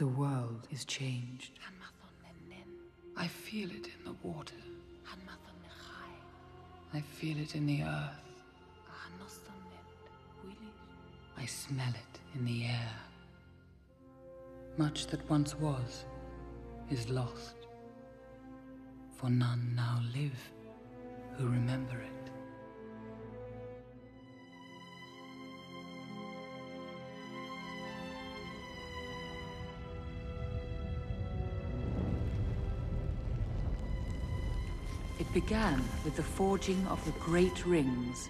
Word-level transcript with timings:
The 0.00 0.06
world 0.06 0.66
is 0.70 0.86
changed. 0.86 1.58
I 3.18 3.26
feel 3.26 3.68
it 3.68 3.86
in 3.86 4.04
the 4.06 4.14
water. 4.22 4.54
I 6.94 7.00
feel 7.02 7.38
it 7.38 7.54
in 7.54 7.66
the 7.66 7.82
earth. 7.82 8.24
I 11.36 11.44
smell 11.44 11.90
it 11.90 12.18
in 12.34 12.46
the 12.46 12.64
air. 12.64 12.94
Much 14.78 15.06
that 15.08 15.28
once 15.28 15.54
was 15.54 16.06
is 16.90 17.10
lost. 17.10 17.56
For 19.18 19.28
none 19.28 19.74
now 19.76 20.00
live 20.14 20.50
who 21.36 21.44
remember 21.44 22.00
it. 22.00 22.19
Began 35.32 35.80
with 36.04 36.16
the 36.16 36.24
forging 36.24 36.84
of 36.88 37.04
the 37.04 37.12
Great 37.12 37.64
Rings. 37.64 38.28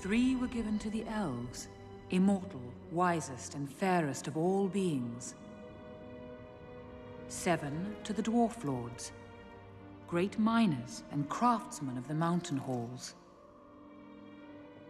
Three 0.00 0.34
were 0.34 0.48
given 0.48 0.76
to 0.80 0.90
the 0.90 1.04
elves, 1.06 1.68
immortal, 2.10 2.60
wisest, 2.90 3.54
and 3.54 3.70
fairest 3.70 4.26
of 4.26 4.36
all 4.36 4.66
beings. 4.66 5.36
Seven 7.28 7.94
to 8.02 8.12
the 8.12 8.24
Dwarf 8.24 8.64
Lords, 8.64 9.12
great 10.08 10.36
miners 10.36 11.04
and 11.12 11.28
craftsmen 11.28 11.96
of 11.96 12.08
the 12.08 12.14
mountain 12.14 12.56
halls. 12.56 13.14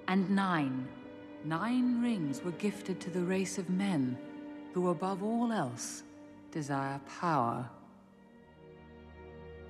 And 0.09 0.31
nine, 0.31 0.89
nine 1.45 2.03
rings 2.03 2.43
were 2.43 2.53
gifted 2.53 2.99
to 3.01 3.11
the 3.11 3.23
race 3.23 3.59
of 3.59 3.69
men 3.69 4.17
who, 4.73 4.89
above 4.89 5.23
all 5.23 5.53
else, 5.53 6.03
desire 6.51 6.99
power. 7.21 7.69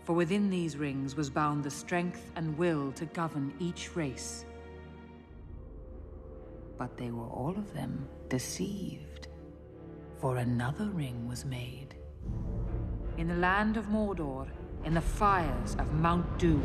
For 0.04 0.12
within 0.12 0.50
these 0.50 0.76
rings 0.76 1.16
was 1.16 1.30
bound 1.30 1.64
the 1.64 1.70
strength 1.70 2.30
and 2.36 2.58
will 2.58 2.92
to 2.92 3.06
govern 3.06 3.54
each 3.58 3.96
race. 3.96 4.44
But 6.76 6.98
they 6.98 7.10
were 7.10 7.28
all 7.28 7.54
of 7.56 7.72
them 7.72 8.06
deceived, 8.28 9.28
for 10.20 10.36
another 10.36 10.90
ring 10.90 11.26
was 11.26 11.46
made. 11.46 11.94
In 13.16 13.28
the 13.28 13.36
land 13.36 13.78
of 13.78 13.86
Mordor, 13.86 14.46
in 14.84 14.92
the 14.92 15.00
fires 15.00 15.74
of 15.78 15.90
Mount 15.94 16.38
Doom, 16.38 16.62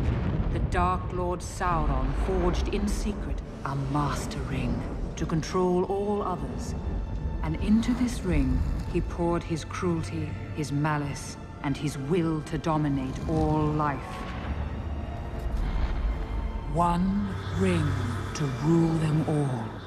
the 0.51 0.59
Dark 0.59 1.13
Lord 1.13 1.39
Sauron 1.39 2.11
forged 2.25 2.67
in 2.73 2.87
secret 2.89 3.41
a 3.63 3.75
master 3.93 4.39
ring 4.49 4.81
to 5.15 5.25
control 5.25 5.85
all 5.85 6.21
others. 6.21 6.75
And 7.43 7.55
into 7.63 7.93
this 7.93 8.21
ring 8.21 8.61
he 8.91 8.99
poured 8.99 9.43
his 9.43 9.63
cruelty, 9.63 10.29
his 10.55 10.73
malice, 10.73 11.37
and 11.63 11.75
his 11.75 11.97
will 11.97 12.41
to 12.43 12.57
dominate 12.57 13.15
all 13.27 13.63
life. 13.63 13.99
One 16.73 17.33
ring 17.57 17.91
to 18.35 18.45
rule 18.63 18.93
them 18.99 19.25
all. 19.27 19.78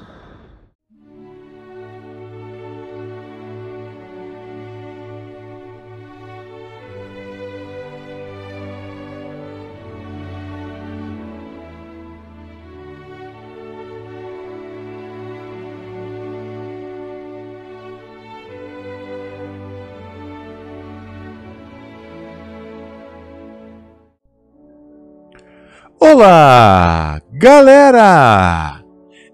Olá, 26.15 27.19
galera! 27.31 28.83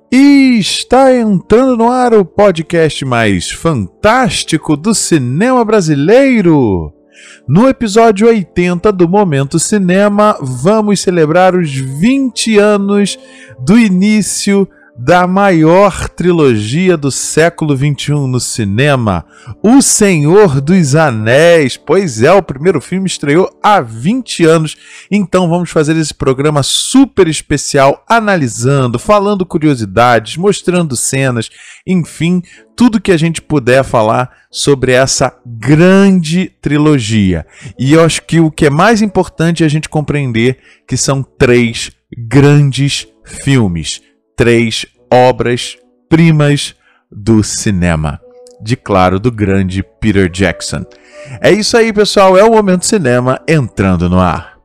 Está 0.09 1.13
entrando 1.13 1.75
no 1.75 1.91
ar 1.91 2.13
o 2.13 2.23
podcast 2.23 3.03
mais 3.03 3.51
fantástico 3.51 4.77
do 4.77 4.95
cinema 4.95 5.65
brasileiro. 5.65 6.93
No 7.45 7.67
episódio 7.67 8.29
80 8.29 8.93
do 8.93 9.09
Momento 9.09 9.59
Cinema, 9.59 10.37
vamos 10.39 11.01
celebrar 11.01 11.53
os 11.53 11.69
20 11.69 12.57
anos 12.57 13.19
do 13.59 13.77
início 13.77 14.65
da 15.01 15.25
maior 15.25 16.09
trilogia 16.09 16.97
do 16.97 17.09
século 17.09 17.73
XXI 17.73 18.27
no 18.27 18.37
cinema, 18.37 19.25
O 19.63 19.81
Senhor 19.81 20.59
dos 20.59 20.93
Anéis. 20.93 21.77
Pois 21.77 22.21
é, 22.21 22.33
o 22.33 22.43
primeiro 22.43 22.81
filme 22.81 23.07
estreou 23.07 23.49
há 23.63 23.79
20 23.79 24.43
anos, 24.43 24.75
então 25.09 25.47
vamos 25.47 25.69
fazer 25.69 25.95
esse 25.95 26.13
programa 26.13 26.61
super 26.63 27.29
especial, 27.29 28.03
analisando, 28.09 28.99
falando 28.99 29.45
curiosidades, 29.45 30.35
mostrando 30.35 30.97
cenas, 30.97 31.49
enfim, 31.87 32.41
tudo 32.75 32.99
que 32.99 33.13
a 33.13 33.17
gente 33.17 33.41
puder 33.41 33.85
falar 33.85 34.29
sobre 34.51 34.91
essa 34.91 35.33
grande 35.45 36.51
trilogia. 36.61 37.47
E 37.79 37.93
eu 37.93 38.03
acho 38.03 38.21
que 38.23 38.41
o 38.41 38.51
que 38.51 38.65
é 38.65 38.69
mais 38.69 39.01
importante 39.01 39.63
é 39.63 39.65
a 39.65 39.69
gente 39.69 39.87
compreender 39.87 40.57
que 40.85 40.97
são 40.97 41.23
três 41.23 41.89
grandes 42.27 43.07
filmes 43.23 44.01
três 44.39 44.85
obras-primas 45.11 46.73
do 47.11 47.43
cinema. 47.43 48.21
De 48.61 48.77
claro, 48.77 49.19
do 49.19 49.29
grande 49.29 49.83
Peter 49.83 50.29
Jackson. 50.29 50.85
É 51.41 51.51
isso 51.51 51.75
aí, 51.75 51.91
pessoal. 51.91 52.37
É 52.37 52.43
o 52.45 52.51
Momento 52.51 52.85
Cinema 52.85 53.41
entrando 53.45 54.09
no 54.09 54.17
ar. 54.17 54.58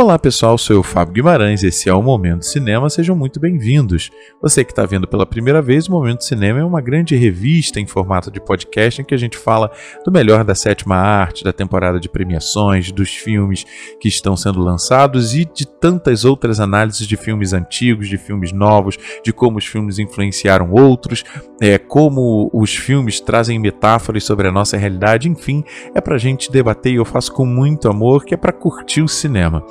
Olá 0.00 0.18
pessoal, 0.18 0.56
sou 0.56 0.76
eu, 0.76 0.82
Fábio 0.82 1.12
Guimarães, 1.12 1.62
esse 1.62 1.86
é 1.86 1.92
o 1.92 2.02
Momento 2.02 2.46
Cinema, 2.46 2.88
sejam 2.88 3.14
muito 3.14 3.38
bem-vindos. 3.38 4.10
Você 4.40 4.64
que 4.64 4.72
está 4.72 4.86
vendo 4.86 5.06
pela 5.06 5.26
primeira 5.26 5.60
vez, 5.60 5.86
o 5.86 5.92
Momento 5.92 6.24
Cinema 6.24 6.58
é 6.58 6.64
uma 6.64 6.80
grande 6.80 7.14
revista 7.14 7.78
em 7.78 7.86
formato 7.86 8.30
de 8.30 8.40
podcast 8.40 9.02
em 9.02 9.04
que 9.04 9.14
a 9.14 9.18
gente 9.18 9.36
fala 9.36 9.70
do 10.02 10.10
melhor 10.10 10.42
da 10.42 10.54
sétima 10.54 10.96
arte, 10.96 11.44
da 11.44 11.52
temporada 11.52 12.00
de 12.00 12.08
premiações, 12.08 12.90
dos 12.90 13.10
filmes 13.10 13.66
que 14.00 14.08
estão 14.08 14.38
sendo 14.38 14.60
lançados 14.60 15.34
e 15.34 15.44
de 15.44 15.66
tantas 15.66 16.24
outras 16.24 16.60
análises 16.60 17.06
de 17.06 17.18
filmes 17.18 17.52
antigos, 17.52 18.08
de 18.08 18.16
filmes 18.16 18.52
novos, 18.52 18.96
de 19.22 19.34
como 19.34 19.58
os 19.58 19.66
filmes 19.66 19.98
influenciaram 19.98 20.72
outros, 20.72 21.24
é, 21.60 21.76
como 21.76 22.50
os 22.54 22.74
filmes 22.74 23.20
trazem 23.20 23.58
metáforas 23.58 24.24
sobre 24.24 24.48
a 24.48 24.52
nossa 24.52 24.78
realidade, 24.78 25.28
enfim, 25.28 25.62
é 25.94 26.00
para 26.00 26.14
a 26.14 26.18
gente 26.18 26.50
debater 26.50 26.94
e 26.94 26.96
eu 26.96 27.04
faço 27.04 27.34
com 27.34 27.44
muito 27.44 27.86
amor, 27.86 28.24
que 28.24 28.32
é 28.32 28.36
para 28.38 28.50
curtir 28.50 29.02
o 29.02 29.08
cinema. 29.08 29.62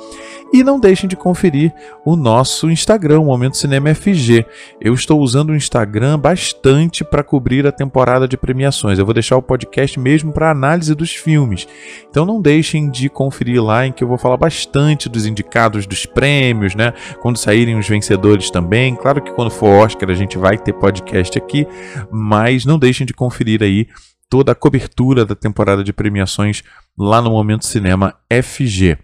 E 0.52 0.64
não 0.64 0.80
deixem 0.80 1.08
de 1.08 1.16
conferir 1.16 1.72
o 2.04 2.16
nosso 2.16 2.70
Instagram, 2.70 3.22
Momento 3.22 3.56
Cinema 3.56 3.94
FG. 3.94 4.44
Eu 4.80 4.94
estou 4.94 5.20
usando 5.20 5.50
o 5.50 5.56
Instagram 5.56 6.18
bastante 6.18 7.04
para 7.04 7.22
cobrir 7.22 7.66
a 7.66 7.72
temporada 7.72 8.26
de 8.26 8.36
premiações. 8.36 8.98
Eu 8.98 9.04
vou 9.04 9.14
deixar 9.14 9.36
o 9.36 9.42
podcast 9.42 9.98
mesmo 9.98 10.32
para 10.32 10.50
análise 10.50 10.94
dos 10.94 11.14
filmes. 11.14 11.66
Então 12.08 12.24
não 12.24 12.40
deixem 12.40 12.90
de 12.90 13.08
conferir 13.08 13.62
lá 13.62 13.86
em 13.86 13.92
que 13.92 14.02
eu 14.02 14.08
vou 14.08 14.18
falar 14.18 14.36
bastante 14.36 15.08
dos 15.08 15.26
indicados 15.26 15.86
dos 15.86 16.06
prêmios, 16.06 16.74
né? 16.74 16.92
Quando 17.20 17.36
saírem 17.36 17.78
os 17.78 17.88
vencedores 17.88 18.50
também. 18.50 18.94
Claro 18.96 19.22
que 19.22 19.32
quando 19.32 19.50
for 19.50 19.84
Oscar 19.84 20.10
a 20.10 20.14
gente 20.14 20.36
vai 20.36 20.58
ter 20.58 20.72
podcast 20.72 21.38
aqui, 21.38 21.66
mas 22.10 22.64
não 22.64 22.78
deixem 22.78 23.06
de 23.06 23.14
conferir 23.14 23.62
aí 23.62 23.86
toda 24.30 24.52
a 24.52 24.54
cobertura 24.54 25.26
da 25.26 25.34
temporada 25.34 25.82
de 25.82 25.92
premiações 25.92 26.62
lá 26.96 27.20
no 27.20 27.30
Momento 27.30 27.66
Cinema 27.66 28.14
FG. 28.30 28.96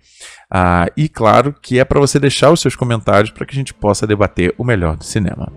Ah, 0.50 0.87
e 0.96 1.08
claro 1.08 1.52
que 1.52 1.78
é 1.78 1.84
para 1.84 2.00
você 2.00 2.20
deixar 2.20 2.52
os 2.52 2.60
seus 2.60 2.76
comentários 2.76 3.31
para 3.31 3.44
que 3.44 3.52
a 3.52 3.58
gente 3.58 3.75
possa 3.75 4.06
debater 4.06 4.54
o 4.56 4.64
melhor 4.64 4.96
do 4.96 5.04
cinema. 5.04 5.52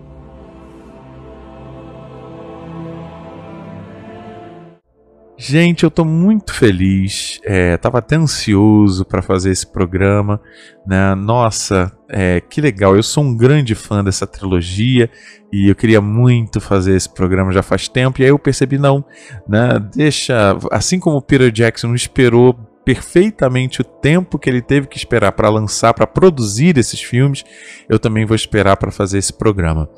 Gente, 5.42 5.84
eu 5.84 5.88
estou 5.88 6.04
muito 6.04 6.52
feliz. 6.52 7.40
É, 7.44 7.74
tava 7.78 7.98
até 7.98 8.14
ansioso 8.14 9.06
para 9.06 9.22
fazer 9.22 9.50
esse 9.50 9.66
programa, 9.66 10.38
né? 10.86 11.14
Nossa, 11.14 11.90
é, 12.10 12.42
que 12.42 12.60
legal! 12.60 12.94
Eu 12.94 13.02
sou 13.02 13.24
um 13.24 13.34
grande 13.34 13.74
fã 13.74 14.04
dessa 14.04 14.26
trilogia 14.26 15.08
e 15.50 15.70
eu 15.70 15.74
queria 15.74 15.98
muito 15.98 16.60
fazer 16.60 16.94
esse 16.94 17.08
programa 17.08 17.52
já 17.52 17.62
faz 17.62 17.88
tempo. 17.88 18.20
E 18.20 18.24
aí 18.24 18.30
eu 18.30 18.38
percebi 18.38 18.76
não, 18.76 19.02
né? 19.48 19.80
Deixa, 19.94 20.58
assim 20.70 21.00
como 21.00 21.16
o 21.16 21.22
Peter 21.22 21.50
Jackson 21.50 21.94
esperou 21.94 22.54
perfeitamente 22.84 23.80
o 23.80 23.84
tempo 23.84 24.38
que 24.38 24.48
ele 24.48 24.62
teve 24.62 24.86
que 24.86 24.96
esperar 24.96 25.32
para 25.32 25.48
lançar, 25.48 25.92
para 25.92 26.06
produzir 26.06 26.78
esses 26.78 27.00
filmes, 27.00 27.44
eu 27.88 27.98
também 27.98 28.24
vou 28.24 28.34
esperar 28.34 28.76
para 28.76 28.90
fazer 28.90 29.18
esse 29.18 29.32
programa. 29.32 29.88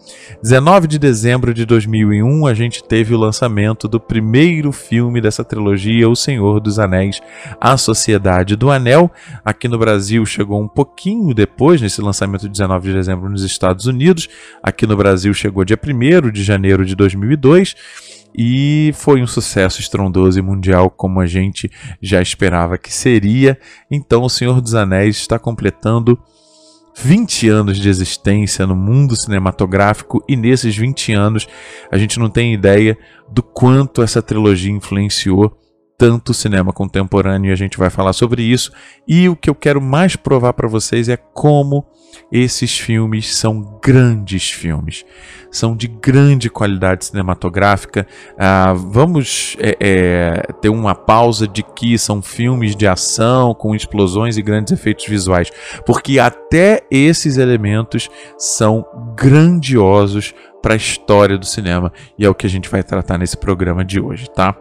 19 0.42 0.86
de 0.86 0.98
dezembro 0.98 1.54
de 1.54 1.64
2001, 1.64 2.46
a 2.46 2.54
gente 2.54 2.82
teve 2.82 3.14
o 3.14 3.18
lançamento 3.18 3.86
do 3.86 4.00
primeiro 4.00 4.72
filme 4.72 5.20
dessa 5.20 5.44
trilogia, 5.44 6.08
O 6.08 6.16
Senhor 6.16 6.60
dos 6.60 6.78
Anéis, 6.78 7.20
A 7.60 7.76
Sociedade 7.76 8.56
do 8.56 8.70
Anel. 8.70 9.10
Aqui 9.44 9.68
no 9.68 9.78
Brasil 9.78 10.24
chegou 10.26 10.60
um 10.60 10.68
pouquinho 10.68 11.32
depois, 11.32 11.80
nesse 11.80 12.00
lançamento 12.00 12.42
de 12.42 12.50
19 12.50 12.88
de 12.88 12.94
dezembro 12.94 13.28
nos 13.28 13.42
Estados 13.42 13.86
Unidos. 13.86 14.28
Aqui 14.62 14.86
no 14.86 14.96
Brasil 14.96 15.32
chegou 15.32 15.64
dia 15.64 15.78
1 15.78 16.30
de 16.30 16.42
janeiro 16.42 16.84
de 16.84 16.96
2002 16.96 17.74
e 18.36 18.92
foi 18.94 19.22
um 19.22 19.26
sucesso 19.26 19.80
estrondoso 19.80 20.38
e 20.38 20.42
mundial 20.42 20.90
como 20.90 21.20
a 21.20 21.26
gente 21.26 21.70
já 22.00 22.20
esperava 22.22 22.78
que 22.78 22.92
seria. 22.92 23.58
Então, 23.90 24.22
O 24.22 24.30
Senhor 24.30 24.60
dos 24.60 24.74
Anéis 24.74 25.16
está 25.16 25.38
completando 25.38 26.18
20 26.96 27.48
anos 27.48 27.78
de 27.78 27.88
existência 27.88 28.66
no 28.66 28.76
mundo 28.76 29.16
cinematográfico 29.16 30.22
e 30.28 30.36
nesses 30.36 30.76
20 30.76 31.12
anos 31.12 31.46
a 31.90 31.96
gente 31.96 32.18
não 32.18 32.28
tem 32.28 32.52
ideia 32.52 32.98
do 33.30 33.42
quanto 33.42 34.02
essa 34.02 34.20
trilogia 34.20 34.70
influenciou 34.70 35.58
tanto 36.02 36.34
cinema 36.34 36.72
contemporâneo 36.72 37.50
e 37.50 37.52
a 37.52 37.56
gente 37.56 37.78
vai 37.78 37.88
falar 37.88 38.12
sobre 38.12 38.42
isso. 38.42 38.72
E 39.06 39.28
o 39.28 39.36
que 39.36 39.48
eu 39.48 39.54
quero 39.54 39.80
mais 39.80 40.16
provar 40.16 40.52
para 40.52 40.66
vocês 40.66 41.08
é 41.08 41.16
como 41.16 41.86
esses 42.30 42.76
filmes 42.76 43.36
são 43.36 43.78
grandes 43.80 44.50
filmes, 44.50 45.04
são 45.48 45.76
de 45.76 45.86
grande 45.86 46.50
qualidade 46.50 47.04
cinematográfica. 47.04 48.04
Ah, 48.36 48.72
vamos 48.72 49.56
é, 49.60 49.76
é, 49.78 50.52
ter 50.60 50.70
uma 50.70 50.92
pausa 50.92 51.46
de 51.46 51.62
que 51.62 51.96
são 51.96 52.20
filmes 52.20 52.74
de 52.74 52.88
ação 52.88 53.54
com 53.54 53.72
explosões 53.72 54.36
e 54.36 54.42
grandes 54.42 54.72
efeitos 54.72 55.06
visuais, 55.06 55.52
porque 55.86 56.18
até 56.18 56.82
esses 56.90 57.36
elementos 57.36 58.10
são 58.36 58.84
grandiosos 59.16 60.34
para 60.62 60.74
a 60.74 60.76
história 60.76 61.36
do 61.36 61.44
cinema 61.44 61.92
e 62.16 62.24
é 62.24 62.30
o 62.30 62.34
que 62.34 62.46
a 62.46 62.50
gente 62.50 62.68
vai 62.70 62.82
tratar 62.82 63.18
nesse 63.18 63.36
programa 63.36 63.84
de 63.84 64.00
hoje, 64.00 64.30
tá? 64.30 64.54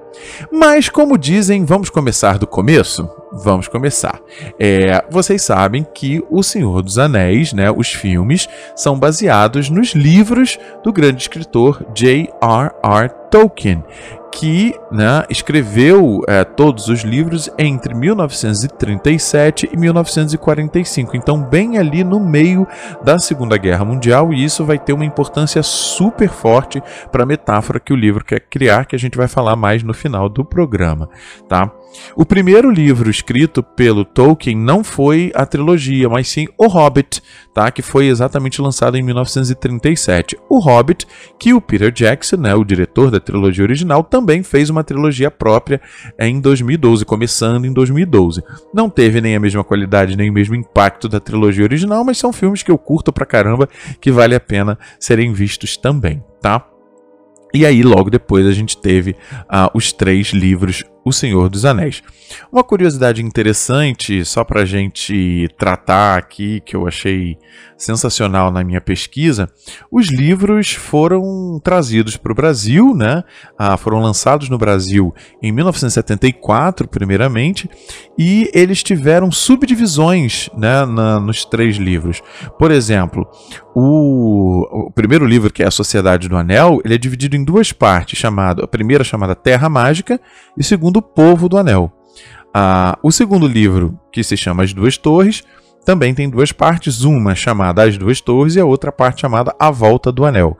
Mas 0.51 0.89
como 0.89 1.17
dizem, 1.17 1.63
vamos 1.63 1.89
começar 1.89 2.37
do 2.37 2.47
começo. 2.47 3.09
Vamos 3.31 3.67
começar. 3.69 4.19
É, 4.59 5.05
vocês 5.09 5.41
sabem 5.41 5.85
que 5.93 6.21
O 6.29 6.43
Senhor 6.43 6.81
dos 6.81 6.97
Anéis, 6.97 7.53
né, 7.53 7.71
os 7.71 7.93
filmes, 7.93 8.49
são 8.75 8.99
baseados 8.99 9.69
nos 9.69 9.93
livros 9.93 10.59
do 10.83 10.91
grande 10.91 11.21
escritor 11.21 11.85
J.R.R. 11.93 13.09
Tolkien, 13.29 13.83
que 14.31 14.73
né, 14.91 15.25
escreveu 15.29 16.21
é, 16.27 16.43
todos 16.43 16.87
os 16.87 17.01
livros 17.01 17.49
entre 17.57 17.93
1937 17.93 19.69
e 19.71 19.77
1945, 19.77 21.17
então 21.17 21.41
bem 21.41 21.77
ali 21.77 22.03
no 22.03 22.19
meio 22.19 22.67
da 23.03 23.19
Segunda 23.19 23.57
Guerra 23.57 23.85
Mundial, 23.85 24.33
e 24.33 24.43
isso 24.43 24.65
vai 24.65 24.79
ter 24.79 24.93
uma 24.93 25.05
importância 25.05 25.61
super 25.61 26.29
forte 26.29 26.81
para 27.11 27.23
a 27.23 27.25
metáfora 27.25 27.79
que 27.79 27.93
o 27.93 27.95
livro 27.95 28.23
quer 28.23 28.39
criar, 28.39 28.85
que 28.85 28.95
a 28.95 28.99
gente 28.99 29.17
vai 29.17 29.27
falar 29.27 29.55
mais 29.55 29.83
no 29.83 29.93
final 29.93 30.29
do 30.29 30.45
programa, 30.45 31.09
tá? 31.47 31.71
O 32.15 32.25
primeiro 32.25 32.69
livro 32.69 33.09
escrito 33.09 33.61
pelo 33.63 34.03
Tolkien 34.03 34.55
não 34.55 34.83
foi 34.83 35.31
a 35.35 35.45
trilogia, 35.45 36.09
mas 36.09 36.27
sim 36.27 36.47
O 36.57 36.67
Hobbit, 36.67 37.21
tá? 37.53 37.71
que 37.71 37.81
foi 37.81 38.07
exatamente 38.07 38.61
lançado 38.61 38.97
em 38.97 39.03
1937. 39.03 40.37
O 40.49 40.59
Hobbit, 40.59 41.07
que 41.39 41.53
o 41.53 41.61
Peter 41.61 41.91
Jackson, 41.91 42.37
né, 42.37 42.55
o 42.55 42.63
diretor 42.63 43.11
da 43.11 43.19
trilogia 43.19 43.63
original, 43.63 44.03
também 44.03 44.43
fez 44.43 44.69
uma 44.69 44.83
trilogia 44.83 45.29
própria 45.31 45.81
em 46.19 46.39
2012, 46.39 47.05
começando 47.05 47.65
em 47.65 47.73
2012. 47.73 48.43
Não 48.73 48.89
teve 48.89 49.21
nem 49.21 49.35
a 49.35 49.39
mesma 49.39 49.63
qualidade, 49.63 50.17
nem 50.17 50.29
o 50.29 50.33
mesmo 50.33 50.55
impacto 50.55 51.07
da 51.07 51.19
trilogia 51.19 51.63
original, 51.63 52.03
mas 52.03 52.17
são 52.17 52.33
filmes 52.33 52.63
que 52.63 52.71
eu 52.71 52.77
curto 52.77 53.11
pra 53.11 53.25
caramba, 53.25 53.69
que 53.99 54.11
vale 54.11 54.35
a 54.35 54.39
pena 54.39 54.77
serem 54.99 55.33
vistos 55.33 55.77
também, 55.77 56.23
tá? 56.41 56.67
E 57.53 57.65
aí, 57.65 57.83
logo 57.83 58.09
depois, 58.09 58.47
a 58.47 58.53
gente 58.53 58.77
teve 58.77 59.11
uh, 59.11 59.69
os 59.73 59.91
três 59.91 60.27
livros 60.27 60.85
O 61.03 61.11
Senhor 61.11 61.49
dos 61.49 61.65
Anéis. 61.65 62.03
Uma 62.51 62.63
curiosidade 62.63 63.23
interessante, 63.23 64.23
só 64.23 64.43
para 64.43 64.61
a 64.61 64.65
gente 64.65 65.47
tratar 65.57 66.17
aqui, 66.17 66.61
que 66.61 66.75
eu 66.75 66.87
achei 66.87 67.37
sensacional 67.75 68.51
na 68.51 68.63
minha 68.63 68.79
pesquisa, 68.79 69.49
os 69.91 70.09
livros 70.09 70.71
foram 70.71 71.59
trazidos 71.63 72.15
para 72.15 72.31
o 72.31 72.35
Brasil, 72.35 72.93
né? 72.93 73.23
Uh, 73.59 73.77
foram 73.77 73.99
lançados 73.99 74.49
no 74.49 74.57
Brasil 74.57 75.13
em 75.41 75.51
1974, 75.51 76.87
primeiramente, 76.87 77.69
e 78.17 78.49
eles 78.53 78.83
tiveram 78.83 79.31
subdivisões 79.31 80.49
né, 80.55 80.85
na, 80.85 81.19
nos 81.19 81.43
três 81.43 81.77
livros. 81.77 82.21
Por 82.59 82.69
exemplo, 82.69 83.27
o, 83.73 84.87
o, 84.87 84.91
primeiro 84.91 85.25
livro, 85.25 85.51
que 85.51 85.63
é 85.63 85.67
A 85.67 85.71
Sociedade 85.71 86.29
do 86.29 86.37
Anel, 86.37 86.79
ele 86.83 86.93
é 86.93 86.97
dividido 86.97 87.35
em 87.35 87.43
duas 87.43 87.71
partes, 87.71 88.19
chamado, 88.19 88.63
a 88.63 88.67
primeira 88.67 89.03
chamada 89.03 89.35
Terra 89.35 89.69
Mágica 89.69 90.19
e 90.57 90.63
segundo 90.63 90.90
Povo 90.99 91.47
do 91.47 91.59
Anel. 91.59 91.91
Ah, 92.51 92.97
o 93.03 93.11
segundo 93.11 93.47
livro, 93.47 93.99
que 94.11 94.23
se 94.23 94.35
chama 94.35 94.63
As 94.63 94.73
Duas 94.73 94.97
Torres, 94.97 95.43
também 95.85 96.13
tem 96.15 96.27
duas 96.27 96.51
partes, 96.51 97.03
uma 97.03 97.35
chamada 97.35 97.83
As 97.83 97.99
Duas 97.99 98.19
Torres 98.19 98.55
e 98.55 98.59
a 98.59 98.65
outra 98.65 98.91
parte 98.91 99.21
chamada 99.21 99.55
A 99.59 99.69
Volta 99.69 100.11
do 100.11 100.25
Anel. 100.25 100.57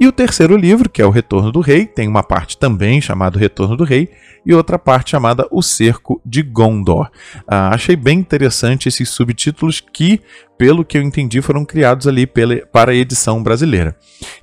E 0.00 0.06
o 0.06 0.12
terceiro 0.12 0.56
livro, 0.56 0.88
que 0.88 1.02
é 1.02 1.06
O 1.06 1.10
Retorno 1.10 1.50
do 1.50 1.60
Rei, 1.60 1.84
tem 1.84 2.06
uma 2.06 2.22
parte 2.22 2.56
também 2.56 3.00
chamada 3.00 3.36
Retorno 3.36 3.76
do 3.76 3.82
Rei 3.82 4.08
e 4.46 4.54
outra 4.54 4.78
parte 4.78 5.10
chamada 5.10 5.44
O 5.50 5.60
Cerco 5.60 6.22
de 6.24 6.40
Gondor. 6.40 7.10
Ah, 7.48 7.74
achei 7.74 7.96
bem 7.96 8.20
interessante 8.20 8.88
esses 8.88 9.08
subtítulos 9.08 9.80
que, 9.80 10.20
pelo 10.56 10.84
que 10.84 10.96
eu 10.96 11.02
entendi, 11.02 11.42
foram 11.42 11.64
criados 11.64 12.06
ali 12.06 12.28
pela, 12.28 12.64
para 12.66 12.92
a 12.92 12.94
edição 12.94 13.42
brasileira. 13.42 13.96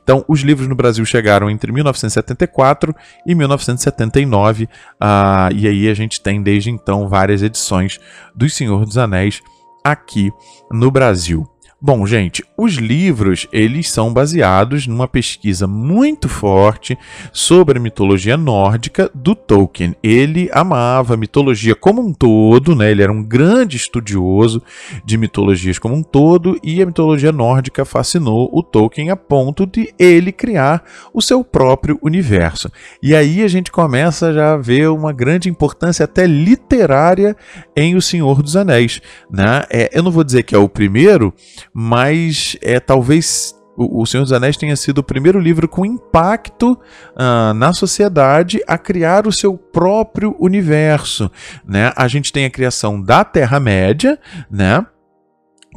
Então, 0.04 0.26
os 0.28 0.42
livros 0.42 0.68
no 0.68 0.76
Brasil 0.76 1.06
chegaram 1.06 1.50
entre 1.50 1.72
1974 1.72 2.94
e 3.26 3.34
1979, 3.34 4.68
ah, 5.00 5.50
e 5.56 5.70
aí 5.70 5.88
a 5.88 5.94
gente 5.94 6.20
tem 6.20 6.44
desde 6.44 6.70
então 6.70 7.08
várias 7.08 7.42
edições 7.42 7.98
do 8.36 8.50
Senhor 8.50 8.86
dos 8.86 8.98
Anéis 8.98 9.42
aqui 9.82 10.34
no 10.70 10.92
Brasil. 10.92 11.48
Bom, 11.88 12.04
gente, 12.08 12.44
os 12.58 12.78
livros 12.78 13.48
eles 13.54 13.92
são 13.92 14.12
baseados 14.12 14.88
numa 14.88 15.08
pesquisa 15.08 15.68
muito 15.68 16.28
forte 16.28 16.98
sobre 17.32 17.78
a 17.78 17.80
mitologia 17.82 18.36
nórdica 18.36 19.08
do 19.14 19.36
Tolkien. 19.36 19.96
Ele 20.02 20.50
amava 20.52 21.14
a 21.14 21.18
mitologia 21.18 21.76
como 21.76 22.02
um 22.02 22.12
todo, 22.12 22.76
né? 22.76 22.90
Ele 22.90 23.04
era 23.04 23.12
um 23.12 23.22
grande 23.22 23.78
estudioso 23.78 24.64
de 25.06 25.16
mitologias 25.16 25.78
como 25.78 25.94
um 25.94 26.02
todo 26.02 26.60
e 26.64 26.82
a 26.82 26.88
mitologia 26.88 27.32
nórdica 27.32 27.86
fascinou 27.86 28.50
o 28.52 28.64
Tolkien 28.64 29.12
a 29.12 29.16
ponto 29.16 29.68
de 29.68 29.94
ele 30.00 30.32
criar 30.32 30.84
o 31.14 31.22
seu 31.22 31.44
próprio 31.44 32.00
universo. 32.02 32.68
E 33.00 33.14
aí 33.14 33.44
a 33.44 33.48
gente 33.48 33.72
começa 33.72 34.34
já 34.34 34.54
a 34.54 34.58
ver 34.58 34.90
uma 34.90 35.14
grande 35.14 35.50
importância 35.50 36.06
até 36.06 36.26
literária 36.26 37.38
em 37.76 37.96
O 37.96 38.02
Senhor 38.02 38.42
dos 38.42 38.56
Anéis, 38.56 39.00
né? 39.30 39.66
É, 39.70 39.92
eu 39.94 40.02
não 40.02 40.10
vou 40.10 40.24
dizer 40.24 40.42
que 40.42 40.56
é 40.56 40.58
o 40.58 40.68
primeiro, 40.68 41.32
mas 41.78 42.56
é 42.62 42.80
talvez 42.80 43.54
o, 43.76 44.06
Senhor 44.06 44.24
dos 44.24 44.32
Anéis 44.32 44.56
tenha 44.56 44.78
sido 44.78 45.00
o 45.00 45.04
primeiro 45.04 45.38
livro 45.38 45.68
com 45.68 45.86
impacto 45.86 46.72
uh, 46.72 47.54
na 47.54 47.74
sociedade 47.74 48.62
a 48.66 48.78
criar 48.78 49.28
o 49.28 49.32
seu 49.34 49.58
próprio 49.58 50.34
universo. 50.40 51.30
Né? 51.68 51.92
A 51.98 52.08
gente 52.08 52.32
tem 52.32 52.46
a 52.46 52.50
criação 52.50 53.02
da 53.02 53.26
Terra-média, 53.26 54.18
né? 54.50 54.86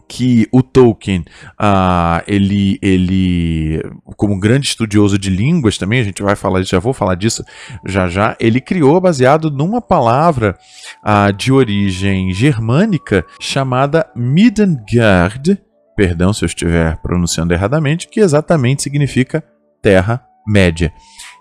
que 0.07 0.47
o 0.53 0.63
Tolkien, 0.63 1.25
uh, 1.61 2.23
ele, 2.29 2.79
ele, 2.81 3.83
como 4.17 4.39
grande 4.39 4.69
estudioso 4.69 5.19
de 5.19 5.29
línguas 5.29 5.77
também, 5.77 5.99
a 5.99 6.05
gente 6.05 6.23
vai 6.23 6.37
falar, 6.37 6.63
já 6.63 6.79
vou 6.79 6.93
falar 6.93 7.17
disso 7.17 7.45
já 7.85 8.07
já, 8.07 8.37
ele 8.39 8.61
criou 8.61 9.01
baseado 9.01 9.51
numa 9.51 9.83
palavra 9.83 10.57
uh, 11.05 11.33
de 11.33 11.53
origem 11.53 12.33
germânica 12.33 13.27
chamada 13.41 14.09
Midgard, 14.15 15.61
perdão 15.99 16.33
se 16.33 16.45
eu 16.45 16.47
estiver 16.47 16.97
pronunciando 16.99 17.53
erradamente, 17.53 18.07
que 18.07 18.21
exatamente 18.21 18.85
significa 18.85 19.43
Terra-média. 19.83 20.93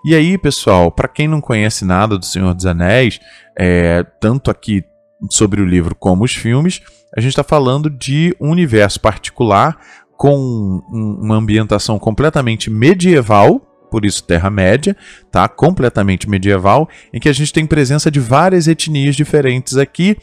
E 0.04 0.16
aí, 0.16 0.36
pessoal, 0.36 0.90
para 0.90 1.06
quem 1.06 1.28
não 1.28 1.40
conhece 1.40 1.84
nada 1.84 2.18
do 2.18 2.26
Senhor 2.26 2.52
dos 2.54 2.66
Anéis, 2.66 3.20
é, 3.56 4.02
tanto 4.20 4.50
aqui 4.50 4.82
sobre 5.30 5.62
o 5.62 5.64
livro 5.64 5.94
como 5.94 6.24
os 6.24 6.34
filmes, 6.34 6.82
a 7.16 7.20
gente 7.20 7.30
está 7.30 7.44
falando 7.44 7.88
de 7.88 8.34
um 8.40 8.50
universo 8.50 9.00
particular 9.00 9.78
com 10.16 10.82
uma 10.90 11.36
ambientação 11.36 11.96
completamente 11.96 12.68
medieval, 12.68 13.60
por 13.92 14.04
isso 14.04 14.24
Terra-média, 14.24 14.96
tá? 15.30 15.48
Completamente 15.48 16.28
medieval, 16.28 16.88
em 17.12 17.20
que 17.20 17.28
a 17.28 17.32
gente 17.32 17.52
tem 17.52 17.64
presença 17.64 18.10
de 18.10 18.18
várias 18.18 18.66
etnias 18.66 19.14
diferentes 19.14 19.76
aqui 19.76 20.16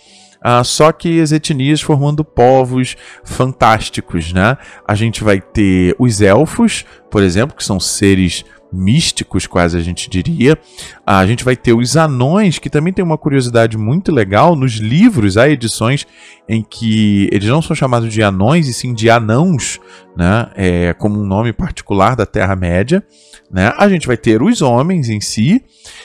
ah, 0.48 0.64
só 0.64 0.92
que 0.92 1.20
as 1.20 1.32
etnias 1.32 1.82
formando 1.82 2.24
povos 2.24 2.96
fantásticos, 3.24 4.32
né? 4.32 4.56
A 4.88 4.94
gente 4.94 5.24
vai 5.24 5.42
ter 5.42 5.96
os 5.98 6.22
elfos, 6.22 6.86
por 7.10 7.24
exemplo, 7.24 7.58
que 7.58 7.64
são 7.64 7.80
seres 7.80 8.46
místicos, 8.72 9.48
quase 9.48 9.78
a 9.78 9.82
gente 9.82 10.10
diria. 10.10 10.58
A 11.06 11.26
gente 11.26 11.44
vai 11.44 11.56
ter 11.56 11.74
os 11.74 11.96
anões, 11.96 12.60
que 12.60 12.70
também 12.70 12.92
tem 12.92 13.04
uma 13.04 13.18
curiosidade 13.18 13.78
muito 13.78 14.12
legal. 14.12 14.56
Nos 14.56 14.74
livros 14.74 15.38
há 15.38 15.50
edições 15.50 16.06
em 16.48 16.64
que 16.64 17.30
eles 17.32 17.48
não 17.48 17.62
são 17.62 17.76
chamados 17.76 18.12
de 18.12 18.22
anões, 18.22 18.68
e 18.68 18.74
sim 18.74 18.94
de 18.94 19.10
anãos, 19.10 19.80
né? 20.16 20.50
É, 20.56 20.94
como 20.94 21.20
um 21.20 21.26
nome 21.26 21.54
particular 21.54 22.16
da 22.16 22.26
Terra-média. 22.26 23.04
Né? 23.52 23.74
A 23.78 23.88
gente 23.88 24.08
vai 24.08 24.18
ter 24.18 24.42
os 24.42 24.62
homens 24.62 25.10
em 25.10 25.22
si, 25.22 25.64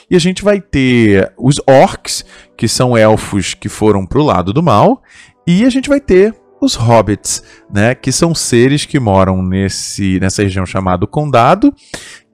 e 0.09 0.15
a 0.15 0.19
gente 0.19 0.43
vai 0.43 0.61
ter 0.61 1.33
os 1.37 1.61
orcs, 1.67 2.23
que 2.55 2.67
são 2.67 2.95
elfos 2.95 3.53
que 3.53 3.67
foram 3.67 4.05
para 4.05 4.19
o 4.19 4.23
lado 4.23 4.53
do 4.53 4.61
mal, 4.63 5.01
e 5.47 5.65
a 5.65 5.69
gente 5.69 5.89
vai 5.89 5.99
ter 5.99 6.35
os 6.61 6.75
hobbits, 6.75 7.43
né, 7.73 7.95
que 7.95 8.11
são 8.11 8.35
seres 8.35 8.85
que 8.85 8.99
moram 8.99 9.41
nesse, 9.41 10.19
nessa 10.19 10.43
região 10.43 10.63
chamada 10.63 11.07
Condado, 11.07 11.73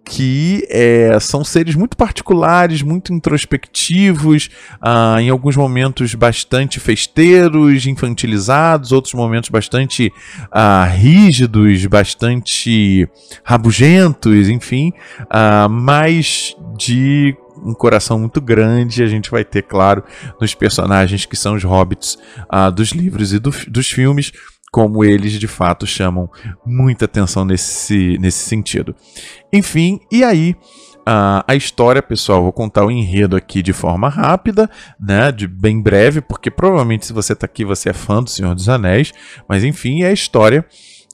que 0.08 0.66
é, 0.70 1.20
são 1.20 1.44
seres 1.44 1.76
muito 1.76 1.98
particulares, 1.98 2.82
muito 2.82 3.14
introspectivos, 3.14 4.50
ah, 4.82 5.18
em 5.20 5.30
alguns 5.30 5.58
momentos 5.58 6.16
bastante 6.16 6.80
festeiros, 6.80 7.86
infantilizados, 7.86 8.94
outros 8.94 9.14
momentos 9.14 9.50
bastante 9.50 10.12
ah, 10.50 10.86
rígidos, 10.86 11.86
bastante 11.88 13.08
rabugentos, 13.44 14.48
enfim, 14.48 14.94
ah, 15.30 15.68
mas 15.70 16.56
de 16.78 17.36
um 17.64 17.74
coração 17.74 18.18
muito 18.18 18.40
grande. 18.40 19.04
A 19.04 19.08
gente 19.08 19.30
vai 19.30 19.44
ter, 19.44 19.64
claro, 19.64 20.04
nos 20.40 20.56
personagens 20.56 21.26
que 21.26 21.36
são 21.36 21.56
os 21.56 21.64
hobbits 21.64 22.18
uh, 22.54 22.72
dos 22.72 22.90
livros 22.90 23.34
e 23.34 23.40
do, 23.40 23.52
dos 23.68 23.90
filmes, 23.90 24.32
como 24.72 25.04
eles 25.04 25.34
de 25.34 25.48
fato 25.48 25.86
chamam 25.86 26.30
muita 26.66 27.06
atenção 27.06 27.46
nesse, 27.46 28.18
nesse 28.20 28.40
sentido. 28.40 28.96
Enfim, 29.52 30.00
e 30.12 30.24
aí. 30.24 30.56
Uh, 31.08 31.40
a 31.48 31.56
história, 31.56 32.04
pessoal, 32.04 32.44
vou 32.44 32.52
contar 32.52 32.84
o 32.84 32.92
enredo 32.92 33.38
aqui 33.38 33.64
de 33.64 33.72
forma 33.72 34.10
rápida, 34.10 34.70
né, 35.00 35.32
de 35.32 35.48
bem 35.48 35.82
breve, 35.82 36.20
porque 36.20 36.52
provavelmente 36.52 37.06
se 37.06 37.14
você 37.14 37.32
está 37.32 37.46
aqui 37.46 37.64
você 37.64 37.92
é 37.92 37.94
fã 37.94 38.22
do 38.22 38.30
Senhor 38.30 38.54
dos 38.54 38.68
Anéis, 38.68 39.14
mas 39.48 39.64
enfim, 39.64 40.04
é 40.04 40.08
a 40.08 40.12
história 40.12 40.66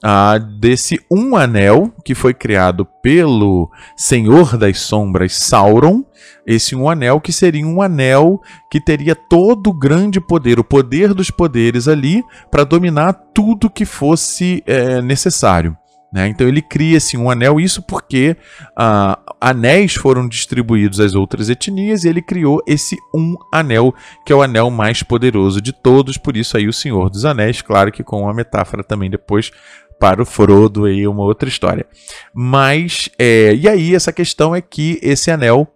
ah, 0.06 0.36
desse 0.36 1.00
um 1.10 1.34
anel 1.34 1.90
que 2.04 2.14
foi 2.14 2.34
criado 2.34 2.86
pelo 3.02 3.70
Senhor 3.96 4.58
das 4.58 4.78
Sombras 4.78 5.34
Sauron. 5.34 6.04
Esse 6.46 6.76
um 6.76 6.90
anel 6.90 7.22
que 7.22 7.32
seria 7.32 7.66
um 7.66 7.80
anel 7.80 8.38
que 8.70 8.78
teria 8.78 9.14
todo 9.14 9.70
o 9.70 9.72
grande 9.72 10.20
poder, 10.20 10.60
o 10.60 10.64
poder 10.64 11.14
dos 11.14 11.30
poderes 11.30 11.88
ali, 11.88 12.22
para 12.50 12.64
dominar 12.64 13.14
tudo 13.32 13.70
que 13.70 13.86
fosse 13.86 14.62
é, 14.66 15.00
necessário. 15.00 15.74
Né? 16.14 16.28
Então 16.28 16.46
ele 16.46 16.62
cria 16.62 16.96
assim, 16.96 17.16
um 17.16 17.28
anel, 17.28 17.58
isso 17.58 17.82
porque 17.82 18.36
ah, 18.76 19.18
anéis 19.40 19.94
foram 19.94 20.28
distribuídos 20.28 21.00
às 21.00 21.16
outras 21.16 21.50
etnias 21.50 22.04
e 22.04 22.08
ele 22.08 22.22
criou 22.22 22.62
esse 22.68 22.96
um 23.12 23.34
anel, 23.52 23.92
que 24.24 24.32
é 24.32 24.36
o 24.36 24.40
anel 24.40 24.70
mais 24.70 25.02
poderoso 25.02 25.60
de 25.60 25.72
todos, 25.72 26.16
por 26.16 26.36
isso 26.36 26.56
aí 26.56 26.68
o 26.68 26.72
Senhor 26.72 27.10
dos 27.10 27.24
Anéis, 27.24 27.60
claro 27.60 27.90
que 27.90 28.04
com 28.04 28.22
uma 28.22 28.32
metáfora 28.32 28.84
também 28.84 29.10
depois 29.10 29.50
para 29.98 30.22
o 30.22 30.26
Frodo 30.26 30.84
aí 30.84 31.06
uma 31.06 31.22
outra 31.22 31.48
história. 31.48 31.86
Mas 32.34 33.08
é, 33.18 33.54
e 33.54 33.68
aí 33.68 33.94
essa 33.94 34.12
questão 34.12 34.54
é 34.54 34.60
que 34.60 34.98
esse 35.02 35.30
anel 35.30 35.68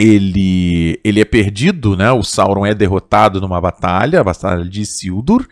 ele, 0.00 0.98
ele 1.04 1.20
é 1.20 1.24
perdido, 1.24 1.96
né? 1.96 2.10
O 2.10 2.22
Sauron 2.22 2.64
é 2.64 2.74
derrotado 2.74 3.40
numa 3.40 3.60
batalha, 3.60 4.20
a 4.20 4.24
batalha 4.24 4.64
de 4.64 4.80
Isildur, 4.80 5.46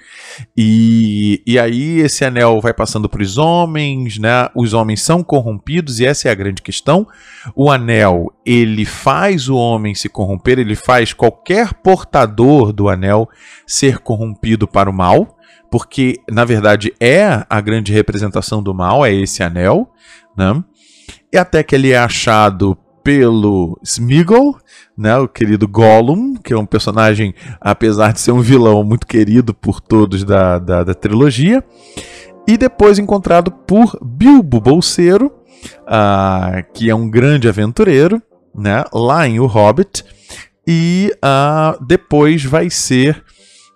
e, 0.56 1.42
e 1.46 1.58
aí 1.58 2.00
esse 2.00 2.24
anel 2.24 2.60
vai 2.60 2.72
passando 2.72 3.08
para 3.08 3.22
os 3.22 3.36
homens, 3.36 4.18
né? 4.18 4.48
Os 4.54 4.72
homens 4.72 5.02
são 5.02 5.22
corrompidos 5.22 6.00
e 6.00 6.06
essa 6.06 6.28
é 6.28 6.30
a 6.30 6.34
grande 6.34 6.62
questão. 6.62 7.06
O 7.54 7.70
anel 7.70 8.32
ele 8.44 8.84
faz 8.84 9.48
o 9.48 9.56
homem 9.56 9.94
se 9.94 10.08
corromper, 10.08 10.58
ele 10.58 10.74
faz 10.74 11.12
qualquer 11.12 11.74
portador 11.74 12.72
do 12.72 12.88
anel 12.88 13.28
ser 13.66 13.98
corrompido 13.98 14.66
para 14.66 14.88
o 14.88 14.94
mal 14.94 15.37
porque 15.70 16.16
na 16.30 16.44
verdade 16.44 16.92
é 17.00 17.44
a 17.48 17.60
grande 17.60 17.92
representação 17.92 18.62
do 18.62 18.74
mal, 18.74 19.04
é 19.04 19.12
esse 19.12 19.42
anel, 19.42 19.90
né? 20.36 20.62
E 21.32 21.36
até 21.36 21.62
que 21.62 21.74
ele 21.74 21.92
é 21.92 21.98
achado 21.98 22.76
pelo 23.02 23.78
Smeagol, 23.82 24.58
né, 24.96 25.16
o 25.16 25.26
querido 25.26 25.66
Gollum, 25.66 26.34
que 26.34 26.52
é 26.52 26.58
um 26.58 26.66
personagem, 26.66 27.34
apesar 27.58 28.12
de 28.12 28.20
ser 28.20 28.32
um 28.32 28.40
vilão 28.40 28.84
muito 28.84 29.06
querido 29.06 29.54
por 29.54 29.80
todos 29.80 30.24
da, 30.24 30.58
da, 30.58 30.84
da 30.84 30.94
trilogia, 30.94 31.64
e 32.46 32.58
depois 32.58 32.98
encontrado 32.98 33.50
por 33.50 33.98
Bilbo 34.02 34.60
Bolseiro, 34.60 35.32
uh, 35.86 36.62
que 36.74 36.90
é 36.90 36.94
um 36.94 37.08
grande 37.08 37.48
aventureiro, 37.48 38.22
né, 38.54 38.84
lá 38.92 39.26
em 39.26 39.40
O 39.40 39.46
Hobbit, 39.46 40.04
e 40.66 41.10
uh, 41.24 41.82
depois 41.82 42.44
vai 42.44 42.68
ser 42.68 43.24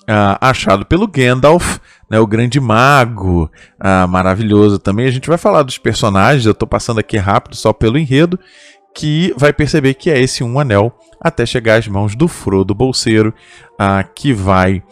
uh, 0.03 0.39
achado 0.41 0.85
pelo 0.85 1.07
Gandalf, 1.07 1.79
né, 2.11 2.19
o 2.19 2.27
grande 2.27 2.61
mago, 2.61 3.51
uh, 3.81 4.09
maravilhoso 4.09 4.79
também. 4.79 5.07
A 5.07 5.11
gente 5.11 5.29
vai 5.29 5.39
falar 5.39 5.63
dos 5.63 5.79
personagens, 5.79 6.47
eu 6.47 6.53
estou 6.53 6.69
passando 6.69 7.01
aqui 7.01 7.17
rápido 7.17 7.57
só 7.57 7.73
pelo 7.73 7.99
enredo, 7.99 8.39
que 8.95 9.33
vai 9.37 9.53
perceber 9.53 9.95
que 9.95 10.11
é 10.11 10.21
esse 10.21 10.45
um 10.45 10.59
anel 10.59 10.93
até 11.21 11.47
chegar 11.47 11.79
às 11.79 11.89
mãos 11.89 12.15
do 12.15 12.29
Frodo 12.29 12.75
Bolseiro, 12.75 13.33
uh, 13.75 14.09
que 14.15 14.33
vai 14.33 14.83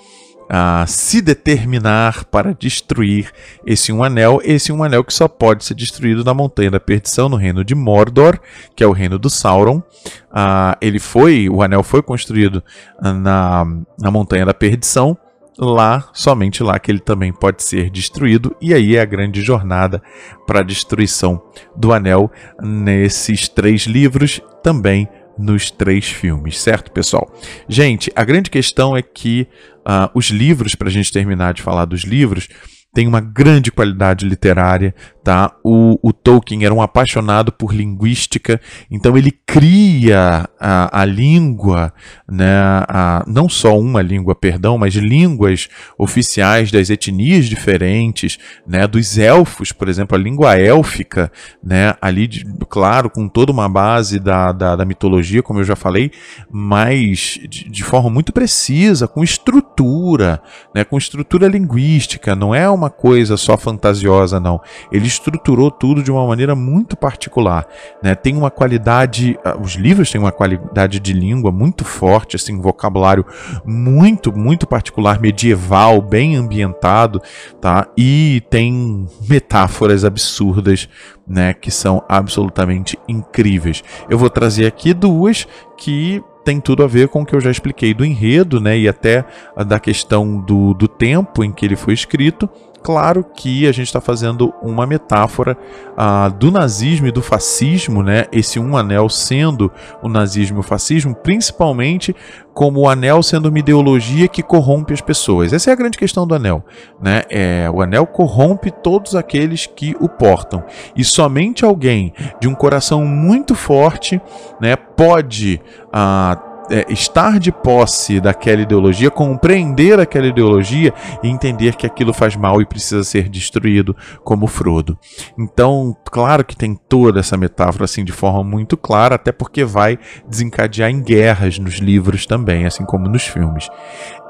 uh, 0.50 0.86
se 0.86 1.22
determinar 1.22 2.24
para 2.24 2.52
destruir 2.52 3.30
esse 3.64 3.92
um 3.92 4.02
anel, 4.02 4.40
esse 4.42 4.72
um 4.72 4.82
anel 4.82 5.04
que 5.04 5.14
só 5.14 5.28
pode 5.28 5.64
ser 5.64 5.74
destruído 5.74 6.24
na 6.24 6.34
Montanha 6.34 6.70
da 6.70 6.80
Perdição, 6.80 7.28
no 7.28 7.36
reino 7.36 7.64
de 7.64 7.74
Mordor, 7.74 8.38
que 8.74 8.82
é 8.82 8.86
o 8.86 8.92
reino 8.92 9.18
do 9.18 9.30
Sauron. 9.30 9.78
Uh, 9.78 10.76
ele 10.80 10.98
foi, 10.98 11.48
o 11.48 11.62
anel 11.62 11.82
foi 11.82 12.02
construído 12.02 12.62
na, 13.00 13.64
na 13.98 14.10
Montanha 14.10 14.44
da 14.44 14.54
Perdição, 14.54 15.16
lá, 15.58 16.08
somente 16.12 16.62
lá 16.62 16.78
que 16.78 16.90
ele 16.90 17.00
também 17.00 17.32
pode 17.32 17.62
ser 17.62 17.90
destruído, 17.90 18.56
e 18.60 18.72
aí 18.72 18.96
é 18.96 19.00
a 19.00 19.04
grande 19.04 19.42
jornada 19.42 20.02
para 20.46 20.60
a 20.60 20.64
destruição 20.64 21.42
do 21.76 21.92
anel. 21.92 22.30
Nesses 22.62 23.48
três 23.48 23.82
livros, 23.82 24.40
também 24.62 25.08
nos 25.40 25.70
três 25.70 26.08
filmes, 26.08 26.60
certo, 26.60 26.92
pessoal? 26.92 27.32
Gente, 27.68 28.12
a 28.14 28.24
grande 28.24 28.50
questão 28.50 28.96
é 28.96 29.02
que 29.02 29.48
uh, 29.80 30.10
os 30.14 30.26
livros, 30.26 30.74
para 30.74 30.88
a 30.88 30.90
gente 30.90 31.12
terminar 31.12 31.54
de 31.54 31.62
falar 31.62 31.84
dos 31.84 32.02
livros, 32.02 32.48
tem 32.92 33.06
uma 33.06 33.20
grande 33.20 33.70
qualidade 33.70 34.26
literária, 34.26 34.94
tá? 35.22 35.52
O, 35.62 35.98
o, 36.02 36.12
Tolkien 36.12 36.64
era 36.64 36.72
um 36.72 36.80
apaixonado 36.80 37.52
por 37.52 37.74
linguística, 37.74 38.60
então 38.90 39.16
ele 39.16 39.30
cria 39.30 40.48
a, 40.58 41.02
a 41.02 41.04
língua, 41.04 41.92
né? 42.28 42.58
A, 42.88 43.22
não 43.26 43.48
só 43.48 43.78
uma 43.78 44.00
língua, 44.00 44.34
perdão, 44.34 44.78
mas 44.78 44.94
línguas 44.94 45.68
oficiais 45.98 46.70
das 46.70 46.88
etnias 46.88 47.46
diferentes, 47.46 48.38
né? 48.66 48.86
Dos 48.86 49.18
elfos, 49.18 49.72
por 49.72 49.88
exemplo, 49.88 50.16
a 50.16 50.20
língua 50.20 50.56
élfica, 50.56 51.30
né? 51.62 51.94
Ali, 52.00 52.26
de, 52.26 52.46
claro, 52.68 53.10
com 53.10 53.28
toda 53.28 53.52
uma 53.52 53.68
base 53.68 54.18
da, 54.18 54.52
da, 54.52 54.76
da, 54.76 54.84
mitologia, 54.84 55.42
como 55.42 55.60
eu 55.60 55.64
já 55.64 55.76
falei, 55.76 56.10
mas 56.50 57.38
de, 57.48 57.68
de 57.68 57.84
forma 57.84 58.08
muito 58.08 58.32
precisa, 58.32 59.06
com 59.06 59.22
estrutura, 59.22 60.42
né? 60.74 60.82
Com 60.82 60.96
estrutura 60.96 61.46
linguística, 61.46 62.34
não 62.34 62.54
é 62.54 62.68
uma 62.70 62.88
coisa 62.88 63.36
só 63.36 63.58
fantasiosa, 63.58 64.40
não. 64.40 64.60
Ele 64.90 65.09
estruturou 65.10 65.70
tudo 65.70 66.02
de 66.02 66.10
uma 66.10 66.26
maneira 66.26 66.54
muito 66.54 66.96
particular. 66.96 67.66
Né? 68.02 68.14
Tem 68.14 68.36
uma 68.36 68.50
qualidade, 68.50 69.38
ah, 69.44 69.56
os 69.60 69.74
livros 69.74 70.10
têm 70.10 70.20
uma 70.20 70.32
qualidade 70.32 70.98
de 71.00 71.12
língua 71.12 71.52
muito 71.52 71.84
forte, 71.84 72.36
assim, 72.36 72.56
um 72.56 72.60
vocabulário 72.60 73.24
muito, 73.64 74.32
muito 74.32 74.66
particular, 74.66 75.20
medieval, 75.20 76.00
bem 76.00 76.36
ambientado, 76.36 77.20
tá? 77.60 77.86
E 77.96 78.42
tem 78.48 79.06
metáforas 79.28 80.04
absurdas, 80.04 80.88
né? 81.26 81.52
Que 81.52 81.70
são 81.70 82.02
absolutamente 82.08 82.98
incríveis. 83.08 83.82
Eu 84.08 84.18
vou 84.18 84.30
trazer 84.30 84.66
aqui 84.66 84.94
duas 84.94 85.46
que 85.76 86.22
tem 86.44 86.60
tudo 86.60 86.82
a 86.82 86.86
ver 86.86 87.08
com 87.08 87.22
o 87.22 87.26
que 87.26 87.34
eu 87.34 87.40
já 87.40 87.50
expliquei 87.50 87.92
do 87.92 88.04
enredo, 88.04 88.60
né? 88.60 88.78
E 88.78 88.88
até 88.88 89.24
da 89.66 89.78
questão 89.78 90.40
do, 90.40 90.74
do 90.74 90.88
tempo 90.88 91.44
em 91.44 91.52
que 91.52 91.64
ele 91.64 91.76
foi 91.76 91.94
escrito 91.94 92.48
Claro 92.82 93.22
que 93.22 93.66
a 93.66 93.72
gente 93.72 93.86
está 93.86 94.00
fazendo 94.00 94.54
uma 94.62 94.86
metáfora 94.86 95.56
ah, 95.96 96.28
do 96.28 96.50
nazismo 96.50 97.06
e 97.06 97.12
do 97.12 97.20
fascismo, 97.20 98.02
né? 98.02 98.24
Esse 98.32 98.58
um 98.58 98.74
anel 98.74 99.08
sendo 99.10 99.70
o 100.02 100.08
nazismo 100.08 100.58
e 100.58 100.60
o 100.60 100.62
fascismo, 100.62 101.14
principalmente 101.14 102.16
como 102.54 102.80
o 102.80 102.88
anel 102.88 103.22
sendo 103.22 103.50
uma 103.50 103.58
ideologia 103.58 104.26
que 104.28 104.42
corrompe 104.42 104.94
as 104.94 105.00
pessoas. 105.00 105.52
Essa 105.52 105.70
é 105.70 105.72
a 105.72 105.76
grande 105.76 105.98
questão 105.98 106.26
do 106.26 106.34
anel, 106.34 106.64
né? 107.00 107.22
É, 107.28 107.70
o 107.72 107.82
anel 107.82 108.06
corrompe 108.06 108.70
todos 108.70 109.14
aqueles 109.14 109.66
que 109.66 109.94
o 110.00 110.08
portam 110.08 110.64
e 110.96 111.04
somente 111.04 111.64
alguém 111.64 112.14
de 112.40 112.48
um 112.48 112.54
coração 112.54 113.04
muito 113.04 113.54
forte, 113.54 114.20
né, 114.60 114.74
pode 114.76 115.60
ah, 115.92 116.49
é, 116.70 116.86
estar 116.92 117.38
de 117.38 117.52
posse 117.52 118.20
daquela 118.20 118.62
ideologia, 118.62 119.10
compreender 119.10 119.98
aquela 119.98 120.26
ideologia 120.26 120.92
e 121.22 121.28
entender 121.28 121.76
que 121.76 121.86
aquilo 121.86 122.12
faz 122.12 122.36
mal 122.36 122.60
e 122.60 122.66
precisa 122.66 123.04
ser 123.04 123.28
destruído, 123.28 123.96
como 124.24 124.46
Frodo. 124.46 124.98
Então, 125.38 125.96
claro 126.04 126.44
que 126.44 126.56
tem 126.56 126.74
toda 126.88 127.20
essa 127.20 127.36
metáfora 127.36 127.84
assim 127.84 128.04
de 128.04 128.12
forma 128.12 128.44
muito 128.44 128.76
clara, 128.76 129.14
até 129.14 129.32
porque 129.32 129.64
vai 129.64 129.98
desencadear 130.28 130.90
em 130.90 131.02
guerras 131.02 131.58
nos 131.58 131.74
livros 131.74 132.26
também, 132.26 132.66
assim 132.66 132.84
como 132.84 133.08
nos 133.08 133.24
filmes. 133.24 133.68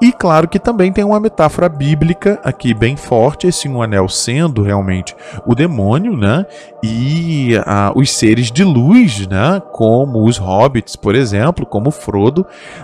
E 0.03 0.13
claro 0.13 0.49
que 0.49 0.59
também 0.59 0.93
tem 0.93 1.05
uma 1.05 1.21
metáfora 1.21 1.69
bíblica 1.69 2.41
aqui 2.43 2.73
bem 2.73 2.97
forte, 2.97 3.47
esse 3.47 3.69
um 3.69 3.83
anel 3.83 4.09
sendo 4.09 4.63
realmente 4.63 5.15
o 5.47 5.55
demônio, 5.55 6.17
né? 6.17 6.47
E 6.83 7.51
ah, 7.67 7.93
os 7.95 8.11
seres 8.11 8.51
de 8.51 8.65
luz, 8.65 9.27
né? 9.27 9.61
Como 9.73 10.25
os 10.25 10.39
hobbits, 10.39 10.97
por 10.97 11.15
exemplo, 11.15 11.67
como 11.67 11.91
Frodo, 11.91 12.30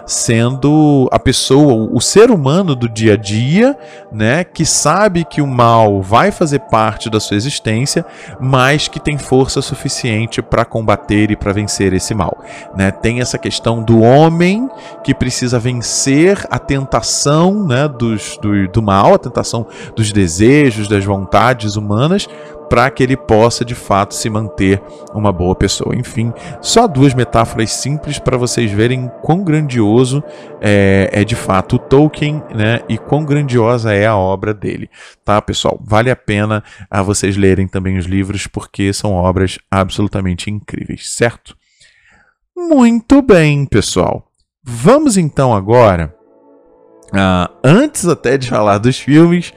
sendo 0.07 1.09
a 1.13 1.19
pessoa, 1.19 1.89
o 1.93 2.01
ser 2.01 2.31
humano 2.31 2.75
do 2.75 2.89
dia 2.89 3.15
a 3.15 3.17
dia, 3.17 3.77
né? 4.13 4.45
Que 4.45 4.65
sabe 4.65 5.25
que 5.25 5.41
o 5.41 5.47
mal 5.47 6.03
vai 6.03 6.31
fazer 6.31 6.61
parte 6.61 7.11
da 7.11 7.21
sua 7.21 7.37
existência, 7.37 8.05
mas 8.41 8.89
que 8.89 9.01
tem 9.01 9.19
força 9.19 9.61
suficiente 9.63 10.43
para 10.43 10.65
combater 10.65 11.31
e 11.31 11.37
para 11.37 11.53
vencer 11.53 11.93
esse 11.93 12.15
mal, 12.15 12.43
né? 12.77 12.91
Tem 12.91 13.21
essa 13.21 13.39
questão 13.39 13.83
do 13.83 14.01
homem 14.01 14.69
que 15.03 15.15
precisa 15.15 15.59
vencer 15.59 16.47
a 16.51 16.59
tentação 16.59 16.87
tentação 17.07 17.67
né, 17.67 17.89
dos, 17.89 18.39
do, 18.39 18.69
do 18.69 18.83
mal, 18.83 19.15
a 19.15 19.19
tentação 19.19 19.67
dos 19.95 20.13
desejos, 20.13 20.89
das 20.89 21.05
vontades 21.05 21.77
humanas, 21.77 22.29
para 22.69 22.91
que 22.91 23.03
ele 23.03 23.17
possa 23.17 23.65
de 23.65 23.75
fato 23.75 24.15
se 24.15 24.29
manter 24.29 24.83
uma 25.15 25.33
boa 25.33 25.55
pessoa. 25.55 25.95
Enfim, 25.95 26.33
só 26.61 26.87
duas 26.87 27.15
metáforas 27.15 27.73
simples 27.73 28.19
para 28.19 28.37
vocês 28.37 28.71
verem 28.71 29.11
quão 29.23 29.43
grandioso 29.43 30.23
é, 30.61 31.09
é, 31.13 31.25
de 31.25 31.35
fato 31.35 31.77
o 31.77 31.79
Tolkien, 31.79 32.43
né? 32.55 32.81
E 32.89 32.99
quão 32.99 33.25
grandiosa 33.25 33.93
é 33.93 34.07
a 34.07 34.17
obra 34.17 34.53
dele, 34.53 34.91
tá, 35.25 35.41
pessoal? 35.41 35.81
Vale 35.83 36.11
a 36.11 36.17
pena 36.17 36.63
a 36.91 37.03
vocês 37.03 37.37
lerem 37.37 37.69
também 37.69 37.99
os 37.99 38.07
livros 38.07 38.47
porque 38.47 38.93
são 38.93 39.13
obras 39.13 39.59
absolutamente 39.71 40.51
incríveis, 40.51 41.11
certo? 41.15 41.57
Muito 42.57 43.21
bem, 43.23 43.67
pessoal. 43.67 44.31
Vamos 44.65 45.17
então 45.17 45.55
agora 45.55 46.13
uh, 47.13 47.55
antes 47.63 48.07
até 48.07 48.37
de 48.37 48.49
falar 48.49 48.79
dos 48.79 48.99
filmes, 48.99 49.53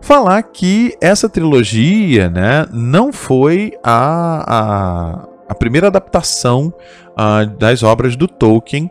falar 0.00 0.42
que 0.42 0.96
essa 1.00 1.28
trilogia 1.28 2.30
né, 2.30 2.66
não 2.72 3.12
foi 3.12 3.72
a, 3.82 4.44
a, 4.46 5.28
a 5.48 5.54
primeira 5.54 5.88
adaptação 5.88 6.72
uh, 7.12 7.46
das 7.58 7.82
obras 7.82 8.16
do 8.16 8.26
Tolkien 8.26 8.90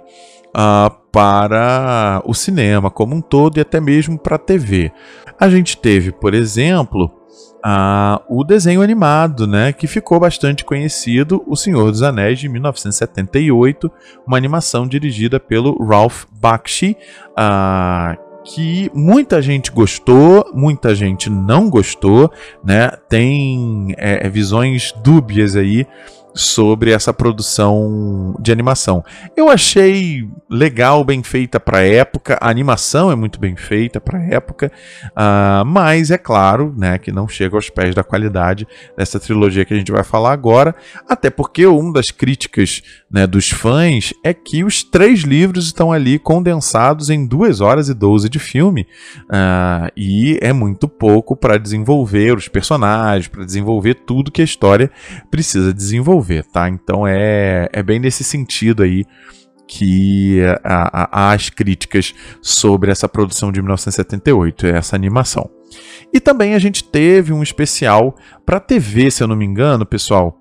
uh, 0.49 0.91
para 1.11 2.21
o 2.25 2.33
cinema 2.33 2.91
como 2.91 3.15
um 3.15 3.21
todo 3.21 3.57
e 3.57 3.61
até 3.61 3.79
mesmo 3.79 4.17
para 4.17 4.35
a 4.35 4.39
TV. 4.39 4.91
A 5.39 5.49
gente 5.49 5.77
teve, 5.77 6.11
por 6.11 6.33
exemplo, 6.33 7.11
ah, 7.63 8.21
o 8.29 8.43
desenho 8.43 8.81
animado, 8.81 9.45
né, 9.45 9.73
que 9.73 9.87
ficou 9.87 10.19
bastante 10.19 10.63
conhecido, 10.63 11.43
O 11.45 11.55
Senhor 11.55 11.91
dos 11.91 12.01
Anéis, 12.01 12.39
de 12.39 12.47
1978, 12.47 13.91
uma 14.25 14.37
animação 14.37 14.87
dirigida 14.87 15.39
pelo 15.39 15.83
Ralph 15.83 16.25
Bakshi, 16.31 16.95
ah, 17.35 18.17
que 18.47 18.89
muita 18.93 19.41
gente 19.41 19.71
gostou, 19.71 20.49
muita 20.53 20.95
gente 20.95 21.29
não 21.29 21.69
gostou, 21.69 22.31
né? 22.63 22.89
Tem 23.09 23.93
é, 23.97 24.27
visões 24.29 24.93
dúbias 25.03 25.55
aí 25.55 25.85
sobre 26.37 26.91
essa 26.91 27.13
produção 27.13 28.35
de 28.39 28.51
animação. 28.51 29.03
Eu 29.35 29.49
achei 29.49 30.27
legal, 30.49 31.03
bem 31.03 31.23
feita 31.23 31.59
para 31.59 31.81
época, 31.81 32.37
a 32.39 32.49
animação 32.49 33.11
é 33.11 33.15
muito 33.15 33.39
bem 33.39 33.55
feita 33.55 33.99
para 33.99 34.23
época, 34.23 34.71
uh, 35.09 35.65
mas 35.65 36.11
é 36.11 36.17
claro 36.17 36.73
né, 36.77 36.97
que 36.97 37.11
não 37.11 37.27
chega 37.27 37.55
aos 37.55 37.69
pés 37.69 37.95
da 37.95 38.03
qualidade 38.03 38.67
dessa 38.95 39.19
trilogia 39.19 39.65
que 39.65 39.73
a 39.73 39.77
gente 39.77 39.91
vai 39.91 40.03
falar 40.03 40.31
agora, 40.31 40.75
até 41.09 41.29
porque 41.29 41.65
uma 41.65 41.91
das 41.91 42.11
críticas 42.11 42.81
né, 43.11 43.25
dos 43.25 43.49
fãs 43.49 44.13
é 44.23 44.33
que 44.33 44.63
os 44.63 44.83
três 44.83 45.21
livros 45.21 45.65
estão 45.65 45.91
ali 45.91 46.19
condensados 46.19 47.09
em 47.09 47.25
2 47.25 47.61
horas 47.61 47.89
e 47.89 47.93
12 47.93 48.29
de 48.29 48.39
filme, 48.39 48.87
uh, 49.23 49.91
e 49.97 50.37
é 50.41 50.53
muito 50.53 50.87
pouco 50.87 51.35
para 51.35 51.57
desenvolver 51.57 52.37
os 52.37 52.47
personagens, 52.47 53.27
para 53.27 53.43
desenvolver 53.43 53.95
tudo 53.95 54.31
que 54.31 54.41
a 54.41 54.45
história 54.45 54.91
precisa 55.31 55.73
desenvolver 55.73 56.26
tá? 56.51 56.69
Então 56.69 57.07
é, 57.07 57.69
é 57.71 57.83
bem 57.83 57.99
nesse 57.99 58.23
sentido 58.23 58.83
aí 58.83 59.05
que 59.67 60.39
há 60.63 61.31
as 61.33 61.49
críticas 61.49 62.13
sobre 62.41 62.89
essa 62.89 63.09
produção 63.09 63.51
de 63.51 63.61
1978, 63.61 64.65
essa 64.67 64.95
animação. 64.95 65.49
E 66.13 66.19
também 66.19 66.55
a 66.55 66.59
gente 66.59 66.83
teve 66.83 67.33
um 67.33 67.43
especial 67.43 68.15
para 68.45 68.59
TV, 68.59 69.11
se 69.11 69.21
eu 69.21 69.27
não 69.27 69.35
me 69.35 69.45
engano, 69.45 69.85
pessoal, 69.85 70.39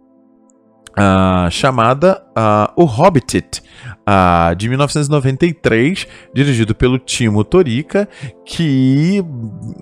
uh, 0.96 1.50
chamada 1.50 2.22
uh, 2.30 2.72
O 2.76 2.84
Hobbit, 2.84 3.62
uh, 4.08 4.54
de 4.54 4.68
1993, 4.68 6.06
dirigido 6.34 6.74
pelo 6.74 6.98
Timo 6.98 7.44
Torica, 7.44 8.08
que 8.46 9.24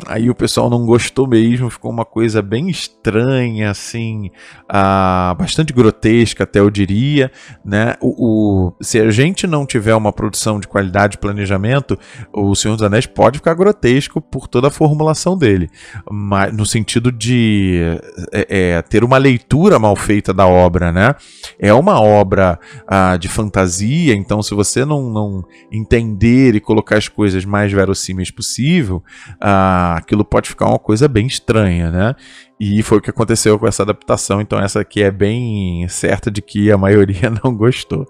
aí 0.06 0.30
o 0.30 0.34
pessoal 0.34 0.70
não 0.70 0.86
gostou 0.86 1.28
mesmo, 1.28 1.68
ficou 1.68 1.90
uma 1.90 2.04
coisa 2.06 2.40
bem 2.40 2.70
estranha, 2.70 3.70
assim, 3.70 4.30
uh, 4.70 5.34
bastante 5.36 5.70
grotesca 5.70 6.44
até 6.44 6.60
eu 6.60 6.70
diria, 6.70 7.30
né? 7.62 7.94
O, 8.00 8.68
o, 8.68 8.72
se 8.80 8.98
a 8.98 9.10
gente 9.10 9.46
não 9.46 9.66
tiver 9.66 9.94
uma 9.94 10.14
produção 10.14 10.58
de 10.58 10.66
qualidade 10.66 11.16
e 11.16 11.18
planejamento, 11.18 11.98
o 12.32 12.54
Senhor 12.54 12.74
dos 12.74 12.82
Anéis 12.82 13.04
pode 13.04 13.36
ficar 13.36 13.52
grotesco 13.52 14.18
por 14.18 14.48
toda 14.48 14.68
a 14.68 14.70
formulação 14.70 15.36
dele, 15.36 15.68
mas 16.10 16.50
no 16.56 16.64
sentido 16.64 17.12
de 17.12 18.00
é, 18.32 18.46
é, 18.48 18.82
ter 18.82 19.04
uma 19.04 19.18
leitura 19.18 19.78
mal 19.78 19.94
feita 19.94 20.32
da 20.32 20.46
obra, 20.46 20.90
né? 20.90 21.14
É 21.58 21.74
uma 21.74 22.00
obra 22.00 22.58
uh, 22.84 23.18
de 23.18 23.28
fantasia, 23.28 24.14
então 24.14 24.42
se 24.42 24.54
você 24.54 24.86
não, 24.86 25.10
não 25.10 25.44
entender 25.70 26.54
e 26.54 26.60
colocar 26.60 26.96
as 26.96 27.08
coisas 27.08 27.44
mais 27.44 27.70
verossímeis 27.70 28.30
possível 28.30 28.53
possível, 28.54 29.02
ah, 29.40 29.96
aquilo 29.96 30.24
pode 30.24 30.48
ficar 30.48 30.66
uma 30.66 30.78
coisa 30.78 31.08
bem 31.08 31.26
estranha, 31.26 31.90
né? 31.90 32.14
E 32.58 32.82
foi 32.82 32.98
o 32.98 33.00
que 33.00 33.10
aconteceu 33.10 33.58
com 33.58 33.66
essa 33.66 33.82
adaptação, 33.82 34.40
então 34.40 34.58
essa 34.58 34.80
aqui 34.80 35.02
é 35.02 35.10
bem 35.10 35.86
certa 35.88 36.30
de 36.30 36.40
que 36.40 36.70
a 36.70 36.78
maioria 36.78 37.30
não 37.42 37.54
gostou. 37.54 38.06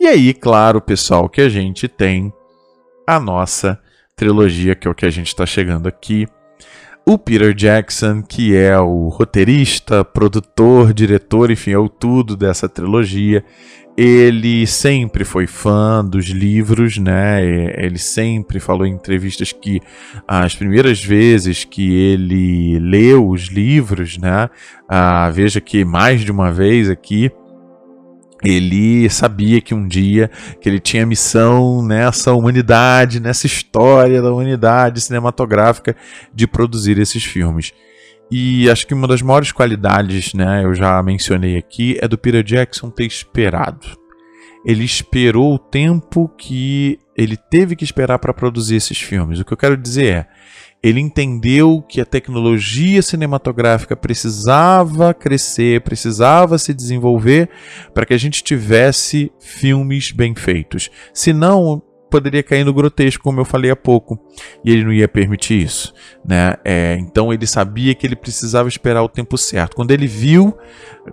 E 0.00 0.06
aí, 0.06 0.32
claro, 0.32 0.80
pessoal, 0.80 1.28
que 1.28 1.40
a 1.40 1.48
gente 1.48 1.88
tem 1.88 2.32
a 3.06 3.18
nossa 3.18 3.78
trilogia, 4.16 4.74
que 4.74 4.86
é 4.86 4.90
o 4.90 4.94
que 4.94 5.06
a 5.06 5.10
gente 5.10 5.28
está 5.28 5.44
chegando 5.44 5.88
aqui. 5.88 6.26
O 7.06 7.18
Peter 7.18 7.52
Jackson, 7.52 8.22
que 8.22 8.56
é 8.56 8.78
o 8.78 9.08
roteirista, 9.08 10.04
produtor, 10.04 10.94
diretor, 10.94 11.50
enfim, 11.50 11.72
é 11.72 11.78
o 11.78 11.88
tudo 11.88 12.34
dessa 12.34 12.66
trilogia. 12.66 13.44
Ele 13.96 14.66
sempre 14.66 15.24
foi 15.24 15.46
fã 15.46 16.04
dos 16.04 16.26
livros, 16.26 16.98
né? 16.98 17.44
Ele 17.76 17.98
sempre 17.98 18.58
falou 18.58 18.84
em 18.84 18.92
entrevistas 18.92 19.52
que 19.52 19.80
as 20.26 20.54
primeiras 20.54 21.02
vezes 21.02 21.64
que 21.64 21.94
ele 21.94 22.78
leu 22.80 23.28
os 23.28 23.42
livros, 23.42 24.18
né? 24.18 24.50
Ah, 24.88 25.30
veja 25.30 25.60
que 25.60 25.84
mais 25.84 26.22
de 26.22 26.32
uma 26.32 26.50
vez 26.50 26.90
aqui 26.90 27.30
ele 28.44 29.08
sabia 29.08 29.60
que 29.60 29.74
um 29.74 29.88
dia 29.88 30.30
que 30.60 30.68
ele 30.68 30.78
tinha 30.78 31.06
missão 31.06 31.82
nessa 31.82 32.32
humanidade, 32.34 33.18
nessa 33.18 33.46
história 33.46 34.20
da 34.20 34.30
humanidade 34.30 35.00
cinematográfica 35.00 35.96
de 36.32 36.46
produzir 36.46 36.98
esses 36.98 37.24
filmes. 37.24 37.72
E 38.30 38.68
acho 38.70 38.86
que 38.86 38.94
uma 38.94 39.06
das 39.06 39.22
maiores 39.22 39.52
qualidades, 39.52 40.34
né, 40.34 40.64
eu 40.64 40.74
já 40.74 41.02
mencionei 41.02 41.56
aqui, 41.56 41.98
é 42.00 42.08
do 42.08 42.18
Peter 42.18 42.42
Jackson 42.42 42.90
ter 42.90 43.04
esperado. 43.04 43.86
Ele 44.64 44.82
esperou 44.82 45.54
o 45.54 45.58
tempo 45.58 46.28
que 46.38 46.98
ele 47.16 47.36
teve 47.36 47.76
que 47.76 47.84
esperar 47.84 48.18
para 48.18 48.32
produzir 48.32 48.76
esses 48.76 48.98
filmes. 48.98 49.38
O 49.38 49.44
que 49.44 49.52
eu 49.52 49.58
quero 49.58 49.76
dizer 49.76 50.06
é, 50.06 50.26
ele 50.84 51.00
entendeu 51.00 51.82
que 51.88 51.98
a 51.98 52.04
tecnologia 52.04 53.00
cinematográfica 53.00 53.96
precisava 53.96 55.14
crescer, 55.14 55.80
precisava 55.80 56.58
se 56.58 56.74
desenvolver 56.74 57.48
para 57.94 58.04
que 58.04 58.12
a 58.12 58.18
gente 58.18 58.44
tivesse 58.44 59.32
filmes 59.40 60.12
bem 60.12 60.34
feitos. 60.34 60.90
Senão, 61.12 61.82
poderia 62.14 62.44
cair 62.44 62.62
no 62.62 62.72
grotesco, 62.72 63.24
como 63.24 63.40
eu 63.40 63.44
falei 63.44 63.72
há 63.72 63.76
pouco, 63.76 64.16
e 64.64 64.70
ele 64.70 64.84
não 64.84 64.92
ia 64.92 65.08
permitir 65.08 65.60
isso, 65.60 65.92
né? 66.24 66.54
É, 66.64 66.96
então 67.00 67.32
ele 67.32 67.44
sabia 67.44 67.92
que 67.92 68.06
ele 68.06 68.14
precisava 68.14 68.68
esperar 68.68 69.02
o 69.02 69.08
tempo 69.08 69.36
certo. 69.36 69.74
Quando 69.74 69.90
ele 69.90 70.06
viu, 70.06 70.56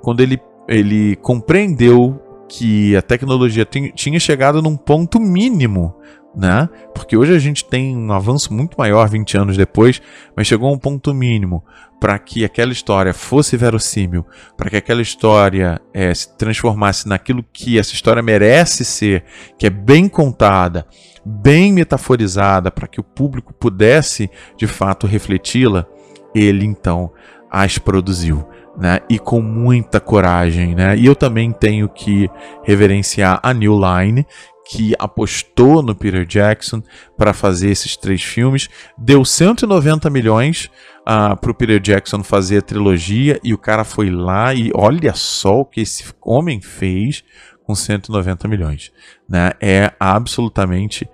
quando 0.02 0.20
ele, 0.20 0.40
ele 0.68 1.16
compreendeu 1.16 2.22
que 2.48 2.96
a 2.96 3.02
tecnologia 3.02 3.66
tinha 3.66 4.20
chegado 4.20 4.62
num 4.62 4.78
ponto 4.78 5.20
mínimo 5.20 5.96
né? 6.36 6.70
Porque 6.94 7.18
hoje 7.18 7.34
a 7.36 7.40
gente 7.40 7.66
tem 7.66 7.96
um 7.96 8.12
avanço 8.12 8.54
muito 8.54 8.76
maior 8.78 9.08
20 9.10 9.38
anos 9.38 9.58
depois, 9.58 10.02
mas 10.36 10.48
chegou 10.48 10.70
a 10.70 10.74
um 10.74 10.78
ponto 10.78 11.14
mínimo 11.14 11.64
para 12.02 12.18
que 12.18 12.44
aquela 12.44 12.72
história 12.72 13.14
fosse 13.14 13.56
verossímil, 13.56 14.26
para 14.58 14.72
que 14.72 14.78
aquela 14.78 15.04
história 15.04 15.80
é, 15.94 16.12
se 16.12 16.36
transformasse 16.36 17.08
naquilo 17.08 17.46
que 17.54 17.78
essa 17.78 17.94
história 17.94 18.24
merece 18.24 18.84
ser, 18.84 19.24
que 19.56 19.68
é 19.68 19.70
bem 19.70 20.10
contada, 20.10 20.88
bem 21.24 21.72
metaforizada, 21.72 22.72
para 22.72 22.88
que 22.88 23.00
o 23.00 23.04
público 23.04 23.54
pudesse 23.54 24.32
de 24.58 24.66
fato 24.66 25.06
refleti-la, 25.06 25.86
ele 26.34 26.66
então 26.66 27.12
as 27.52 27.78
produziu. 27.78 28.48
Né, 28.78 29.00
e 29.10 29.20
com 29.20 29.42
muita 29.42 30.00
coragem, 30.00 30.74
né? 30.74 30.96
E 30.98 31.06
eu 31.06 31.14
também 31.14 31.52
tenho 31.52 31.90
que 31.90 32.32
reverenciar 32.64 33.38
a 33.44 33.54
New 33.54 33.78
Line, 33.78 34.26
que 34.72 34.96
apostou 34.98 35.84
no 35.84 35.94
Peter 35.94 36.26
Jackson 36.26 36.82
para 37.18 37.34
fazer 37.34 37.70
esses 37.70 37.98
três 37.98 38.24
filmes, 38.24 38.70
deu 38.98 39.26
190 39.26 40.10
milhões 40.10 40.66
uh, 40.66 41.02
ah, 41.06 41.36
para 41.36 41.52
o 41.52 41.54
Peter 41.54 41.78
Jackson 41.78 42.24
fazer 42.24 42.60
a 42.60 42.62
trilogia 42.62 43.38
e 43.44 43.54
o 43.54 43.58
cara 43.58 43.84
foi 43.84 44.10
lá 44.10 44.54
e 44.54 44.72
olha 44.74 45.14
só 45.14 45.60
o 45.60 45.66
que 45.66 45.82
esse 45.82 46.06
homem 46.22 46.62
fez 46.62 47.22
com 47.66 47.76
190 47.76 48.48
milhões, 48.48 48.94
né? 49.28 49.52
É 49.60 49.92
absolutamente 50.00 51.08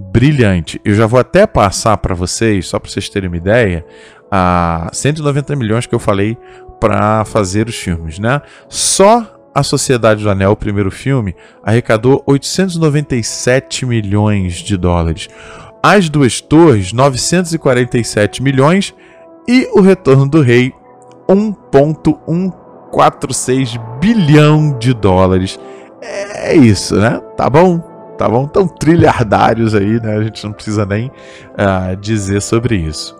brilhante. 0.00 0.80
Eu 0.84 0.94
já 0.96 1.06
vou 1.06 1.20
até 1.20 1.46
passar 1.46 1.96
para 1.98 2.14
vocês, 2.14 2.66
só 2.66 2.80
para 2.80 2.90
vocês 2.90 3.08
terem 3.08 3.28
uma 3.28 3.36
ideia, 3.36 3.86
a 4.32 4.88
uh, 4.92 4.94
190 4.94 5.54
milhões 5.54 5.86
que 5.86 5.94
eu 5.94 6.00
falei 6.00 6.36
para 6.80 7.24
fazer 7.24 7.68
os 7.68 7.76
filmes, 7.76 8.18
né? 8.18 8.42
Só 8.68 9.35
a 9.56 9.62
Sociedade 9.62 10.22
do 10.22 10.28
Anel, 10.28 10.52
o 10.52 10.56
primeiro 10.56 10.90
filme, 10.90 11.34
arrecadou 11.62 12.22
897 12.26 13.86
milhões 13.86 14.56
de 14.56 14.76
dólares. 14.76 15.30
As 15.82 16.10
Duas 16.10 16.42
Torres, 16.42 16.92
947 16.92 18.42
milhões. 18.42 18.94
E 19.48 19.66
O 19.72 19.80
Retorno 19.80 20.28
do 20.28 20.42
Rei, 20.42 20.74
1,146 21.26 23.78
bilhão 23.98 24.76
de 24.78 24.92
dólares. 24.92 25.58
É 26.02 26.54
isso, 26.54 26.94
né? 26.96 27.18
Tá 27.34 27.48
bom? 27.48 27.78
Tá 28.18 28.28
bom? 28.28 28.46
Tão 28.46 28.68
trilhardários 28.68 29.74
aí, 29.74 29.98
né? 30.02 30.18
A 30.18 30.24
gente 30.24 30.44
não 30.44 30.52
precisa 30.52 30.84
nem 30.84 31.06
uh, 31.06 31.96
dizer 31.98 32.42
sobre 32.42 32.76
isso. 32.76 33.16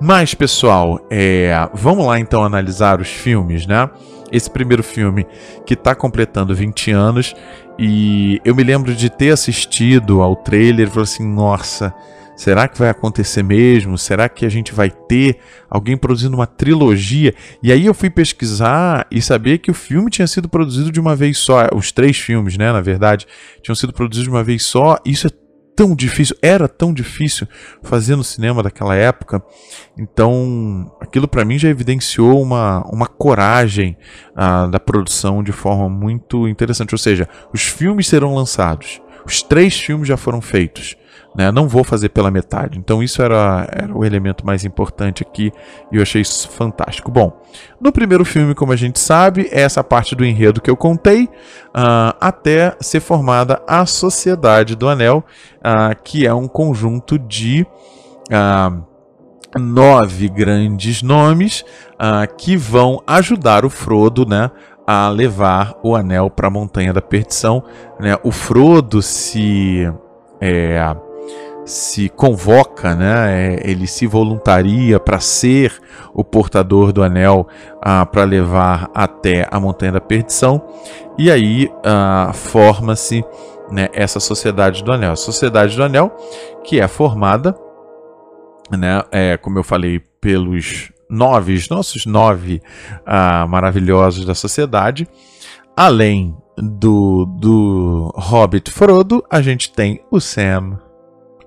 Mas, 0.00 0.32
pessoal, 0.32 0.98
é, 1.10 1.68
vamos 1.74 2.06
lá 2.06 2.18
então 2.18 2.42
analisar 2.42 2.98
os 2.98 3.08
filmes, 3.08 3.66
né? 3.66 3.90
Esse 4.32 4.50
primeiro 4.50 4.82
filme 4.82 5.26
que 5.64 5.74
está 5.74 5.94
completando 5.94 6.54
20 6.54 6.90
anos 6.90 7.34
e 7.78 8.40
eu 8.44 8.54
me 8.54 8.64
lembro 8.64 8.94
de 8.94 9.10
ter 9.10 9.30
assistido 9.30 10.22
ao 10.22 10.34
trailer 10.34 10.86
e 10.86 10.90
falei 10.90 11.04
assim, 11.04 11.26
nossa, 11.26 11.94
será 12.36 12.66
que 12.66 12.78
vai 12.78 12.88
acontecer 12.88 13.42
mesmo? 13.42 13.98
Será 13.98 14.28
que 14.28 14.46
a 14.46 14.48
gente 14.48 14.72
vai 14.72 14.90
ter 14.90 15.38
alguém 15.68 15.96
produzindo 15.96 16.36
uma 16.36 16.46
trilogia? 16.46 17.34
E 17.62 17.70
aí 17.70 17.84
eu 17.84 17.92
fui 17.92 18.08
pesquisar 18.08 19.06
e 19.10 19.20
saber 19.20 19.58
que 19.58 19.70
o 19.70 19.74
filme 19.74 20.10
tinha 20.10 20.26
sido 20.26 20.48
produzido 20.48 20.90
de 20.90 21.00
uma 21.00 21.14
vez 21.14 21.38
só, 21.38 21.68
os 21.74 21.92
três 21.92 22.16
filmes, 22.16 22.56
né, 22.56 22.72
na 22.72 22.80
verdade, 22.80 23.26
tinham 23.62 23.74
sido 23.74 23.92
produzidos 23.92 24.24
de 24.24 24.30
uma 24.30 24.42
vez 24.42 24.64
só. 24.64 24.98
Isso 25.04 25.26
é 25.26 25.30
tão 25.76 25.94
difícil, 25.94 26.34
era 26.40 26.66
tão 26.66 26.92
difícil 26.92 27.46
fazer 27.82 28.16
no 28.16 28.24
cinema 28.24 28.62
daquela 28.62 28.96
época. 28.96 29.42
Então, 29.96 30.90
aquilo 31.00 31.28
para 31.28 31.44
mim 31.44 31.58
já 31.58 31.68
evidenciou 31.68 32.42
uma, 32.42 32.82
uma 32.90 33.06
coragem 33.06 33.96
ah, 34.34 34.66
da 34.66 34.80
produção 34.80 35.42
de 35.42 35.52
forma 35.52 35.88
muito 35.88 36.48
interessante. 36.48 36.94
Ou 36.94 36.98
seja, 36.98 37.28
os 37.52 37.62
filmes 37.62 38.08
serão 38.08 38.34
lançados, 38.34 39.00
os 39.24 39.42
três 39.42 39.78
filmes 39.78 40.08
já 40.08 40.16
foram 40.16 40.40
feitos. 40.40 40.96
Né? 41.36 41.52
Não 41.52 41.68
vou 41.68 41.84
fazer 41.84 42.08
pela 42.08 42.30
metade. 42.30 42.78
Então, 42.78 43.02
isso 43.02 43.20
era, 43.22 43.68
era 43.70 43.94
o 43.94 44.04
elemento 44.04 44.46
mais 44.46 44.64
importante 44.64 45.22
aqui 45.22 45.52
e 45.92 45.96
eu 45.96 46.02
achei 46.02 46.22
isso 46.22 46.48
fantástico. 46.48 47.10
Bom, 47.10 47.40
no 47.80 47.92
primeiro 47.92 48.24
filme, 48.24 48.54
como 48.54 48.72
a 48.72 48.76
gente 48.76 48.98
sabe, 48.98 49.48
é 49.52 49.60
essa 49.60 49.84
parte 49.84 50.14
do 50.14 50.24
enredo 50.24 50.60
que 50.60 50.70
eu 50.70 50.76
contei, 50.76 51.24
uh, 51.24 52.16
até 52.18 52.74
ser 52.80 53.00
formada 53.00 53.62
a 53.66 53.84
Sociedade 53.84 54.74
do 54.74 54.88
Anel, 54.88 55.22
uh, 55.58 56.02
que 56.02 56.26
é 56.26 56.32
um 56.32 56.48
conjunto 56.48 57.18
de. 57.18 57.66
Uh, 58.30 58.96
nove 59.58 60.28
grandes 60.28 61.02
nomes 61.02 61.64
que 62.36 62.58
vão 62.58 63.02
ajudar 63.06 63.64
o 63.64 63.70
Frodo 63.70 64.26
né, 64.26 64.50
a 64.86 65.08
levar 65.08 65.74
o 65.82 65.96
anel 65.96 66.28
para 66.28 66.48
a 66.48 66.50
Montanha 66.50 66.92
da 66.92 67.00
Perdição. 67.00 67.62
Né? 67.98 68.18
O 68.22 68.30
Frodo 68.30 69.00
se. 69.00 69.90
É, 70.40 70.94
se 71.66 72.08
convoca, 72.08 72.94
né? 72.94 73.56
É, 73.56 73.70
ele 73.70 73.86
se 73.86 74.06
voluntaria 74.06 75.00
para 75.00 75.18
ser 75.18 75.78
o 76.14 76.22
portador 76.22 76.92
do 76.92 77.02
anel 77.02 77.46
ah, 77.82 78.06
para 78.06 78.24
levar 78.24 78.88
até 78.94 79.46
a 79.50 79.58
Montanha 79.58 79.92
da 79.92 80.00
Perdição. 80.00 80.62
E 81.18 81.30
aí 81.30 81.70
ah, 81.84 82.30
forma-se 82.32 83.24
né, 83.70 83.88
essa 83.92 84.20
Sociedade 84.20 84.84
do 84.84 84.92
Anel. 84.92 85.12
A 85.12 85.16
Sociedade 85.16 85.76
do 85.76 85.82
Anel, 85.82 86.16
que 86.64 86.80
é 86.80 86.86
formada, 86.86 87.56
né, 88.70 89.02
é, 89.10 89.36
como 89.36 89.58
eu 89.58 89.64
falei, 89.64 90.00
pelos 90.20 90.92
nove, 91.10 91.54
os 91.54 91.68
nossos 91.68 92.06
nove 92.06 92.62
ah, 93.04 93.46
maravilhosos 93.48 94.24
da 94.24 94.34
sociedade. 94.34 95.08
Além 95.76 96.36
do, 96.56 97.26
do 97.26 98.12
Hobbit 98.14 98.70
Frodo, 98.70 99.24
a 99.30 99.42
gente 99.42 99.72
tem 99.72 100.00
o 100.10 100.20
Sam, 100.20 100.78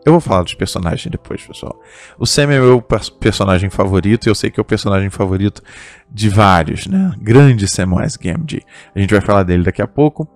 eu 0.06 0.14
vou 0.14 0.22
falar 0.22 0.44
dos 0.44 0.54
personagens 0.54 1.12
depois, 1.12 1.46
pessoal. 1.46 1.80
O 2.18 2.26
Sam 2.26 2.44
é 2.44 2.60
meu 2.60 2.84
personagem 3.20 3.70
favorito 3.70 4.28
e 4.28 4.30
eu 4.30 4.36
sei 4.36 4.50
que 4.50 4.60
é 4.60 4.62
o 4.62 4.66
personagem 4.66 5.10
favorito 5.10 5.62
de 6.10 6.30
vários, 6.30 6.88
né? 6.88 7.12
Grande 7.22 7.68
Samwise 7.68 8.18
Gamgee. 8.18 8.64
A 8.96 9.00
gente 9.00 9.12
vai 9.14 9.22
falar 9.22 9.44
dele 9.44 9.64
daqui 9.64 9.82
a 9.82 9.88
pouco. 9.88 10.28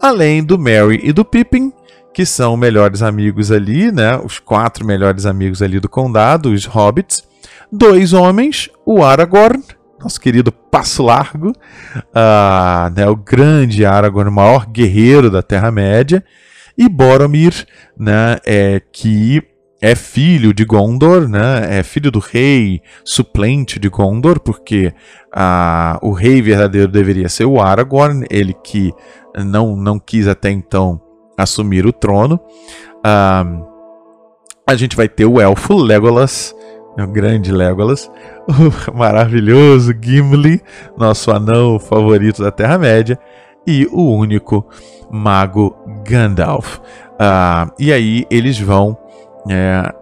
Além 0.00 0.42
do 0.42 0.58
Mary 0.58 1.00
e 1.02 1.12
do 1.12 1.24
Pippin, 1.24 1.72
que 2.12 2.26
são 2.26 2.56
melhores 2.56 3.02
amigos 3.02 3.52
ali, 3.52 3.92
né? 3.92 4.16
Os 4.18 4.38
quatro 4.38 4.84
melhores 4.84 5.26
amigos 5.26 5.62
ali 5.62 5.78
do 5.78 5.88
condado, 5.88 6.50
os 6.50 6.64
hobbits. 6.64 7.22
Dois 7.70 8.12
homens, 8.12 8.68
o 8.84 9.02
Aragorn, 9.02 9.62
nosso 10.00 10.20
querido 10.20 10.52
Passo 10.52 11.02
Largo, 11.02 11.50
uh, 11.50 12.90
né? 12.94 13.08
o 13.08 13.16
grande 13.16 13.84
Aragorn, 13.84 14.28
o 14.28 14.32
maior 14.32 14.66
guerreiro 14.66 15.30
da 15.30 15.42
Terra-média 15.42 16.22
e 16.76 16.88
Boromir, 16.88 17.66
né, 17.98 18.38
é, 18.44 18.80
que 18.92 19.42
é 19.80 19.94
filho 19.94 20.54
de 20.54 20.64
Gondor, 20.64 21.28
né, 21.28 21.78
é 21.78 21.82
filho 21.82 22.10
do 22.10 22.18
rei 22.18 22.80
suplente 23.04 23.78
de 23.78 23.88
Gondor, 23.88 24.40
porque 24.40 24.92
o 26.00 26.12
rei 26.12 26.40
verdadeiro 26.40 26.90
deveria 26.90 27.28
ser 27.28 27.44
o 27.44 27.60
Aragorn, 27.60 28.24
ele 28.30 28.54
que 28.64 28.92
não, 29.44 29.76
não 29.76 29.98
quis 29.98 30.26
até 30.26 30.50
então 30.50 31.00
assumir 31.36 31.84
o 31.84 31.92
trono. 31.92 32.40
A 34.66 34.74
gente 34.74 34.96
vai 34.96 35.08
ter 35.08 35.26
o 35.26 35.40
elfo 35.40 35.74
Legolas, 35.74 36.54
o 36.96 37.06
grande 37.06 37.52
Legolas, 37.52 38.10
o 38.88 38.96
maravilhoso 38.96 39.92
Gimli, 40.00 40.62
nosso 40.96 41.30
anão 41.30 41.78
favorito 41.78 42.42
da 42.42 42.50
Terra-média, 42.50 43.18
e 43.66 43.86
o 43.90 44.14
único 44.14 44.66
mago 45.10 45.76
Gandalf. 46.04 46.78
Uh, 46.78 47.72
e 47.78 47.92
aí 47.92 48.26
eles 48.30 48.58
vão 48.58 48.98
é, 49.48 49.92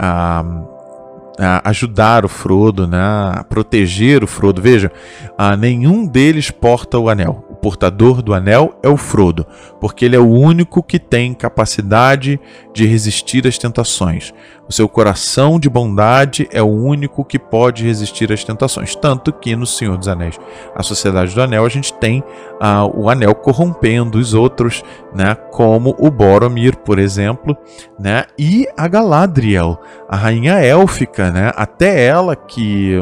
ajudar 1.64 2.24
o 2.24 2.28
Frodo, 2.28 2.86
né, 2.86 2.98
a 3.00 3.44
proteger 3.48 4.22
o 4.22 4.26
Frodo. 4.26 4.62
Veja, 4.62 4.90
uh, 5.32 5.56
nenhum 5.56 6.06
deles 6.06 6.50
porta 6.50 6.98
o 6.98 7.08
anel 7.08 7.51
portador 7.62 8.20
do 8.20 8.34
anel 8.34 8.74
é 8.82 8.88
o 8.88 8.96
Frodo, 8.96 9.46
porque 9.80 10.04
ele 10.04 10.16
é 10.16 10.18
o 10.18 10.28
único 10.28 10.82
que 10.82 10.98
tem 10.98 11.32
capacidade 11.32 12.40
de 12.74 12.84
resistir 12.84 13.46
às 13.46 13.56
tentações. 13.56 14.34
O 14.68 14.72
seu 14.72 14.88
coração 14.88 15.60
de 15.60 15.70
bondade 15.70 16.48
é 16.50 16.60
o 16.60 16.66
único 16.66 17.24
que 17.24 17.38
pode 17.38 17.84
resistir 17.84 18.32
às 18.32 18.42
tentações. 18.42 18.96
Tanto 18.96 19.32
que 19.32 19.54
no 19.54 19.66
Senhor 19.66 19.96
dos 19.96 20.08
Anéis, 20.08 20.40
a 20.74 20.82
Sociedade 20.82 21.32
do 21.34 21.40
Anel, 21.40 21.64
a 21.64 21.68
gente 21.68 21.92
tem 21.94 22.24
ah, 22.60 22.84
o 22.84 23.08
anel 23.08 23.34
corrompendo 23.34 24.18
os 24.18 24.34
outros, 24.34 24.82
né, 25.14 25.36
como 25.52 25.94
o 25.98 26.10
Boromir, 26.10 26.76
por 26.78 26.98
exemplo, 26.98 27.56
né, 27.96 28.24
e 28.36 28.66
a 28.76 28.88
Galadriel, 28.88 29.78
a 30.08 30.16
rainha 30.16 30.54
élfica, 30.54 31.30
né, 31.30 31.52
até 31.54 32.04
ela 32.04 32.34
que 32.34 32.98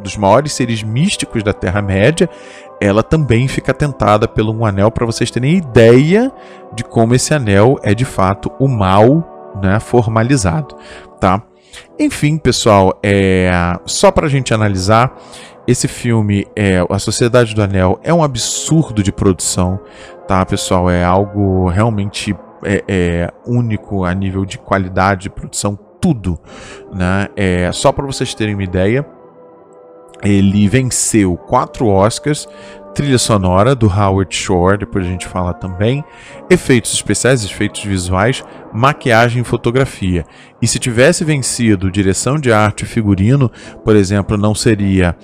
dos 0.00 0.16
maiores 0.16 0.52
seres 0.52 0.82
místicos 0.82 1.42
da 1.42 1.52
Terra-média, 1.52 2.28
ela 2.80 3.02
também 3.02 3.46
fica 3.46 3.74
tentada 3.74 4.26
pelo 4.26 4.52
um 4.52 4.64
anel 4.64 4.90
para 4.90 5.04
vocês 5.04 5.30
terem 5.30 5.56
ideia 5.56 6.32
de 6.72 6.82
como 6.82 7.14
esse 7.14 7.34
anel 7.34 7.78
é 7.82 7.94
de 7.94 8.04
fato 8.04 8.50
o 8.58 8.66
mal 8.66 9.52
né, 9.60 9.78
formalizado, 9.80 10.76
tá? 11.20 11.42
Enfim, 11.98 12.38
pessoal, 12.38 12.98
é 13.02 13.50
só 13.84 14.10
para 14.10 14.26
a 14.26 14.30
gente 14.30 14.54
analisar. 14.54 15.14
Esse 15.66 15.86
filme, 15.86 16.46
é 16.56 16.84
A 16.88 16.98
Sociedade 16.98 17.54
do 17.54 17.62
Anel, 17.62 18.00
é 18.02 18.12
um 18.12 18.24
absurdo 18.24 19.02
de 19.02 19.12
produção, 19.12 19.78
tá, 20.26 20.44
pessoal? 20.44 20.90
É 20.90 21.04
algo 21.04 21.68
realmente 21.68 22.34
é, 22.64 22.82
é, 22.88 23.28
único 23.46 24.04
a 24.04 24.12
nível 24.12 24.44
de 24.44 24.58
qualidade 24.58 25.24
de 25.24 25.30
produção, 25.30 25.78
tudo. 26.00 26.38
Né? 26.92 27.28
É, 27.36 27.70
só 27.72 27.92
para 27.92 28.06
vocês 28.06 28.34
terem 28.34 28.54
uma 28.54 28.64
ideia, 28.64 29.06
ele 30.22 30.68
venceu 30.68 31.36
quatro 31.36 31.86
Oscars, 31.86 32.46
trilha 32.94 33.18
sonora 33.18 33.74
do 33.74 33.86
Howard 33.86 34.34
Shore, 34.34 34.78
depois 34.78 35.04
a 35.06 35.08
gente 35.08 35.26
fala 35.26 35.54
também, 35.54 36.04
efeitos 36.48 36.92
especiais, 36.92 37.44
efeitos 37.44 37.84
visuais, 37.84 38.44
maquiagem 38.72 39.42
e 39.42 39.44
fotografia. 39.44 40.24
E 40.60 40.66
se 40.66 40.78
tivesse 40.78 41.24
vencido 41.24 41.90
direção 41.90 42.38
de 42.38 42.52
arte 42.52 42.82
e 42.82 42.88
figurino, 42.88 43.50
por 43.84 43.96
exemplo, 43.96 44.36
não 44.36 44.54
seria 44.54 45.16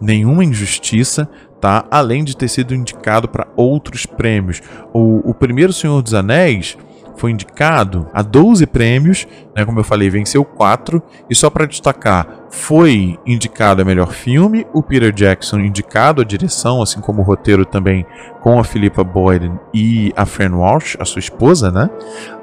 nenhuma 0.00 0.44
injustiça, 0.44 1.28
tá? 1.60 1.86
Além 1.90 2.24
de 2.24 2.36
ter 2.36 2.48
sido 2.48 2.74
indicado 2.74 3.28
para 3.28 3.46
outros 3.56 4.04
prêmios. 4.04 4.60
O, 4.92 5.30
o 5.30 5.34
primeiro 5.34 5.72
Senhor 5.72 6.02
dos 6.02 6.14
Anéis 6.14 6.76
foi 7.16 7.30
indicado 7.30 8.06
a 8.12 8.22
12 8.22 8.66
prêmios, 8.66 9.26
né, 9.54 9.64
como 9.64 9.80
eu 9.80 9.84
falei, 9.84 10.08
venceu 10.10 10.44
4, 10.44 11.02
e 11.28 11.34
só 11.34 11.50
para 11.50 11.66
destacar, 11.66 12.26
foi 12.50 13.18
indicado 13.26 13.82
a 13.82 13.84
melhor 13.84 14.12
filme, 14.12 14.66
o 14.72 14.82
Peter 14.82 15.12
Jackson 15.12 15.60
indicado 15.60 16.20
a 16.20 16.24
direção, 16.24 16.82
assim 16.82 17.00
como 17.00 17.22
o 17.22 17.24
roteiro 17.24 17.64
também 17.64 18.06
com 18.40 18.58
a 18.58 18.64
Philippa 18.64 19.04
Boyden 19.04 19.58
e 19.72 20.12
a 20.16 20.26
Fran 20.26 20.56
Walsh, 20.56 20.96
a 20.98 21.04
sua 21.04 21.20
esposa, 21.20 21.70
né? 21.70 21.88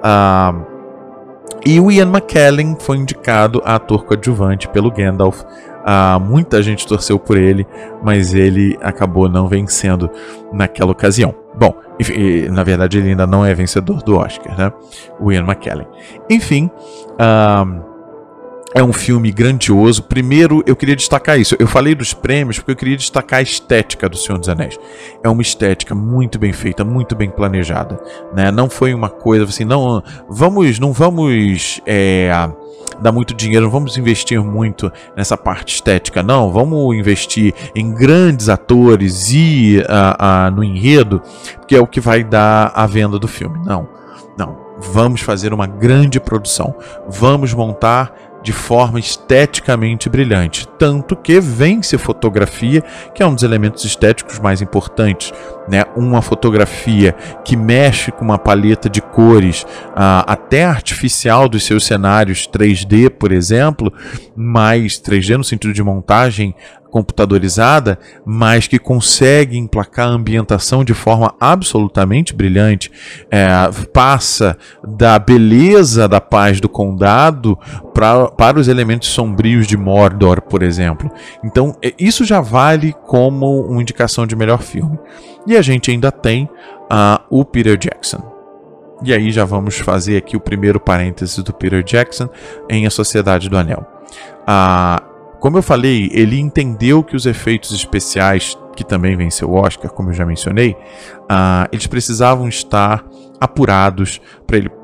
Ah, 0.03 0.53
e 1.65 1.79
o 1.79 1.91
Ian 1.91 2.07
McKellen 2.07 2.77
foi 2.79 2.97
indicado 2.97 3.61
a 3.65 3.75
ator 3.75 4.05
coadjuvante 4.05 4.67
pelo 4.69 4.91
Gandalf. 4.91 5.43
Ah, 5.85 6.17
muita 6.19 6.61
gente 6.63 6.87
torceu 6.87 7.19
por 7.19 7.37
ele, 7.37 7.67
mas 8.01 8.33
ele 8.33 8.77
acabou 8.81 9.27
não 9.27 9.47
vencendo 9.47 10.09
naquela 10.53 10.91
ocasião. 10.91 11.35
Bom, 11.59 11.75
na 12.51 12.63
verdade 12.63 12.97
ele 12.97 13.09
ainda 13.09 13.27
não 13.27 13.45
é 13.45 13.53
vencedor 13.53 14.01
do 14.01 14.15
Oscar, 14.15 14.57
né? 14.57 14.71
O 15.19 15.31
Ian 15.31 15.43
McKellen. 15.43 15.87
Enfim, 16.29 16.71
um, 17.19 17.88
é 18.73 18.83
um 18.83 18.93
filme 18.93 19.31
grandioso. 19.31 20.03
Primeiro, 20.03 20.63
eu 20.65 20.75
queria 20.75 20.95
destacar 20.95 21.39
isso. 21.39 21.55
Eu 21.59 21.67
falei 21.67 21.95
dos 21.95 22.13
prêmios 22.13 22.57
porque 22.57 22.71
eu 22.71 22.75
queria 22.75 22.97
destacar 22.97 23.39
a 23.39 23.41
estética 23.41 24.07
do 24.07 24.17
Senhor 24.17 24.37
dos 24.37 24.49
Anéis. 24.49 24.77
É 25.23 25.29
uma 25.29 25.41
estética 25.41 25.95
muito 25.95 26.37
bem 26.37 26.53
feita, 26.53 26.83
muito 26.83 27.15
bem 27.15 27.29
planejada, 27.29 27.99
né? 28.35 28.51
Não 28.51 28.69
foi 28.69 28.93
uma 28.93 29.09
coisa 29.09 29.45
assim, 29.45 29.65
não 29.65 30.03
vamos, 30.29 30.79
não 30.79 30.93
vamos 30.93 31.81
é, 31.85 32.31
dar 33.01 33.11
muito 33.11 33.33
dinheiro, 33.33 33.65
não 33.65 33.71
vamos 33.71 33.97
investir 33.97 34.41
muito 34.41 34.91
nessa 35.15 35.35
parte 35.35 35.75
estética, 35.75 36.21
não. 36.21 36.51
Vamos 36.51 36.95
investir 36.95 37.53
em 37.75 37.91
grandes 37.91 38.49
atores 38.49 39.31
e 39.31 39.79
uh, 39.79 40.49
uh, 40.49 40.55
no 40.55 40.63
enredo, 40.63 41.21
que 41.67 41.75
é 41.75 41.79
o 41.79 41.87
que 41.87 41.99
vai 41.99 42.23
dar 42.23 42.71
a 42.75 42.85
venda 42.85 43.17
do 43.17 43.27
filme. 43.27 43.59
Não, 43.65 43.87
não. 44.37 44.69
Vamos 44.81 45.19
fazer 45.19 45.53
uma 45.53 45.67
grande 45.67 46.21
produção. 46.21 46.73
Vamos 47.09 47.53
montar 47.53 48.28
de 48.41 48.53
forma 48.53 48.99
esteticamente 48.99 50.09
brilhante, 50.09 50.67
tanto 50.77 51.15
que 51.15 51.39
vence 51.39 51.97
fotografia, 51.97 52.83
que 53.13 53.21
é 53.21 53.25
um 53.25 53.33
dos 53.33 53.43
elementos 53.43 53.83
estéticos 53.83 54.39
mais 54.39 54.61
importantes, 54.61 55.33
né? 55.67 55.83
Uma 55.95 56.21
fotografia 56.21 57.13
que 57.43 57.57
mexe 57.57 58.11
com 58.11 58.23
uma 58.23 58.37
paleta 58.37 58.89
de 58.89 59.01
cores, 59.01 59.63
uh, 59.63 60.23
até 60.25 60.65
artificial 60.65 61.49
dos 61.49 61.63
seus 61.63 61.85
cenários 61.85 62.47
3D, 62.47 63.09
por 63.09 63.31
exemplo, 63.31 63.91
mais 64.35 64.99
3D 64.99 65.37
no 65.37 65.43
sentido 65.43 65.73
de 65.73 65.83
montagem 65.83 66.55
computadorizada, 66.89 67.99
mas 68.25 68.67
que 68.67 68.79
consegue 68.79 69.57
emplacar 69.57 70.07
a 70.07 70.11
ambientação 70.11 70.83
de 70.83 70.93
forma 70.93 71.33
absolutamente 71.39 72.33
brilhante, 72.33 72.91
é, 73.29 73.47
passa 73.93 74.57
da 74.83 75.17
beleza 75.19 76.07
da 76.07 76.19
paz 76.19 76.59
do 76.59 76.67
condado 76.67 77.57
pra, 77.93 78.27
para 78.27 78.59
os 78.59 78.67
elementos 78.67 79.09
sombrios 79.09 79.67
de 79.67 79.77
Mordor, 79.77 80.41
por 80.41 80.63
exemplo. 80.63 81.11
Então, 81.43 81.75
é, 81.81 81.93
isso 81.99 82.25
já 82.25 82.41
vale 82.41 82.93
como 83.05 83.61
uma 83.61 83.81
indicação 83.81 84.25
de 84.25 84.35
melhor 84.35 84.61
filme. 84.61 84.97
E 85.47 85.55
a 85.55 85.61
gente 85.61 85.91
ainda 85.91 86.11
tem 86.11 86.45
uh, 86.45 87.21
o 87.29 87.45
Peter 87.45 87.77
Jackson. 87.77 88.39
E 89.03 89.13
aí 89.13 89.31
já 89.31 89.45
vamos 89.45 89.77
fazer 89.77 90.17
aqui 90.17 90.35
o 90.35 90.41
primeiro 90.41 90.79
parêntese 90.79 91.41
do 91.41 91.53
Peter 91.53 91.81
Jackson 91.83 92.29
em 92.69 92.85
A 92.85 92.89
Sociedade 92.89 93.47
do 93.47 93.57
Anel. 93.57 93.85
Como 95.39 95.57
eu 95.57 95.63
falei, 95.63 96.09
ele 96.13 96.39
entendeu 96.39 97.03
que 97.03 97.15
os 97.15 97.25
efeitos 97.25 97.71
especiais, 97.71 98.57
que 98.75 98.83
também 98.83 99.15
venceu 99.15 99.49
o 99.49 99.55
Oscar, 99.55 99.91
como 99.91 100.09
eu 100.09 100.13
já 100.13 100.25
mencionei, 100.25 100.71
uh, 100.71 101.67
eles 101.71 101.87
precisavam 101.87 102.47
estar 102.47 103.05
apurados 103.39 104.19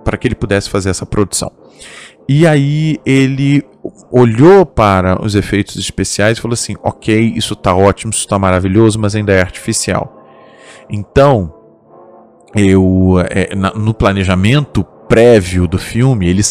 para 0.03 0.17
que 0.17 0.27
ele 0.27 0.35
pudesse 0.35 0.69
fazer 0.69 0.89
essa 0.89 1.05
produção. 1.05 1.51
E 2.27 2.47
aí 2.47 2.99
ele 3.05 3.63
olhou 4.11 4.65
para 4.65 5.23
os 5.23 5.35
efeitos 5.35 5.75
especiais 5.75 6.37
e 6.37 6.41
falou 6.41 6.53
assim: 6.53 6.75
ok, 6.81 7.33
isso 7.35 7.53
está 7.53 7.75
ótimo, 7.75 8.11
isso 8.11 8.21
está 8.21 8.39
maravilhoso, 8.39 8.99
mas 8.99 9.15
ainda 9.15 9.33
é 9.33 9.41
artificial. 9.41 10.25
Então, 10.89 11.53
eu 12.55 13.15
é, 13.29 13.53
no 13.55 13.93
planejamento 13.93 14.83
prévio 15.07 15.67
do 15.67 15.77
filme, 15.77 16.27
ele 16.27 16.41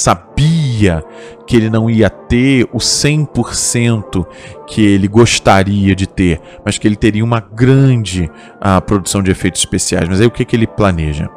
sabia 0.75 1.05
que 1.47 1.57
ele 1.57 1.71
não 1.71 1.89
ia 1.89 2.11
ter 2.11 2.69
o 2.73 2.79
100% 2.79 4.27
que 4.67 4.83
ele 4.83 5.07
gostaria 5.07 5.95
de 5.95 6.07
ter, 6.07 6.41
mas 6.65 6.79
que 6.79 6.89
ele 6.89 6.97
teria 6.97 7.25
uma 7.25 7.41
grande 7.41 8.31
uh, 8.57 8.81
produção 8.83 9.23
de 9.23 9.31
efeitos 9.31 9.61
especiais. 9.61 10.09
Mas 10.09 10.21
aí 10.21 10.27
o 10.27 10.31
que, 10.31 10.45
que 10.45 10.57
ele 10.57 10.67
planeja? 10.67 11.29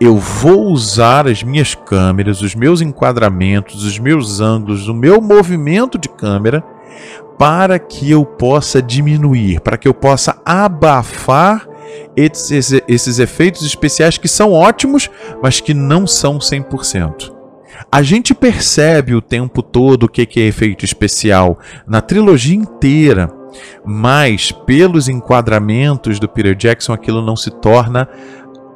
Eu 0.00 0.16
vou 0.16 0.68
usar 0.68 1.26
as 1.26 1.42
minhas 1.42 1.74
câmeras, 1.74 2.40
os 2.40 2.54
meus 2.54 2.80
enquadramentos, 2.80 3.84
os 3.84 3.98
meus 3.98 4.40
ângulos, 4.40 4.88
o 4.88 4.94
meu 4.94 5.20
movimento 5.20 5.98
de 5.98 6.08
câmera 6.08 6.64
para 7.38 7.78
que 7.78 8.10
eu 8.10 8.24
possa 8.24 8.82
diminuir, 8.82 9.60
para 9.60 9.78
que 9.78 9.88
eu 9.88 9.94
possa 9.94 10.36
abafar 10.44 11.66
esses, 12.16 12.72
esses 12.86 13.18
efeitos 13.18 13.62
especiais 13.62 14.18
que 14.18 14.28
são 14.28 14.52
ótimos, 14.52 15.10
mas 15.42 15.60
que 15.60 15.72
não 15.72 16.06
são 16.06 16.38
100%. 16.38 17.39
A 17.90 18.02
gente 18.02 18.34
percebe 18.34 19.14
o 19.14 19.20
tempo 19.20 19.62
todo 19.62 20.04
o 20.04 20.08
que 20.08 20.40
é 20.40 20.42
efeito 20.42 20.84
especial 20.84 21.58
na 21.86 22.00
trilogia 22.00 22.56
inteira, 22.56 23.32
mas 23.84 24.52
pelos 24.52 25.08
enquadramentos 25.08 26.18
do 26.18 26.28
Peter 26.28 26.54
Jackson 26.54 26.92
aquilo 26.92 27.22
não 27.22 27.36
se 27.36 27.50
torna 27.50 28.08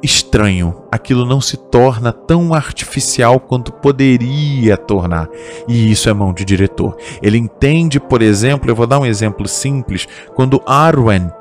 estranho, 0.03 0.83
aquilo 0.91 1.25
não 1.25 1.41
se 1.41 1.57
torna 1.57 2.11
tão 2.11 2.53
artificial 2.53 3.39
quanto 3.39 3.73
poderia 3.73 4.77
tornar. 4.77 5.27
E 5.67 5.91
isso 5.91 6.09
é 6.09 6.13
mão 6.13 6.31
de 6.31 6.45
diretor. 6.45 6.95
Ele 7.21 7.37
entende, 7.37 7.99
por 7.99 8.21
exemplo, 8.21 8.69
eu 8.69 8.75
vou 8.75 8.85
dar 8.85 8.99
um 8.99 9.05
exemplo 9.05 9.47
simples, 9.47 10.07
quando 10.35 10.61
Arwen 10.65 11.31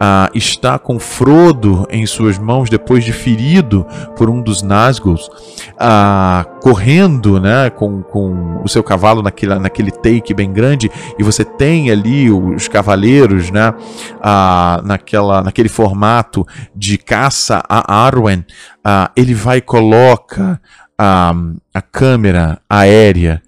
ah, 0.00 0.30
está 0.34 0.78
com 0.78 0.98
Frodo 0.98 1.86
em 1.90 2.06
suas 2.06 2.38
mãos 2.38 2.68
depois 2.68 3.04
de 3.04 3.12
ferido 3.12 3.86
por 4.16 4.28
um 4.28 4.40
dos 4.42 4.62
Nazgûls, 4.62 5.28
ah, 5.78 6.44
correndo 6.60 7.40
né, 7.40 7.70
com, 7.70 8.02
com 8.02 8.62
o 8.62 8.68
seu 8.68 8.82
cavalo 8.82 9.22
naquele, 9.22 9.58
naquele 9.58 9.90
take 9.90 10.34
bem 10.34 10.52
grande, 10.52 10.90
e 11.18 11.22
você 11.22 11.44
tem 11.44 11.90
ali 11.90 12.30
os 12.30 12.68
cavaleiros 12.68 13.50
né, 13.50 13.74
ah, 14.20 14.80
naquela, 14.84 15.42
naquele 15.42 15.68
formato 15.68 16.46
de 16.74 16.98
caça 16.98 17.62
a 17.68 18.04
Arwen, 18.04 18.44
ah, 18.84 19.10
ele 19.16 19.34
vai 19.34 19.58
e 19.58 19.60
coloca 19.60 20.60
a, 20.98 21.34
a 21.74 21.82
câmera 21.82 22.60
aérea 22.70 23.42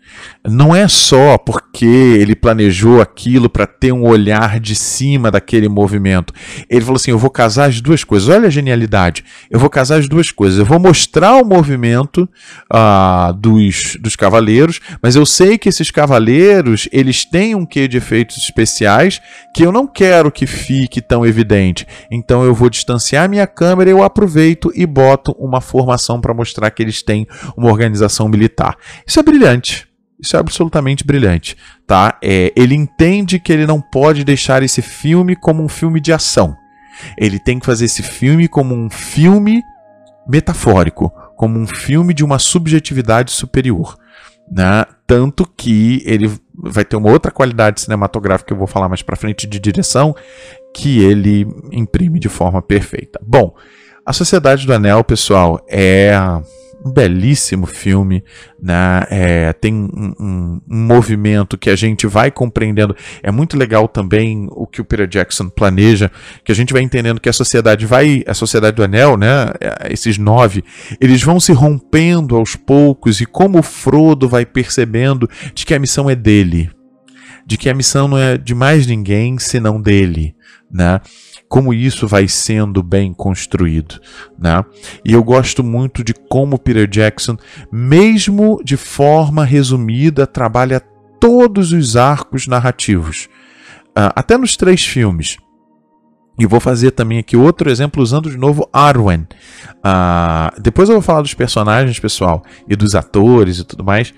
não 0.48 0.74
é 0.74 0.86
só 0.86 1.36
porque 1.36 1.84
ele 1.84 2.36
planejou 2.36 3.00
aquilo 3.00 3.50
para 3.50 3.66
ter 3.66 3.92
um 3.92 4.04
olhar 4.04 4.60
de 4.60 4.74
cima 4.74 5.30
daquele 5.30 5.68
movimento. 5.68 6.32
Ele 6.70 6.82
falou 6.82 6.96
assim: 6.96 7.10
eu 7.10 7.18
vou 7.18 7.30
casar 7.30 7.68
as 7.68 7.80
duas 7.80 8.04
coisas. 8.04 8.28
Olha 8.28 8.46
a 8.46 8.50
genialidade. 8.50 9.24
Eu 9.50 9.58
vou 9.58 9.68
casar 9.68 9.98
as 9.98 10.08
duas 10.08 10.30
coisas. 10.30 10.58
Eu 10.58 10.64
vou 10.64 10.78
mostrar 10.78 11.36
o 11.36 11.44
movimento 11.44 12.28
uh, 12.72 13.32
dos, 13.34 13.96
dos 14.00 14.14
cavaleiros, 14.14 14.80
mas 15.02 15.16
eu 15.16 15.26
sei 15.26 15.58
que 15.58 15.68
esses 15.68 15.90
cavaleiros 15.90 16.88
eles 16.92 17.24
têm 17.24 17.54
um 17.54 17.66
quê 17.66 17.88
de 17.88 17.96
efeitos 17.96 18.36
especiais 18.36 19.20
que 19.54 19.64
eu 19.64 19.72
não 19.72 19.86
quero 19.86 20.30
que 20.30 20.46
fique 20.46 21.00
tão 21.00 21.26
evidente. 21.26 21.86
Então 22.10 22.44
eu 22.44 22.54
vou 22.54 22.70
distanciar 22.70 23.28
minha 23.28 23.46
câmera, 23.46 23.90
eu 23.90 24.02
aproveito 24.02 24.70
e 24.74 24.86
boto 24.86 25.32
uma 25.38 25.60
formação 25.60 26.20
para 26.20 26.32
mostrar 26.32 26.70
que 26.70 26.82
eles 26.82 27.02
têm 27.02 27.26
uma 27.56 27.68
organização 27.68 28.15
militar. 28.28 28.76
Isso 29.06 29.20
é 29.20 29.22
brilhante. 29.22 29.86
Isso 30.18 30.34
é 30.36 30.40
absolutamente 30.40 31.04
brilhante, 31.04 31.56
tá? 31.86 32.18
É, 32.22 32.52
ele 32.56 32.74
entende 32.74 33.38
que 33.38 33.52
ele 33.52 33.66
não 33.66 33.80
pode 33.80 34.24
deixar 34.24 34.62
esse 34.62 34.80
filme 34.80 35.36
como 35.36 35.62
um 35.62 35.68
filme 35.68 36.00
de 36.00 36.12
ação. 36.12 36.56
Ele 37.18 37.38
tem 37.38 37.58
que 37.58 37.66
fazer 37.66 37.84
esse 37.84 38.02
filme 38.02 38.48
como 38.48 38.74
um 38.74 38.88
filme 38.88 39.62
metafórico, 40.26 41.12
como 41.36 41.58
um 41.58 41.66
filme 41.66 42.14
de 42.14 42.24
uma 42.24 42.38
subjetividade 42.38 43.30
superior, 43.30 43.98
né? 44.50 44.86
Tanto 45.06 45.46
que 45.46 46.02
ele 46.06 46.30
vai 46.54 46.84
ter 46.84 46.96
uma 46.96 47.10
outra 47.10 47.30
qualidade 47.30 47.82
cinematográfica 47.82 48.48
que 48.48 48.52
eu 48.54 48.58
vou 48.58 48.66
falar 48.66 48.88
mais 48.88 49.02
para 49.02 49.16
frente 49.16 49.46
de 49.46 49.58
direção 49.58 50.16
que 50.74 50.98
ele 51.04 51.46
imprime 51.70 52.18
de 52.18 52.30
forma 52.30 52.62
perfeita. 52.62 53.20
Bom, 53.22 53.54
a 54.04 54.12
Sociedade 54.12 54.66
do 54.66 54.72
Anel, 54.72 55.04
pessoal, 55.04 55.64
é 55.68 56.12
um 56.84 56.92
belíssimo 56.92 57.66
filme, 57.66 58.22
né? 58.60 59.02
É, 59.10 59.52
tem 59.52 59.74
um, 59.74 60.14
um, 60.20 60.60
um, 60.70 60.86
movimento 60.86 61.58
que 61.58 61.70
a 61.70 61.76
gente 61.76 62.06
vai 62.06 62.30
compreendendo. 62.30 62.94
É 63.22 63.30
muito 63.30 63.56
legal 63.56 63.88
também 63.88 64.46
o 64.50 64.66
que 64.66 64.80
o 64.80 64.84
Peter 64.84 65.06
Jackson 65.06 65.48
planeja, 65.48 66.10
que 66.44 66.52
a 66.52 66.54
gente 66.54 66.72
vai 66.72 66.82
entendendo 66.82 67.20
que 67.20 67.28
a 67.28 67.32
sociedade 67.32 67.86
vai, 67.86 68.22
a 68.26 68.34
sociedade 68.34 68.76
do 68.76 68.84
Anel, 68.84 69.16
né? 69.16 69.50
É, 69.60 69.92
esses 69.92 70.18
nove, 70.18 70.62
eles 71.00 71.22
vão 71.22 71.40
se 71.40 71.52
rompendo 71.52 72.36
aos 72.36 72.54
poucos 72.54 73.20
e 73.20 73.26
como 73.26 73.58
o 73.58 73.62
Frodo 73.62 74.28
vai 74.28 74.46
percebendo 74.46 75.28
de 75.54 75.66
que 75.66 75.74
a 75.74 75.78
missão 75.78 76.08
é 76.08 76.14
dele, 76.14 76.70
de 77.46 77.56
que 77.56 77.68
a 77.68 77.74
missão 77.74 78.06
não 78.06 78.18
é 78.18 78.36
de 78.36 78.54
mais 78.54 78.86
ninguém 78.86 79.38
senão 79.38 79.80
dele, 79.80 80.34
né? 80.70 81.00
Como 81.48 81.72
isso 81.72 82.06
vai 82.06 82.26
sendo 82.26 82.82
bem 82.82 83.12
construído, 83.12 84.00
né? 84.38 84.64
E 85.04 85.12
eu 85.12 85.22
gosto 85.22 85.62
muito 85.62 86.02
de 86.02 86.12
como 86.12 86.58
Peter 86.58 86.88
Jackson, 86.88 87.36
mesmo 87.70 88.60
de 88.64 88.76
forma 88.76 89.44
resumida, 89.44 90.26
trabalha 90.26 90.80
todos 91.20 91.72
os 91.72 91.96
arcos 91.96 92.46
narrativos, 92.46 93.28
uh, 93.90 94.12
até 94.14 94.36
nos 94.36 94.56
três 94.56 94.84
filmes. 94.84 95.38
E 96.38 96.44
vou 96.44 96.60
fazer 96.60 96.90
também 96.90 97.18
aqui 97.18 97.34
outro 97.34 97.70
exemplo 97.70 98.02
usando 98.02 98.30
de 98.30 98.36
novo 98.36 98.68
Arwen. 98.70 99.26
Uh, 99.76 100.60
depois 100.60 100.88
eu 100.88 100.96
vou 100.96 101.02
falar 101.02 101.22
dos 101.22 101.32
personagens, 101.32 101.98
pessoal, 101.98 102.42
e 102.68 102.76
dos 102.76 102.94
atores 102.94 103.58
e 103.58 103.64
tudo 103.64 103.82
mais. 103.82 104.12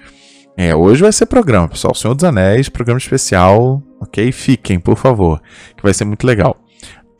É, 0.57 0.75
hoje 0.75 1.03
vai 1.03 1.12
ser 1.12 1.27
programa, 1.27 1.69
pessoal. 1.69 1.95
Senhor 1.95 2.14
dos 2.14 2.25
Anéis, 2.25 2.69
programa 2.69 2.99
especial, 2.99 3.81
ok? 4.01 4.33
Fiquem, 4.33 4.81
por 4.81 4.97
favor, 4.97 5.41
que 5.77 5.83
vai 5.85 5.95
ser 5.95 6.05
muito 6.05 6.27
legal 6.27 6.57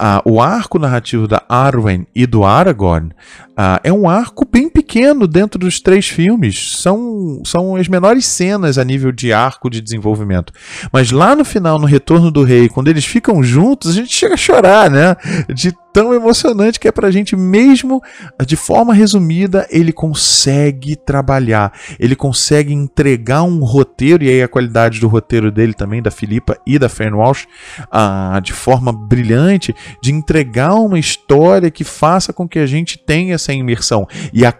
uh, 0.00 0.30
o 0.30 0.40
arco 0.40 0.78
narrativo 0.78 1.26
da 1.26 1.42
Arwen 1.48 2.06
e 2.14 2.26
do 2.26 2.44
Aragorn 2.44 3.08
uh, 3.08 3.80
é 3.82 3.92
um 3.92 4.08
arco 4.08 4.46
bem 4.50 4.68
pequeno 4.88 5.27
dentro 5.27 5.59
dos 5.59 5.81
três 5.81 6.09
filmes. 6.09 6.79
São, 6.79 7.42
são 7.44 7.77
as 7.77 7.87
menores 7.87 8.24
cenas 8.24 8.79
a 8.79 8.85
nível 8.85 9.12
de 9.12 9.35
arco 9.35 9.68
de 9.68 9.83
desenvolvimento. 9.83 10.51
Mas 10.90 11.11
lá 11.11 11.37
no 11.37 11.44
final, 11.44 11.79
no 11.79 11.87
Retorno 11.87 12.31
do 12.31 12.42
Rei, 12.42 12.70
quando 12.70 12.88
eles 12.88 13.05
ficam 13.05 13.42
juntos, 13.42 13.90
a 13.90 13.94
gente 13.94 14.12
chega 14.12 14.33
a 14.33 14.38
chorar, 14.38 14.90
né? 14.90 15.14
De 15.55 15.74
tão 15.92 16.14
emocionante 16.14 16.79
que 16.79 16.87
é 16.87 16.92
pra 16.92 17.11
gente, 17.11 17.35
mesmo 17.35 18.01
de 18.46 18.55
forma 18.55 18.94
resumida, 18.94 19.66
ele 19.68 19.92
consegue 19.92 20.94
trabalhar, 20.94 21.72
ele 21.98 22.14
consegue 22.14 22.72
entregar 22.72 23.42
um 23.42 23.64
roteiro, 23.64 24.22
e 24.22 24.29
aí 24.29 24.40
a 24.40 24.46
qualidade 24.46 25.01
do 25.01 25.09
roteiro 25.09 25.51
dele 25.51 25.74
também, 25.74 26.01
da 26.01 26.11
Filipa 26.11 26.57
e 26.64 26.79
da 26.79 26.88
Fern 26.88 27.16
Walsh, 27.16 27.46
ah, 27.90 28.40
de 28.42 28.53
forma 28.53 28.92
brilhante, 28.92 29.74
de 30.01 30.12
entregar 30.12 30.74
uma 30.74 30.98
história 30.98 31.68
que 31.68 31.83
faça 31.83 32.33
com 32.33 32.48
que 32.48 32.61
a 32.61 32.66
gente 32.66 32.96
tenha 32.96 33.35
essa 33.35 33.53
imersão. 33.53 34.07
E 34.33 34.46
a 34.46 34.53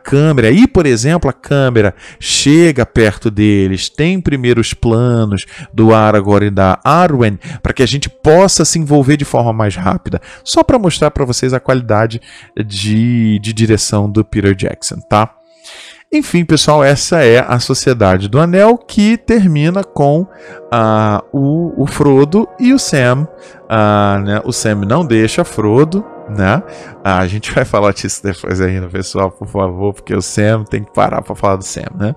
aí 0.49 0.67
por 0.67 0.87
exemplo, 0.87 1.29
a 1.29 1.33
câmera 1.33 1.95
chega 2.21 2.85
perto 2.87 3.31
deles, 3.31 3.89
tem 3.89 4.21
primeiros 4.21 4.75
planos 4.75 5.45
do 5.73 5.95
Aragorn 5.95 6.47
e 6.47 6.51
da 6.51 6.79
Arwen, 6.85 7.39
para 7.63 7.73
que 7.73 7.83
a 7.83 7.87
gente 7.87 8.09
possa 8.09 8.65
se 8.65 8.79
envolver 8.79 9.17
de 9.17 9.25
forma 9.25 9.53
mais 9.53 9.77
rápida, 9.77 10.21
só 10.45 10.63
para 10.63 10.79
mostrar 10.79 11.11
para 11.11 11.25
vocês 11.25 11.53
a 11.53 11.61
qualidade 11.61 12.21
de, 12.67 13.39
de 13.39 13.53
direção 13.53 14.11
do 14.11 14.25
Peter 14.25 14.55
Jackson, 14.55 14.97
tá? 15.09 15.35
Enfim, 16.11 16.43
pessoal, 16.43 16.83
essa 16.83 17.23
é 17.23 17.39
a 17.39 17.61
Sociedade 17.61 18.29
do 18.29 18.41
Anel 18.41 18.79
que 18.79 19.19
termina 19.19 19.85
com 19.85 20.23
uh, 20.23 21.23
o, 21.31 21.83
o, 21.83 21.87
Frodo 21.87 22.49
e 22.59 22.73
o 22.73 22.79
Sam. 22.79 23.29
Uh, 23.65 24.25
né? 24.25 24.41
O 24.43 24.51
Sam 24.51 24.87
não 24.87 25.05
deixa 25.05 25.45
Frodo, 25.45 26.03
né? 26.29 26.63
Uh, 26.99 27.09
a 27.09 27.27
gente 27.27 27.51
vai 27.55 27.65
falar 27.65 27.93
disso 27.93 28.23
depois 28.23 28.61
ainda, 28.61 28.89
pessoal, 28.89 29.31
por 29.31 29.49
favor, 29.49 29.95
porque 29.95 30.15
o 30.15 30.23
Sam 30.23 30.65
tem 30.65 30.85
que 30.85 30.93
parar 30.93 31.23
para 31.23 31.35
falar 31.35 31.57
do 31.57 31.65
Sam, 31.65 31.91
né? 31.95 32.15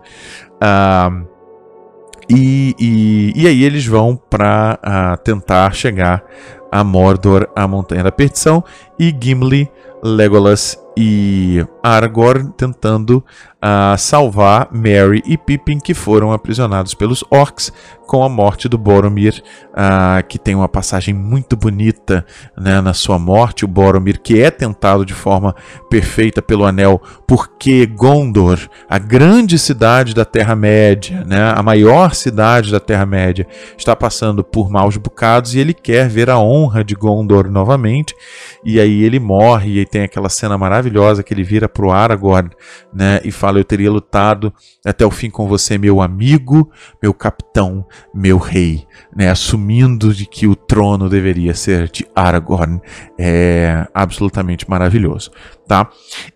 E, 2.30 2.74
e, 2.80 3.34
e, 3.36 3.48
aí 3.48 3.64
eles 3.64 3.86
vão 3.86 4.16
para 4.16 5.18
tentar 5.22 5.74
chegar 5.74 6.24
a 6.72 6.82
Mordor, 6.82 7.50
a 7.54 7.68
Montanha 7.68 8.04
da 8.04 8.12
Perdição, 8.12 8.64
e 8.98 9.14
Gimli, 9.20 9.70
Legolas 10.02 10.80
e 10.98 11.66
Aragorn 11.82 12.52
tentando 12.56 13.18
uh, 13.18 13.98
salvar 13.98 14.68
Merry 14.72 15.24
e 15.26 15.38
Pippin 15.38 15.80
que 15.80 15.94
foram 15.94 16.34
aprisionados 16.34 16.94
pelos 16.94 17.24
orcs 17.30 17.72
com 18.06 18.24
a 18.24 18.28
morte 18.28 18.68
do 18.68 18.78
Boromir, 18.78 19.42
uh, 19.70 20.22
que 20.28 20.38
tem 20.38 20.54
uma 20.54 20.68
passagem 20.68 21.14
muito 21.14 21.56
bonita 21.56 22.26
né, 22.58 22.82
na 22.82 22.94
sua 22.94 23.18
morte. 23.18 23.64
O 23.64 23.70
Boromir 23.70 24.20
que 24.20 24.42
é 24.42 24.52
tentado 24.52 25.06
de 25.06 25.14
forma 25.14 25.56
perfeita 25.90 26.42
pelo 26.42 26.66
Anel, 26.66 27.02
porque 27.26 27.86
Gondor, 27.86 28.60
a 28.90 29.00
grande 29.00 29.58
cidade 29.58 30.14
da 30.14 30.26
Terra-média, 30.26 31.24
né, 31.26 31.54
a 31.56 31.64
maior 31.64 32.14
cidade 32.14 32.70
da 32.70 32.82
Terra-média, 32.82 33.48
está 33.78 33.96
passando 33.96 34.44
por 34.44 34.70
maus 34.70 34.98
bocados 34.98 35.56
e 35.56 35.60
ele 35.60 35.74
quer 35.74 36.10
ver 36.10 36.30
a 36.30 36.38
honra 36.38 36.84
de 36.84 36.96
Gondor 36.96 37.50
novamente. 37.50 38.14
E 38.62 38.78
aí 38.78 39.04
ele 39.04 39.22
morre 39.22 39.80
e 39.80 39.86
tem 39.86 40.04
aquela 40.04 40.28
cena 40.28 40.58
maravilhosa 40.58 40.81
que 41.24 41.34
ele 41.34 41.44
vira 41.44 41.68
para 41.68 41.86
o 41.86 41.92
Aragorn 41.92 42.50
né, 42.94 43.20
e 43.24 43.32
fala: 43.32 43.60
Eu 43.60 43.64
teria 43.64 43.92
lutado 43.92 44.54
até 44.86 45.06
o 45.06 45.12
fim 45.12 45.30
com 45.30 45.48
você, 45.48 45.78
meu 45.78 46.02
amigo, 46.02 46.72
meu 47.02 47.14
capitão, 47.14 47.86
meu 48.14 48.38
rei, 48.38 48.86
né, 49.16 49.30
assumindo 49.30 50.14
de 50.14 50.26
que 50.26 50.48
o 50.48 50.56
trono 50.56 51.10
deveria 51.10 51.54
ser 51.54 51.90
de 51.90 52.08
Aragorn. 52.16 52.82
É 53.20 53.88
absolutamente 53.94 54.70
maravilhoso, 54.70 55.32
tá? 55.72 55.90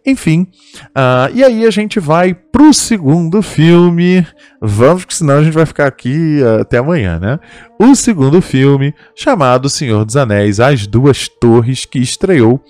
Enfim, 0.06 0.48
uh, 0.96 1.30
e 1.34 1.44
aí 1.44 1.66
a 1.66 1.70
gente 1.70 2.00
vai 2.00 2.34
pro 2.34 2.74
segundo 2.74 3.42
filme. 3.42 4.26
Vamos, 4.62 5.04
porque 5.04 5.16
senão 5.16 5.40
a 5.40 5.44
gente 5.44 5.54
vai 5.54 5.66
ficar 5.66 5.88
aqui 5.88 6.40
uh, 6.42 6.62
até 6.62 6.78
amanhã, 6.78 7.20
né? 7.20 7.38
O 7.78 7.94
segundo 7.96 8.42
filme, 8.42 8.96
chamado 9.14 9.70
Senhor 9.70 10.06
dos 10.06 10.16
Anéis, 10.16 10.62
As 10.62 10.88
Duas 10.88 11.28
Torres, 11.28 11.84
que 11.84 12.00
estreou 12.00 12.64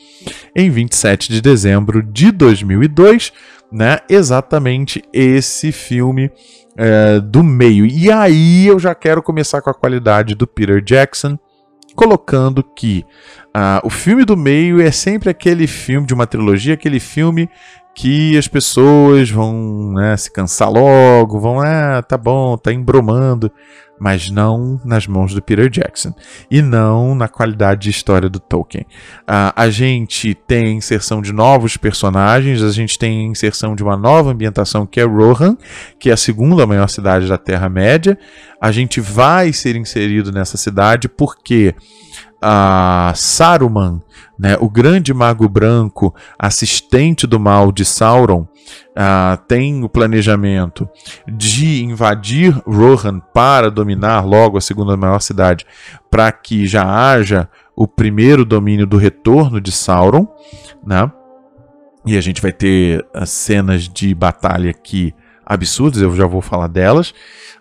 em 0.56 0.72
27 0.72 1.32
de 1.32 1.40
dezembro 1.40 2.02
de 2.02 2.32
2002 2.32 3.32
né? 3.72 4.00
Exatamente 4.10 5.04
esse 5.12 5.72
filme 5.72 6.32
é, 6.78 7.20
do 7.20 7.44
meio. 7.44 7.86
E 7.86 8.12
aí 8.12 8.68
eu 8.68 8.80
já 8.80 8.96
quero 8.96 9.22
começar 9.22 9.62
com 9.62 9.70
a 9.70 9.74
qualidade 9.74 10.34
do 10.34 10.48
Peter 10.48 10.82
Jackson, 10.82 11.38
colocando 11.96 12.64
que 12.64 13.06
uh, 13.56 13.86
o 13.86 13.90
filme 13.90 14.26
do 14.26 14.36
meio 14.36 14.82
é 14.82 14.92
sempre 14.92 15.30
aquele 15.30 15.66
filme 15.66 16.06
de 16.06 16.14
uma 16.14 16.28
trilogia, 16.28 16.74
aquele 16.74 17.00
filme 17.00 17.50
que 17.96 18.38
as 18.38 18.48
pessoas 18.48 19.30
vão 19.32 19.94
né, 19.94 20.18
se 20.18 20.32
cansar 20.32 20.70
logo, 20.70 21.40
vão, 21.40 21.62
ah, 21.62 22.04
tá 22.04 22.18
bom, 22.18 22.58
tá 22.58 22.74
embromando 22.74 23.52
mas 24.00 24.30
não 24.30 24.80
nas 24.84 25.08
mãos 25.08 25.34
do 25.34 25.42
Peter 25.42 25.70
Jackson 25.70 26.14
e 26.50 26.62
não 26.62 27.16
na 27.16 27.28
qualidade 27.28 27.84
de 27.84 27.90
história 27.90 28.30
do 28.30 28.40
Tolkien. 28.40 28.86
Uh, 29.22 29.54
a 29.56 29.70
gente 29.70 30.34
tem 30.34 30.78
inserção 30.78 31.22
de 31.22 31.32
novos 31.32 31.78
personagens, 31.78 32.62
a 32.62 32.72
gente 32.72 32.98
tem 33.00 33.28
inserção 33.28 33.76
de 33.76 33.84
uma 33.84 33.96
nova 33.96 34.32
ambientação 34.32 34.86
que 34.86 35.00
é 35.00 35.04
Rohan, 35.04 35.58
que 36.00 36.10
é 36.10 36.14
a 36.14 36.18
segunda 36.18 36.68
maior 36.68 36.88
cidade 36.88 37.28
da 37.28 37.38
Terra-média. 37.38 38.18
A 38.60 38.72
gente 38.72 39.00
vai 39.00 39.54
ser 39.54 39.76
inserido 39.76 40.32
nessa 40.32 40.58
cidade 40.58 41.08
porque 41.08 41.74
a 42.42 43.14
Saruman, 43.16 44.02
né, 44.38 44.58
o 44.60 44.70
grande 44.70 45.14
mago 45.14 45.48
branco, 45.48 46.14
assistente 46.38 47.26
do 47.26 47.40
mal 47.40 47.72
de 47.72 47.86
Sauron, 47.86 48.42
uh, 48.42 49.38
tem 49.48 49.84
o 49.84 49.90
planejamento 49.90 50.88
de 51.28 51.84
invadir 51.84 52.54
Rohan 52.66 53.20
para 53.34 53.72
dominar 53.72 54.26
logo 54.26 54.58
a 54.58 54.62
segunda 54.62 54.98
maior 54.98 55.22
cidade, 55.22 55.66
para 56.10 56.32
que 56.32 56.68
já 56.68 56.84
haja 56.86 57.50
o 57.76 57.88
primeiro 57.88 58.46
domínio 58.46 58.86
do 58.86 58.98
retorno 58.98 59.60
de 59.60 59.72
Sauron, 59.72 60.28
né? 60.86 61.12
E 62.06 62.18
a 62.18 62.22
gente 62.22 62.42
vai 62.42 62.52
ter 62.52 63.06
as 63.14 63.32
cenas 63.32 63.90
de 63.90 64.14
batalha 64.14 64.70
aqui 64.70 65.14
absurdas, 65.46 66.02
eu 66.02 66.16
já 66.16 66.28
vou 66.28 66.42
falar 66.42 66.68
delas, 66.68 67.14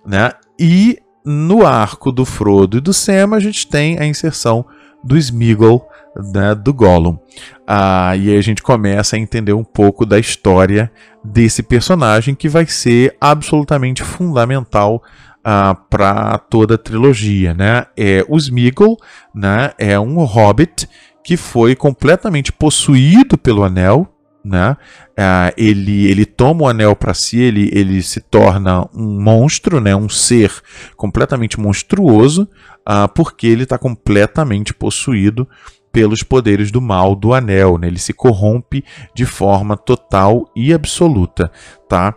né? 0.05 0.31
E 0.59 0.99
no 1.25 1.67
arco 1.67 2.13
do 2.13 2.25
Frodo 2.25 2.77
e 2.77 2.81
do 2.81 2.93
Sam, 2.93 3.35
a 3.35 3.41
gente 3.41 3.67
tem 3.67 3.99
a 3.99 4.07
inserção 4.07 4.65
do 5.03 5.17
Smeagol, 5.17 5.89
né, 6.33 6.55
do 6.55 6.73
Gollum. 6.73 7.19
Ah, 7.67 8.17
e 8.17 8.31
aí 8.31 8.39
a 8.39 8.43
gente 8.43 8.63
começa 8.63 9.17
a 9.17 9.19
entender 9.19 9.53
um 9.53 9.65
pouco 9.65 10.05
da 10.05 10.19
história 10.19 10.91
desse 11.23 11.63
personagem 11.63 12.35
que 12.35 12.49
vai 12.49 12.67
ser 12.67 13.17
absolutamente 13.21 14.03
fundamental 14.03 15.03
ah, 15.43 15.75
para 15.89 16.39
toda 16.39 16.75
a 16.75 16.79
trilogia. 16.79 17.55
Né? 17.55 17.87
É, 17.97 18.25
o 18.29 18.37
Smeagol 18.37 18.99
né, 19.35 19.73
é 19.79 19.99
um 19.99 20.23
hobbit 20.25 20.89
que 21.23 21.37
foi 21.37 21.75
completamente 21.75 22.53
possuído 22.53 23.39
pelo 23.39 23.65
anel, 23.65 24.14
né? 24.45 24.77
Uh, 25.13 25.55
ele, 25.57 26.07
ele 26.11 26.27
toma 26.27 26.65
o 26.65 26.69
anel 26.69 26.95
para 26.95 27.15
si, 27.15 27.41
ele, 27.41 27.71
ele 27.73 28.03
se 28.03 28.21
torna 28.21 28.87
um 28.95 29.21
monstro, 29.21 29.81
né? 29.81 29.97
um 29.97 30.09
ser 30.09 30.53
completamente 30.97 31.59
monstruoso, 31.59 32.43
uh, 32.87 33.09
porque 33.15 33.47
ele 33.47 33.63
está 33.63 33.79
completamente 33.79 34.75
possuído 34.75 35.49
pelos 35.91 36.23
poderes 36.23 36.71
do 36.71 36.81
mal 36.81 37.15
do 37.15 37.33
anel, 37.33 37.79
né? 37.79 37.87
ele 37.87 37.99
se 37.99 38.13
corrompe 38.13 38.85
de 39.15 39.25
forma 39.25 39.77
total 39.77 40.51
e 40.55 40.75
absoluta, 40.75 41.51
tá? 41.89 42.15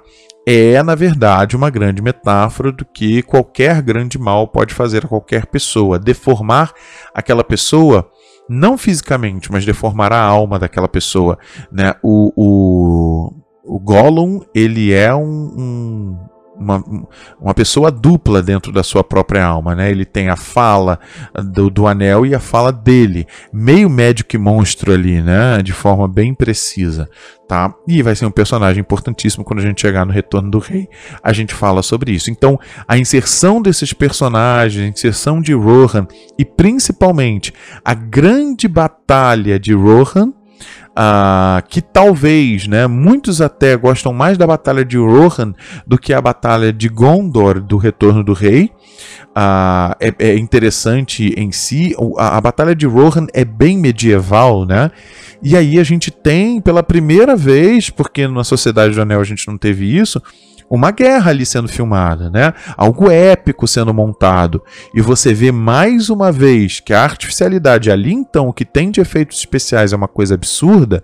É, 0.50 0.82
na 0.82 0.96
verdade, 0.96 1.58
uma 1.58 1.70
grande 1.70 2.02
metáfora 2.02 2.72
do 2.72 2.86
que 2.86 3.22
qualquer 3.22 3.82
grande 3.82 4.18
mal 4.18 4.48
pode 4.48 4.74
fazer 4.74 5.04
a 5.04 5.08
qualquer 5.08 5.46
pessoa, 5.46 6.00
deformar 6.00 6.72
aquela 7.14 7.44
pessoa 7.44 8.10
não 8.50 8.78
fisicamente, 8.78 9.52
mas 9.52 9.66
deformar 9.66 10.12
a 10.14 10.22
alma 10.22 10.58
daquela 10.60 10.88
pessoa, 10.88 11.38
né? 11.72 11.96
O, 12.02 12.32
o, 12.36 13.34
o 13.64 13.80
Gollum, 13.80 14.42
ele 14.54 14.94
é 14.94 15.14
um, 15.14 15.54
um 15.58 16.20
uma, 16.60 16.84
uma 17.40 17.54
pessoa 17.54 17.92
dupla 17.92 18.42
dentro 18.42 18.72
da 18.72 18.84
sua 18.84 19.04
própria 19.04 19.46
alma, 19.46 19.76
né? 19.76 19.92
Ele 19.92 20.06
tem 20.06 20.30
a 20.30 20.36
fala 20.36 21.00
do, 21.46 21.70
do 21.70 21.88
anel 21.88 22.26
e 22.26 22.34
a 22.34 22.40
fala 22.40 22.72
dele, 22.72 23.28
meio 23.54 23.90
médico 23.90 24.36
e 24.36 24.40
monstro 24.40 24.92
ali, 24.92 25.22
né? 25.22 25.62
De 25.62 25.72
forma 25.72 26.08
bem 26.08 26.34
precisa, 26.34 27.10
tá? 27.48 27.74
E 27.88 28.02
vai 28.02 28.16
ser 28.16 28.26
um 28.26 28.32
personagem 28.32 28.82
importantíssimo 28.82 29.44
quando 29.44 29.60
a 29.60 29.64
gente 29.64 29.82
chegar 29.82 30.06
no 30.06 30.12
Retorno 30.12 30.50
do 30.50 30.60
Rei, 30.60 30.88
a 31.22 31.32
gente 31.32 31.54
fala 31.54 31.82
sobre 31.82 32.12
isso. 32.12 32.32
Então, 32.32 32.60
a 32.88 32.98
inserção 32.98 33.62
desses 33.62 33.94
personagens, 33.94 34.86
a 34.86 34.90
inserção 34.90 35.42
de 35.42 35.54
Rohan 35.54 36.08
e 36.38 36.44
principalmente 36.44 37.54
a 37.84 37.94
grande 37.94 38.68
batalha 38.68 39.60
de 39.60 39.74
Rohan 39.74 40.34
Uh, 40.98 41.62
que 41.70 41.80
talvez, 41.80 42.68
né, 42.68 42.88
muitos 42.88 43.40
até 43.40 43.78
gostam 43.78 44.12
mais 44.12 44.36
da 44.36 44.48
batalha 44.48 44.84
de 44.84 44.98
Rohan 44.98 45.54
do 45.86 45.96
que 45.96 46.12
a 46.12 46.20
batalha 46.20 46.74
de 46.74 46.90
Gondor 46.90 47.62
do 47.62 47.78
Retorno 47.78 48.24
do 48.24 48.34
Rei. 48.34 48.72
Uh, 49.28 49.94
é, 50.00 50.14
é, 50.18 50.38
interessante 50.38 51.36
em 51.38 51.52
si. 51.52 51.96
A, 52.18 52.38
a, 52.38 52.42
batalha 52.42 52.76
de 52.76 52.88
Rohan 52.88 53.28
é 53.32 53.46
bem 53.46 53.78
medieval, 53.78 54.66
né? 54.66 54.90
E 55.44 55.56
aí 55.56 55.78
a 55.78 55.84
gente 55.84 56.10
tem 56.10 56.60
pela 56.60 56.82
primeira 56.82 57.36
vez, 57.36 57.92
porque 57.92 58.28
na 58.28 58.44
Sociedade 58.44 58.96
do 58.96 59.02
Anel 59.02 59.22
a 59.22 59.24
gente 59.24 59.48
não 59.48 59.56
teve 59.56 59.96
isso, 59.96 60.20
uma 60.70 60.92
guerra 60.92 61.32
ali 61.32 61.46
sendo 61.46 61.68
filmada, 61.68 62.30
né? 62.30 62.54
Algo 62.76 63.10
épico 63.10 63.68
sendo 63.68 63.94
montado. 63.94 64.62
E 64.94 65.02
você 65.02 65.34
vê 65.34 65.52
mais 65.52 66.10
uma 66.10 66.32
vez 66.32 66.80
que 66.80 66.94
a 66.94 67.04
artificialidade 67.04 67.90
ali, 67.90 68.14
então, 68.14 68.48
o 68.48 68.54
que 68.54 68.66
tem 68.66 68.92
de 68.92 69.00
efeitos 69.00 69.38
especiais 69.38 69.94
é 69.94 69.96
uma 69.96 70.08
coisa 70.08 70.36
absurda. 70.36 71.04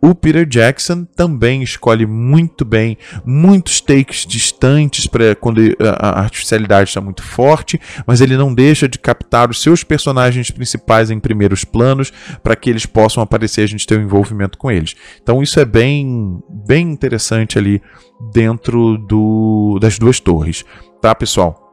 O 0.00 0.14
Peter 0.14 0.46
Jackson 0.46 1.04
também 1.04 1.62
escolhe 1.62 2.06
muito 2.06 2.64
bem 2.64 2.96
muitos 3.24 3.80
takes 3.80 4.24
distantes 4.26 5.06
para 5.06 5.34
quando 5.34 5.60
a 5.80 6.20
artificialidade 6.20 6.90
está 6.90 7.00
muito 7.00 7.22
forte, 7.22 7.80
mas 8.06 8.20
ele 8.20 8.36
não 8.36 8.54
deixa 8.54 8.88
de 8.88 8.98
captar 8.98 9.50
os 9.50 9.60
seus 9.62 9.82
personagens 9.82 10.50
principais 10.50 11.10
em 11.10 11.18
primeiros 11.18 11.64
planos 11.64 12.12
para 12.42 12.56
que 12.56 12.70
eles 12.70 12.86
possam 12.86 13.22
aparecer 13.22 13.62
a 13.62 13.66
gente 13.66 13.86
ter 13.86 13.98
um 13.98 14.02
envolvimento 14.02 14.58
com 14.58 14.70
eles. 14.70 14.94
Então 15.22 15.42
isso 15.42 15.58
é 15.58 15.64
bem, 15.64 16.40
bem 16.48 16.90
interessante 16.90 17.58
ali 17.58 17.82
dentro 18.32 18.98
do, 18.98 19.78
das 19.80 19.98
duas 19.98 20.20
torres, 20.20 20.64
tá, 21.00 21.14
pessoal? 21.14 21.70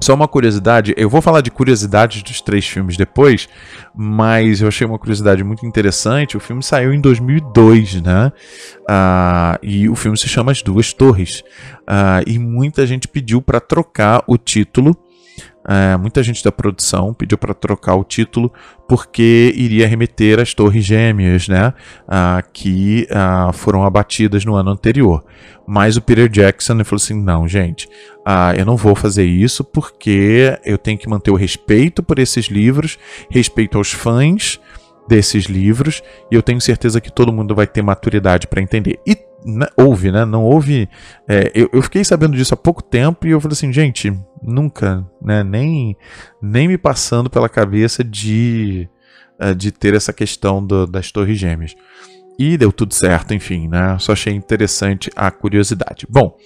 Só 0.00 0.12
uma 0.12 0.28
curiosidade, 0.28 0.92
eu 0.96 1.08
vou 1.08 1.22
falar 1.22 1.40
de 1.40 1.50
curiosidades 1.50 2.22
dos 2.22 2.40
três 2.40 2.66
filmes 2.66 2.96
depois, 2.96 3.48
mas 3.94 4.60
eu 4.60 4.68
achei 4.68 4.86
uma 4.86 4.98
curiosidade 4.98 5.42
muito 5.42 5.64
interessante. 5.64 6.36
O 6.36 6.40
filme 6.40 6.62
saiu 6.62 6.92
em 6.92 7.00
2002, 7.00 8.02
né? 8.02 8.32
Uh, 8.80 9.58
e 9.62 9.88
o 9.88 9.94
filme 9.94 10.18
se 10.18 10.28
chama 10.28 10.52
As 10.52 10.62
Duas 10.62 10.92
Torres. 10.92 11.40
Uh, 11.82 12.20
e 12.26 12.38
muita 12.38 12.86
gente 12.86 13.08
pediu 13.08 13.40
para 13.40 13.60
trocar 13.60 14.22
o 14.26 14.36
título 14.36 14.94
é, 15.66 15.96
muita 15.96 16.22
gente 16.22 16.44
da 16.44 16.52
produção 16.52 17.14
pediu 17.14 17.38
para 17.38 17.54
trocar 17.54 17.94
o 17.94 18.04
título 18.04 18.52
porque 18.86 19.52
iria 19.56 19.86
remeter 19.88 20.38
às 20.38 20.52
Torres 20.52 20.84
Gêmeas, 20.84 21.48
né, 21.48 21.72
ah, 22.06 22.42
que 22.52 23.08
ah, 23.10 23.50
foram 23.52 23.82
abatidas 23.82 24.44
no 24.44 24.54
ano 24.54 24.70
anterior. 24.70 25.24
Mas 25.66 25.96
o 25.96 26.02
Peter 26.02 26.28
Jackson 26.28 26.84
falou 26.84 27.02
assim: 27.02 27.14
não, 27.14 27.48
gente, 27.48 27.88
ah, 28.26 28.52
eu 28.56 28.66
não 28.66 28.76
vou 28.76 28.94
fazer 28.94 29.24
isso 29.24 29.64
porque 29.64 30.58
eu 30.64 30.76
tenho 30.76 30.98
que 30.98 31.08
manter 31.08 31.30
o 31.30 31.36
respeito 31.36 32.02
por 32.02 32.18
esses 32.18 32.46
livros, 32.46 32.98
respeito 33.30 33.78
aos 33.78 33.90
fãs 33.90 34.60
desses 35.08 35.44
livros, 35.44 36.02
e 36.30 36.34
eu 36.34 36.42
tenho 36.42 36.60
certeza 36.60 37.00
que 37.00 37.12
todo 37.12 37.32
mundo 37.32 37.54
vai 37.54 37.66
ter 37.66 37.82
maturidade 37.82 38.46
para 38.46 38.62
entender. 38.62 38.98
E 39.06 39.16
né, 39.44 39.66
houve, 39.76 40.10
né? 40.10 40.24
Não 40.24 40.42
houve. 40.42 40.88
É, 41.28 41.52
eu, 41.54 41.68
eu, 41.72 41.82
fiquei 41.82 42.02
sabendo 42.02 42.36
disso 42.36 42.54
há 42.54 42.56
pouco 42.56 42.82
tempo 42.82 43.26
e 43.26 43.30
eu 43.30 43.40
falei 43.40 43.52
assim, 43.52 43.72
gente, 43.72 44.12
nunca, 44.42 45.04
né? 45.20 45.44
Nem, 45.44 45.96
nem 46.40 46.66
me 46.66 46.78
passando 46.78 47.28
pela 47.28 47.48
cabeça 47.48 48.02
de, 48.02 48.88
é, 49.38 49.52
de 49.52 49.70
ter 49.70 49.94
essa 49.94 50.12
questão 50.12 50.64
do, 50.64 50.86
das 50.86 51.12
Torres 51.12 51.38
Gêmeas. 51.38 51.76
E 52.38 52.56
deu 52.56 52.72
tudo 52.72 52.92
certo, 52.92 53.32
enfim, 53.32 53.68
né? 53.68 53.96
Só 54.00 54.12
achei 54.12 54.32
interessante 54.32 55.08
a 55.14 55.30
curiosidade. 55.30 56.04
Bom, 56.08 56.36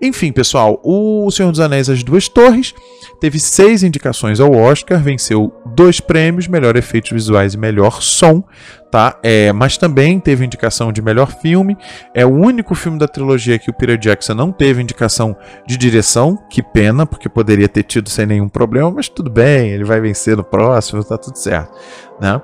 enfim, 0.00 0.32
pessoal, 0.32 0.78
o 0.84 1.30
Senhor 1.30 1.50
dos 1.50 1.60
Anéis 1.60 1.88
As 1.88 2.02
Duas 2.02 2.28
Torres 2.28 2.74
teve 3.20 3.38
seis 3.38 3.82
indicações 3.82 4.38
ao 4.38 4.52
Oscar, 4.52 5.00
venceu 5.02 5.52
dois 5.74 5.98
prêmios, 5.98 6.46
melhor 6.46 6.76
efeitos 6.76 7.10
visuais 7.10 7.54
e 7.54 7.58
melhor 7.58 8.02
som, 8.02 8.44
tá? 8.90 9.18
É, 9.22 9.50
mas 9.50 9.78
também 9.78 10.20
teve 10.20 10.44
indicação 10.44 10.92
de 10.92 11.00
melhor 11.00 11.32
filme. 11.40 11.74
É 12.14 12.26
o 12.26 12.30
único 12.30 12.74
filme 12.74 12.98
da 12.98 13.08
trilogia 13.08 13.58
que 13.58 13.70
o 13.70 13.74
Peter 13.74 13.96
Jackson 13.96 14.34
não 14.34 14.52
teve 14.52 14.82
indicação 14.82 15.34
de 15.66 15.78
direção. 15.78 16.36
Que 16.50 16.62
pena, 16.62 17.06
porque 17.06 17.30
poderia 17.30 17.68
ter 17.68 17.84
tido 17.84 18.10
sem 18.10 18.26
nenhum 18.26 18.48
problema, 18.48 18.90
mas 18.90 19.08
tudo 19.08 19.30
bem, 19.30 19.70
ele 19.70 19.84
vai 19.84 20.00
vencer 20.00 20.36
no 20.36 20.44
próximo, 20.44 21.02
tá 21.02 21.16
tudo 21.16 21.36
certo, 21.36 21.72
né? 22.20 22.40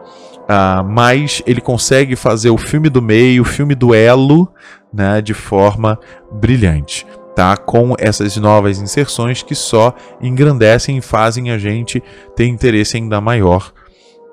Uh, 0.47 0.84
mas 0.84 1.42
ele 1.44 1.61
consegue 1.61 2.14
fazer 2.14 2.51
o 2.51 2.57
filme 2.57 2.88
do 2.88 3.03
meio, 3.03 3.42
o 3.42 3.44
filme 3.44 3.74
do 3.74 3.92
elo, 3.92 4.49
né, 4.92 5.20
de 5.20 5.34
forma 5.34 5.99
brilhante, 6.30 7.05
tá? 7.34 7.57
Com 7.57 7.97
essas 7.99 8.36
novas 8.36 8.80
inserções 8.80 9.42
que 9.42 9.57
só 9.57 9.92
engrandecem 10.20 10.99
e 10.99 11.01
fazem 11.03 11.51
a 11.51 11.59
gente 11.59 12.01
ter 12.36 12.47
interesse 12.47 12.97
ainda 12.97 13.20
maior 13.20 13.72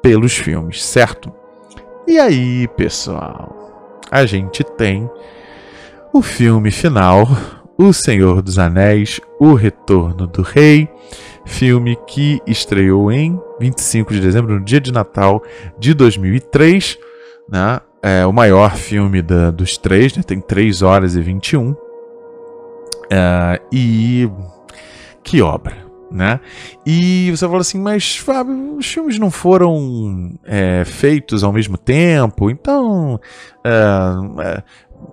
pelos 0.04 0.34
filmes, 0.34 0.84
certo? 0.86 1.34
E 2.08 2.20
aí, 2.20 2.68
pessoal, 2.78 4.00
a 4.12 4.26
gente 4.26 4.64
tem 4.64 5.10
o 6.14 6.22
filme 6.22 6.70
final, 6.70 7.28
O 7.76 7.92
Senhor 7.92 8.44
dos 8.44 8.60
Anéis, 8.60 9.20
O 9.40 9.56
Retorno 9.56 10.28
do 10.28 10.44
Rei 10.44 10.88
filme 11.46 11.98
que 12.08 12.42
estreou 12.48 13.12
em 13.12 13.40
25 13.60 14.14
de 14.14 14.20
dezembro, 14.20 14.56
no 14.56 14.64
dia 14.64 14.80
de 14.80 14.92
Natal 14.92 15.44
de 15.78 15.94
2003, 15.94 16.98
né? 17.50 17.80
É 18.02 18.26
o 18.26 18.34
maior 18.34 18.76
filme 18.76 19.22
da, 19.22 19.50
dos 19.50 19.78
três, 19.78 20.16
né? 20.16 20.24
tem 20.24 20.42
3 20.42 20.82
horas 20.82 21.16
e 21.16 21.22
21. 21.22 21.74
É, 23.10 23.62
e 23.72 24.30
que 25.24 25.42
obra, 25.42 25.78
né? 26.12 26.40
E 26.86 27.32
você 27.32 27.46
falou 27.46 27.62
assim, 27.62 27.80
mas 27.80 28.18
Fábio, 28.18 28.78
os 28.78 28.86
filmes 28.86 29.18
não 29.18 29.32
foram 29.32 30.34
é, 30.44 30.84
feitos 30.84 31.44
ao 31.44 31.54
mesmo 31.54 31.78
tempo, 31.78 32.50
então 32.50 33.20
é, 33.64 33.72
é, 34.42 34.64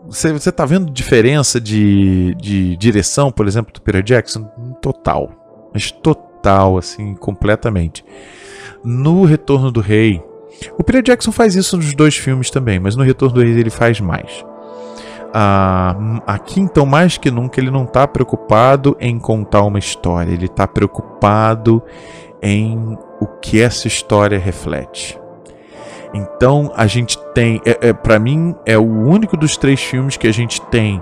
você, 0.06 0.32
você 0.32 0.50
tá 0.50 0.64
vendo 0.64 0.90
diferença 0.90 1.60
de, 1.60 2.34
de 2.40 2.76
direção, 2.76 3.30
por 3.30 3.46
exemplo, 3.46 3.72
do 3.72 3.80
Peter 3.80 4.02
Jackson? 4.02 4.44
Total 4.82 5.39
mas 5.72 5.90
total, 5.90 6.78
assim, 6.78 7.14
completamente. 7.14 8.04
No 8.82 9.24
Retorno 9.24 9.70
do 9.70 9.80
Rei, 9.80 10.22
o 10.78 10.84
Peter 10.84 11.02
Jackson 11.02 11.32
faz 11.32 11.54
isso 11.54 11.76
nos 11.76 11.94
dois 11.94 12.16
filmes 12.16 12.50
também, 12.50 12.78
mas 12.78 12.96
no 12.96 13.04
Retorno 13.04 13.34
do 13.34 13.42
Rei 13.42 13.52
ele 13.52 13.70
faz 13.70 14.00
mais. 14.00 14.44
Ah, 15.32 15.96
aqui, 16.26 16.60
então, 16.60 16.84
mais 16.84 17.16
que 17.16 17.30
nunca, 17.30 17.60
ele 17.60 17.70
não 17.70 17.84
está 17.84 18.06
preocupado 18.06 18.96
em 18.98 19.18
contar 19.18 19.62
uma 19.62 19.78
história, 19.78 20.32
ele 20.32 20.46
está 20.46 20.66
preocupado 20.66 21.82
em 22.42 22.98
o 23.20 23.26
que 23.26 23.60
essa 23.60 23.86
história 23.86 24.38
reflete. 24.38 25.18
Então, 26.12 26.72
a 26.74 26.86
gente 26.86 27.16
tem, 27.32 27.60
é, 27.64 27.88
é 27.88 27.92
para 27.92 28.18
mim, 28.18 28.54
é 28.66 28.76
o 28.76 28.82
único 28.82 29.36
dos 29.36 29.56
três 29.56 29.80
filmes 29.80 30.16
que 30.16 30.26
a 30.26 30.32
gente 30.32 30.60
tem 30.62 31.00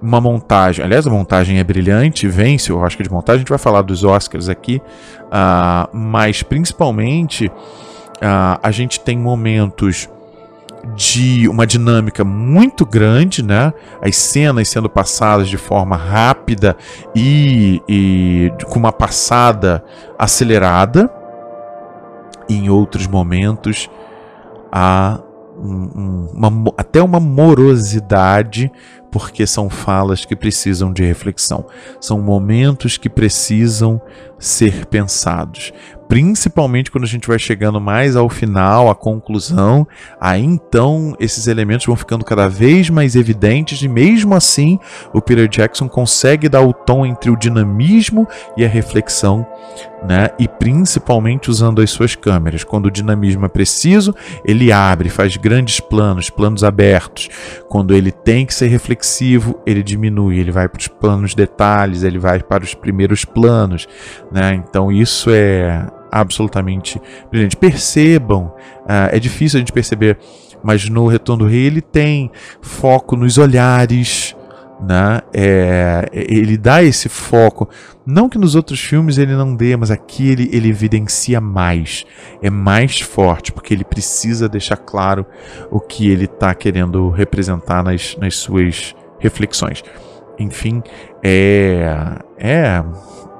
uma 0.00 0.20
montagem. 0.20 0.84
Aliás, 0.84 1.06
a 1.06 1.10
montagem 1.10 1.58
é 1.58 1.64
brilhante, 1.64 2.26
vence 2.26 2.72
o 2.72 2.78
Oscar 2.78 3.06
de 3.06 3.12
montagem. 3.12 3.38
A 3.38 3.40
gente 3.40 3.48
vai 3.48 3.58
falar 3.58 3.82
dos 3.82 4.02
Oscars 4.02 4.48
aqui, 4.48 4.80
uh, 5.26 5.88
mas 5.96 6.42
principalmente 6.42 7.46
uh, 7.46 8.58
a 8.62 8.70
gente 8.70 9.00
tem 9.00 9.18
momentos 9.18 10.08
de 10.96 11.46
uma 11.48 11.66
dinâmica 11.66 12.24
muito 12.24 12.86
grande, 12.86 13.44
né? 13.44 13.72
As 14.00 14.16
cenas 14.16 14.68
sendo 14.68 14.88
passadas 14.88 15.48
de 15.48 15.58
forma 15.58 15.96
rápida 15.96 16.76
e, 17.14 17.82
e 17.86 18.52
com 18.66 18.78
uma 18.78 18.92
passada 18.92 19.84
acelerada. 20.18 21.10
E 22.48 22.54
em 22.54 22.70
outros 22.70 23.06
momentos 23.06 23.90
há 24.72 25.20
um, 25.56 25.90
um, 25.94 26.28
uma, 26.32 26.72
até 26.78 27.02
uma 27.02 27.20
morosidade 27.20 28.72
porque 29.10 29.46
são 29.46 29.68
falas 29.68 30.24
que 30.24 30.36
precisam 30.36 30.92
de 30.92 31.02
reflexão, 31.02 31.66
são 32.00 32.20
momentos 32.20 32.96
que 32.96 33.08
precisam 33.08 34.00
ser 34.38 34.86
pensados. 34.86 35.72
Principalmente 36.08 36.90
quando 36.90 37.04
a 37.04 37.06
gente 37.06 37.28
vai 37.28 37.38
chegando 37.38 37.80
mais 37.80 38.16
ao 38.16 38.28
final, 38.28 38.90
à 38.90 38.96
conclusão, 38.96 39.86
aí 40.20 40.42
então 40.42 41.14
esses 41.20 41.46
elementos 41.46 41.86
vão 41.86 41.94
ficando 41.94 42.24
cada 42.24 42.48
vez 42.48 42.90
mais 42.90 43.14
evidentes 43.14 43.80
e 43.80 43.86
mesmo 43.86 44.34
assim 44.34 44.76
o 45.12 45.20
Peter 45.20 45.46
Jackson 45.46 45.88
consegue 45.88 46.48
dar 46.48 46.62
o 46.62 46.72
tom 46.72 47.06
entre 47.06 47.30
o 47.30 47.36
dinamismo 47.36 48.26
e 48.56 48.64
a 48.64 48.68
reflexão, 48.68 49.46
né? 50.04 50.30
E 50.36 50.48
principalmente 50.48 51.48
usando 51.48 51.80
as 51.80 51.90
suas 51.90 52.16
câmeras. 52.16 52.64
Quando 52.64 52.86
o 52.86 52.90
dinamismo 52.90 53.44
é 53.44 53.48
preciso, 53.48 54.12
ele 54.44 54.72
abre, 54.72 55.08
faz 55.10 55.36
grandes 55.36 55.78
planos, 55.78 56.28
planos 56.28 56.64
abertos. 56.64 57.28
Quando 57.68 57.94
ele 57.94 58.10
tem 58.10 58.44
que 58.44 58.54
ser 58.54 58.66
reflexivo, 58.66 58.99
ele 59.66 59.82
diminui, 59.82 60.38
ele 60.38 60.50
vai 60.50 60.68
para 60.68 60.80
os 60.80 60.88
planos 60.88 61.34
detalhes, 61.34 62.02
ele 62.02 62.18
vai 62.18 62.42
para 62.42 62.64
os 62.64 62.74
primeiros 62.74 63.24
planos, 63.24 63.88
né? 64.30 64.54
Então 64.54 64.90
isso 64.92 65.30
é 65.30 65.86
absolutamente 66.10 67.00
brilhante. 67.30 67.56
Percebam, 67.56 68.46
uh, 68.84 69.08
é 69.10 69.18
difícil 69.18 69.58
a 69.58 69.60
gente 69.60 69.72
perceber, 69.72 70.18
mas 70.62 70.88
no 70.88 71.06
Retorno 71.06 71.44
do 71.44 71.50
Rei 71.50 71.66
ele 71.66 71.80
tem 71.80 72.30
foco 72.60 73.16
nos 73.16 73.38
olhares, 73.38 74.36
né? 74.82 75.20
É, 75.32 76.08
ele 76.12 76.56
dá 76.56 76.82
esse 76.82 77.08
foco. 77.08 77.68
Não 78.06 78.28
que 78.28 78.38
nos 78.38 78.54
outros 78.54 78.80
filmes 78.80 79.18
ele 79.18 79.34
não 79.34 79.54
dê, 79.54 79.76
mas 79.76 79.90
aqui 79.90 80.28
ele, 80.28 80.48
ele 80.52 80.68
evidencia 80.68 81.40
mais. 81.40 82.06
É 82.42 82.50
mais 82.50 83.00
forte, 83.00 83.52
porque 83.52 83.74
ele 83.74 83.84
precisa 83.84 84.48
deixar 84.48 84.76
claro 84.76 85.26
o 85.70 85.80
que 85.80 86.10
ele 86.10 86.24
está 86.24 86.54
querendo 86.54 87.10
representar 87.10 87.82
nas, 87.82 88.16
nas 88.16 88.36
suas 88.36 88.94
reflexões. 89.18 89.82
Enfim, 90.38 90.82
é, 91.22 92.18
é, 92.38 92.82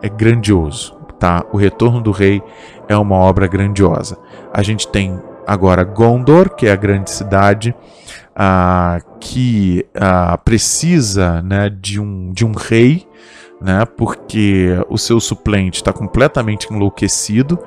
é 0.03 0.09
grandioso. 0.09 0.99
Tá? 1.19 1.45
O 1.53 1.57
Retorno 1.57 2.01
do 2.01 2.13
Rei 2.13 2.43
é 2.89 2.97
uma 2.97 3.17
obra 3.17 3.47
grandiosa. 3.47 4.19
A 4.53 4.63
gente 4.63 4.89
tem 4.89 5.21
agora 5.47 5.85
Gondor, 5.85 6.55
que 6.55 6.67
é 6.67 6.73
a 6.73 6.77
grande 6.77 7.11
cidade, 7.11 7.75
uh, 8.37 9.19
que 9.19 9.87
precisa 10.45 11.43
né, 11.43 11.69
de, 11.69 12.01
um, 12.01 12.33
de 12.33 12.45
um 12.45 12.53
rei, 12.53 13.07
né, 13.61 13.85
porque 13.85 14.71
o 14.89 14.97
seu 14.97 15.21
suplente 15.21 15.77
está 15.77 15.93
completamente 15.93 16.73
enlouquecido. 16.73 17.59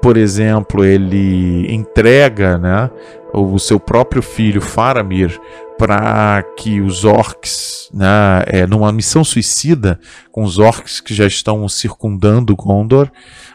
Por 0.00 0.16
exemplo, 0.16 0.84
ele 0.84 1.72
entrega 1.72 2.58
né, 2.58 2.90
o 3.32 3.58
seu 3.58 3.78
próprio 3.78 4.22
filho 4.22 4.60
Faramir 4.60 5.38
para 5.78 6.44
que 6.56 6.80
os 6.80 7.04
orcs, 7.04 7.88
né, 7.92 8.44
é, 8.46 8.66
numa 8.66 8.92
missão 8.92 9.24
suicida 9.24 9.98
com 10.30 10.44
os 10.44 10.58
orcs 10.58 11.00
que 11.00 11.14
já 11.14 11.26
estão 11.26 11.68
circundando 11.68 12.54
Gondor. 12.54 13.10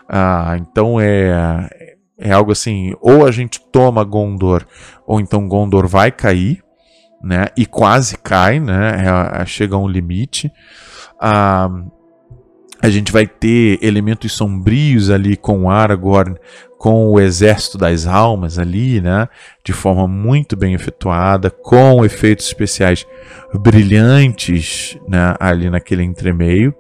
Ah, 0.10 0.58
então 0.58 1.00
é, 1.00 1.70
é 2.18 2.32
algo 2.32 2.52
assim: 2.52 2.94
ou 3.00 3.26
a 3.26 3.32
gente 3.32 3.60
toma 3.72 4.04
Gondor, 4.04 4.66
ou 5.06 5.20
então 5.20 5.48
Gondor 5.48 5.88
vai 5.88 6.12
cair, 6.12 6.64
né? 7.22 7.48
E 7.56 7.66
quase 7.66 8.18
cai, 8.18 8.60
né? 8.60 9.06
É, 9.06 9.42
é 9.42 9.46
chega 9.46 9.76
a 9.76 9.80
um 9.80 9.88
limite. 9.88 10.52
Ah, 11.20 11.70
a 12.82 12.90
gente 12.90 13.12
vai 13.12 13.26
ter 13.26 13.80
elementos 13.82 14.32
sombrios 14.34 15.10
ali 15.10 15.36
com 15.36 15.70
Aragorn, 15.70 16.36
com 16.78 17.08
o 17.08 17.20
exército 17.20 17.78
das 17.78 18.06
almas 18.06 18.60
ali, 18.60 19.02
né? 19.02 19.28
De 19.64 19.74
forma 19.74 20.08
muito 20.08 20.56
bem 20.56 20.74
efetuada, 20.74 21.50
com 21.50 22.06
efeitos 22.06 22.46
especiais 22.46 23.06
brilhantes, 23.54 24.98
né? 25.08 25.36
Ali 25.40 25.70
naquele 25.70 26.04
entremeio. 26.04 26.74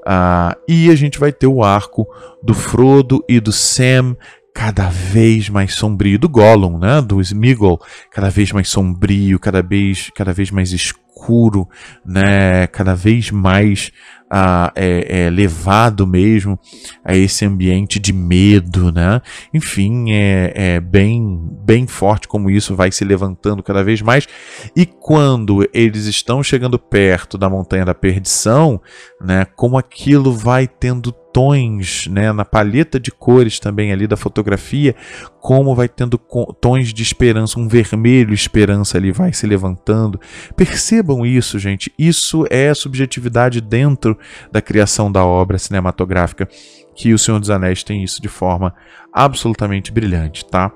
Uh, 0.00 0.56
e 0.66 0.90
a 0.90 0.94
gente 0.96 1.18
vai 1.20 1.30
ter 1.30 1.46
o 1.46 1.62
arco 1.62 2.08
do 2.42 2.54
Frodo 2.54 3.22
e 3.28 3.38
do 3.38 3.52
Sam 3.52 4.16
cada 4.54 4.88
vez 4.88 5.48
mais 5.48 5.74
sombrio 5.74 6.18
do 6.18 6.28
Gollum, 6.28 6.78
né, 6.78 7.00
do 7.00 7.20
Smeagol, 7.20 7.80
cada 8.10 8.30
vez 8.30 8.52
mais 8.52 8.68
sombrio, 8.68 9.38
cada 9.38 9.62
vez 9.62 10.10
cada 10.14 10.32
vez 10.32 10.50
mais 10.50 10.72
escuro, 10.72 11.68
né, 12.04 12.66
cada 12.66 12.94
vez 12.94 13.30
mais 13.30 13.92
ah, 14.32 14.72
é, 14.76 15.24
é, 15.24 15.30
levado 15.30 16.06
mesmo 16.06 16.56
a 17.04 17.16
esse 17.16 17.44
ambiente 17.44 17.98
de 17.98 18.12
medo, 18.12 18.92
né? 18.92 19.20
Enfim, 19.52 20.12
é, 20.12 20.52
é 20.54 20.80
bem, 20.80 21.50
bem 21.64 21.84
forte 21.88 22.28
como 22.28 22.48
isso 22.48 22.76
vai 22.76 22.92
se 22.92 23.04
levantando 23.04 23.60
cada 23.60 23.82
vez 23.82 24.00
mais. 24.00 24.28
E 24.76 24.86
quando 24.86 25.68
eles 25.74 26.04
estão 26.04 26.44
chegando 26.44 26.78
perto 26.78 27.36
da 27.36 27.50
Montanha 27.50 27.84
da 27.84 27.94
Perdição, 27.94 28.80
né? 29.20 29.44
Como 29.56 29.76
aquilo 29.76 30.32
vai 30.32 30.68
tendo 30.68 31.12
tons, 31.32 32.06
né, 32.08 32.32
na 32.32 32.44
paleta 32.44 32.98
de 32.98 33.10
cores 33.10 33.58
também 33.58 33.92
ali 33.92 34.06
da 34.06 34.16
fotografia, 34.16 34.94
como 35.40 35.74
vai 35.74 35.88
tendo 35.88 36.18
tons 36.60 36.92
de 36.92 37.02
esperança, 37.02 37.58
um 37.58 37.68
vermelho 37.68 38.34
esperança 38.34 38.98
ali 38.98 39.12
vai 39.12 39.32
se 39.32 39.46
levantando. 39.46 40.20
Percebam 40.56 41.24
isso, 41.24 41.58
gente. 41.58 41.92
Isso 41.98 42.46
é 42.50 42.72
subjetividade 42.74 43.60
dentro 43.60 44.18
da 44.50 44.60
criação 44.60 45.10
da 45.10 45.24
obra 45.24 45.58
cinematográfica, 45.58 46.48
que 46.94 47.14
o 47.14 47.18
Senhor 47.18 47.38
dos 47.38 47.50
Anéis 47.50 47.82
tem 47.82 48.02
isso 48.02 48.20
de 48.20 48.28
forma 48.28 48.74
absolutamente 49.12 49.92
brilhante, 49.92 50.44
tá? 50.44 50.70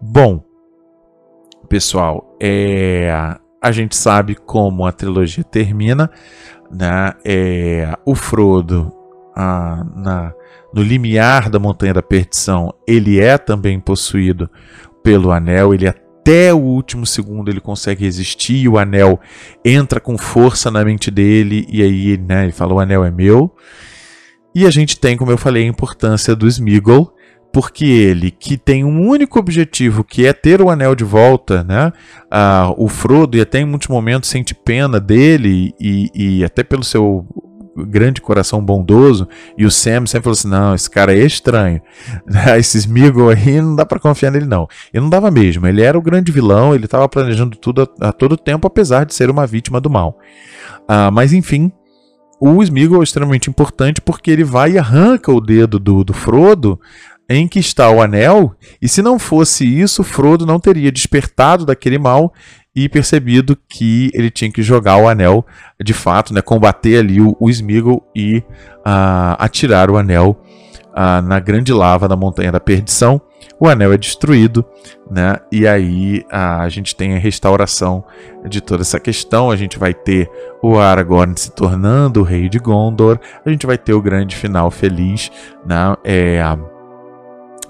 Bom, 0.00 0.44
pessoal, 1.68 2.36
é 2.40 3.38
a 3.60 3.72
gente 3.72 3.94
sabe 3.94 4.34
como 4.34 4.86
a 4.86 4.92
trilogia 4.92 5.44
termina, 5.44 6.10
né? 6.70 7.12
É, 7.24 7.94
o 8.06 8.14
Frodo 8.14 8.99
a, 9.34 9.84
na, 9.94 10.32
no 10.72 10.82
limiar 10.82 11.48
da 11.50 11.58
Montanha 11.58 11.94
da 11.94 12.02
Perdição, 12.02 12.74
ele 12.86 13.20
é 13.20 13.38
também 13.38 13.78
possuído 13.80 14.50
pelo 15.02 15.32
anel, 15.32 15.74
ele 15.74 15.88
até 15.88 16.52
o 16.52 16.58
último 16.58 17.06
segundo 17.06 17.50
ele 17.50 17.60
consegue 17.60 18.04
resistir 18.04 18.56
e 18.56 18.68
o 18.68 18.78
anel 18.78 19.18
entra 19.64 19.98
com 19.98 20.18
força 20.18 20.70
na 20.70 20.84
mente 20.84 21.10
dele 21.10 21.66
e 21.68 21.82
aí 21.82 22.18
né, 22.18 22.44
ele 22.44 22.52
fala 22.52 22.74
o 22.74 22.80
anel 22.80 23.04
é 23.04 23.10
meu. 23.10 23.54
E 24.54 24.66
a 24.66 24.70
gente 24.70 24.98
tem, 24.98 25.16
como 25.16 25.30
eu 25.30 25.38
falei, 25.38 25.64
a 25.64 25.68
importância 25.68 26.34
do 26.34 26.46
Smeagol, 26.46 27.14
porque 27.52 27.84
ele, 27.84 28.30
que 28.30 28.56
tem 28.56 28.84
um 28.84 29.08
único 29.08 29.38
objetivo, 29.38 30.04
que 30.04 30.26
é 30.26 30.32
ter 30.32 30.60
o 30.60 30.70
anel 30.70 30.94
de 30.94 31.04
volta, 31.04 31.64
né? 31.64 31.92
Ah, 32.30 32.72
o 32.76 32.88
Frodo, 32.88 33.36
e 33.36 33.40
até 33.40 33.60
em 33.60 33.64
muitos 33.64 33.88
momentos 33.88 34.28
sente 34.28 34.54
pena 34.54 35.00
dele, 35.00 35.74
e, 35.80 36.10
e 36.14 36.44
até 36.44 36.62
pelo 36.62 36.84
seu 36.84 37.26
grande 37.76 38.20
coração 38.20 38.62
bondoso, 38.62 39.28
e 39.56 39.64
o 39.64 39.70
Sam 39.70 40.06
sempre 40.06 40.24
falou 40.24 40.32
assim: 40.32 40.48
não, 40.48 40.74
esse 40.74 40.88
cara 40.90 41.14
é 41.14 41.24
estranho. 41.24 41.80
Esse 42.58 42.78
Smeagol 42.78 43.30
aí 43.30 43.60
não 43.60 43.76
dá 43.76 43.86
para 43.86 43.98
confiar 43.98 44.30
nele, 44.30 44.46
não. 44.46 44.68
E 44.92 45.00
não 45.00 45.08
dava 45.08 45.30
mesmo. 45.30 45.66
Ele 45.66 45.82
era 45.82 45.98
o 45.98 46.02
grande 46.02 46.32
vilão, 46.32 46.74
ele 46.74 46.84
estava 46.84 47.08
planejando 47.08 47.56
tudo 47.56 47.82
a, 47.82 48.08
a, 48.08 48.12
todo 48.12 48.36
tempo, 48.36 48.66
apesar 48.66 49.04
de 49.04 49.14
ser 49.14 49.30
uma 49.30 49.46
vítima 49.46 49.80
do 49.80 49.90
mal. 49.90 50.18
Ah, 50.88 51.10
mas 51.10 51.32
enfim, 51.32 51.72
o 52.40 52.62
Smeagol 52.62 53.00
é 53.00 53.04
extremamente 53.04 53.48
importante 53.48 54.00
porque 54.00 54.30
ele 54.30 54.44
vai 54.44 54.72
e 54.72 54.78
arranca 54.78 55.32
o 55.32 55.40
dedo 55.40 55.78
do, 55.78 56.02
do 56.02 56.12
Frodo 56.12 56.80
em 57.32 57.46
que 57.46 57.60
está 57.60 57.88
o 57.88 58.02
anel, 58.02 58.56
e 58.82 58.88
se 58.88 59.00
não 59.00 59.16
fosse 59.16 59.64
isso, 59.64 60.02
Frodo 60.02 60.44
não 60.44 60.58
teria 60.58 60.90
despertado 60.90 61.64
daquele 61.64 61.96
mal 61.96 62.34
e 62.84 62.88
percebido 62.88 63.56
que 63.68 64.10
ele 64.14 64.30
tinha 64.30 64.50
que 64.50 64.62
jogar 64.62 64.96
o 64.96 65.06
anel 65.06 65.44
de 65.82 65.92
fato, 65.92 66.32
né, 66.32 66.40
combater 66.40 66.98
ali 66.98 67.20
o, 67.20 67.36
o 67.38 67.50
Smeagol 67.50 68.02
e 68.16 68.38
uh, 68.78 69.36
atirar 69.38 69.90
o 69.90 69.98
anel 69.98 70.40
uh, 70.88 71.20
na 71.22 71.38
grande 71.38 71.72
lava 71.72 72.08
da 72.08 72.16
Montanha 72.16 72.50
da 72.50 72.60
Perdição. 72.60 73.20
O 73.58 73.68
anel 73.68 73.92
é 73.92 73.98
destruído, 73.98 74.64
né? 75.10 75.36
E 75.52 75.66
aí 75.66 76.20
uh, 76.32 76.62
a 76.62 76.68
gente 76.70 76.96
tem 76.96 77.14
a 77.14 77.18
restauração 77.18 78.02
de 78.48 78.62
toda 78.62 78.80
essa 78.80 78.98
questão. 78.98 79.50
A 79.50 79.56
gente 79.56 79.78
vai 79.78 79.92
ter 79.92 80.30
o 80.62 80.78
Aragorn 80.78 81.34
se 81.36 81.50
tornando 81.50 82.20
o 82.20 82.22
rei 82.24 82.48
de 82.48 82.58
Gondor. 82.58 83.18
A 83.44 83.50
gente 83.50 83.66
vai 83.66 83.76
ter 83.76 83.92
o 83.92 84.00
grande 84.00 84.34
final 84.34 84.70
feliz, 84.70 85.30
né? 85.66 85.94
É, 86.02 86.40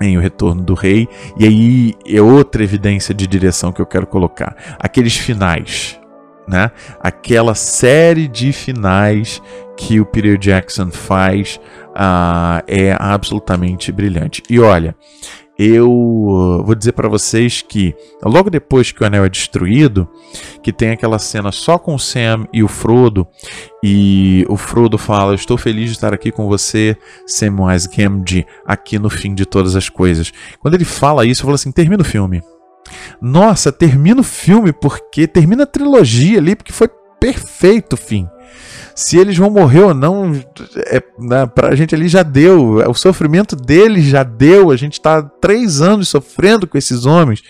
em 0.00 0.16
O 0.16 0.20
Retorno 0.20 0.62
do 0.62 0.74
Rei. 0.74 1.08
E 1.36 1.44
aí 1.44 1.94
é 2.06 2.20
outra 2.20 2.62
evidência 2.62 3.14
de 3.14 3.26
direção 3.26 3.72
que 3.72 3.80
eu 3.80 3.86
quero 3.86 4.06
colocar. 4.06 4.56
Aqueles 4.78 5.16
finais, 5.16 6.00
né? 6.48 6.70
Aquela 7.00 7.54
série 7.54 8.26
de 8.26 8.52
finais 8.52 9.42
que 9.76 10.00
o 10.00 10.06
Peter 10.06 10.36
Jackson 10.36 10.90
faz 10.90 11.60
uh, 11.90 12.62
é 12.66 12.96
absolutamente 12.98 13.90
brilhante. 13.90 14.42
E 14.48 14.58
olha, 14.58 14.94
eu 15.62 15.92
uh, 15.92 16.64
vou 16.64 16.74
dizer 16.74 16.92
para 16.92 17.06
vocês 17.06 17.60
que 17.60 17.94
logo 18.24 18.48
depois 18.48 18.92
que 18.92 19.02
o 19.02 19.06
anel 19.06 19.26
é 19.26 19.28
destruído, 19.28 20.08
que 20.62 20.72
tem 20.72 20.88
aquela 20.88 21.18
cena 21.18 21.52
só 21.52 21.78
com 21.78 21.94
o 21.94 21.98
Sam 21.98 22.46
e 22.50 22.62
o 22.62 22.68
Frodo, 22.68 23.28
e 23.84 24.46
o 24.48 24.56
Frodo 24.56 24.96
fala: 24.96 25.34
"Estou 25.34 25.58
feliz 25.58 25.90
de 25.90 25.96
estar 25.96 26.14
aqui 26.14 26.32
com 26.32 26.48
você, 26.48 26.96
Samwise 27.26 27.90
Gamgee, 27.94 28.46
aqui 28.64 28.98
no 28.98 29.10
fim 29.10 29.34
de 29.34 29.44
todas 29.44 29.76
as 29.76 29.90
coisas". 29.90 30.32
Quando 30.60 30.76
ele 30.76 30.86
fala 30.86 31.26
isso, 31.26 31.42
eu 31.42 31.44
falo 31.44 31.56
assim: 31.56 31.70
"Termina 31.70 32.00
o 32.00 32.06
filme". 32.06 32.42
Nossa, 33.20 33.70
termina 33.70 34.22
o 34.22 34.24
filme 34.24 34.72
porque 34.72 35.26
termina 35.26 35.64
a 35.64 35.66
trilogia 35.66 36.38
ali, 36.38 36.56
porque 36.56 36.72
foi 36.72 36.88
perfeito 37.20 37.98
fim. 37.98 38.26
Se 38.94 39.16
eles 39.16 39.36
vão 39.36 39.50
morrer 39.50 39.80
ou 39.80 39.94
não, 39.94 40.32
é, 40.86 41.02
né, 41.18 41.46
pra 41.46 41.74
gente 41.74 41.94
ali 41.94 42.08
já 42.08 42.22
deu. 42.22 42.76
O 42.88 42.94
sofrimento 42.94 43.56
deles 43.56 44.04
já 44.04 44.22
deu. 44.22 44.70
A 44.70 44.76
gente 44.76 44.94
está 44.94 45.22
três 45.22 45.80
anos 45.80 46.08
sofrendo 46.08 46.66
com 46.66 46.76
esses 46.76 47.06
homens. 47.06 47.42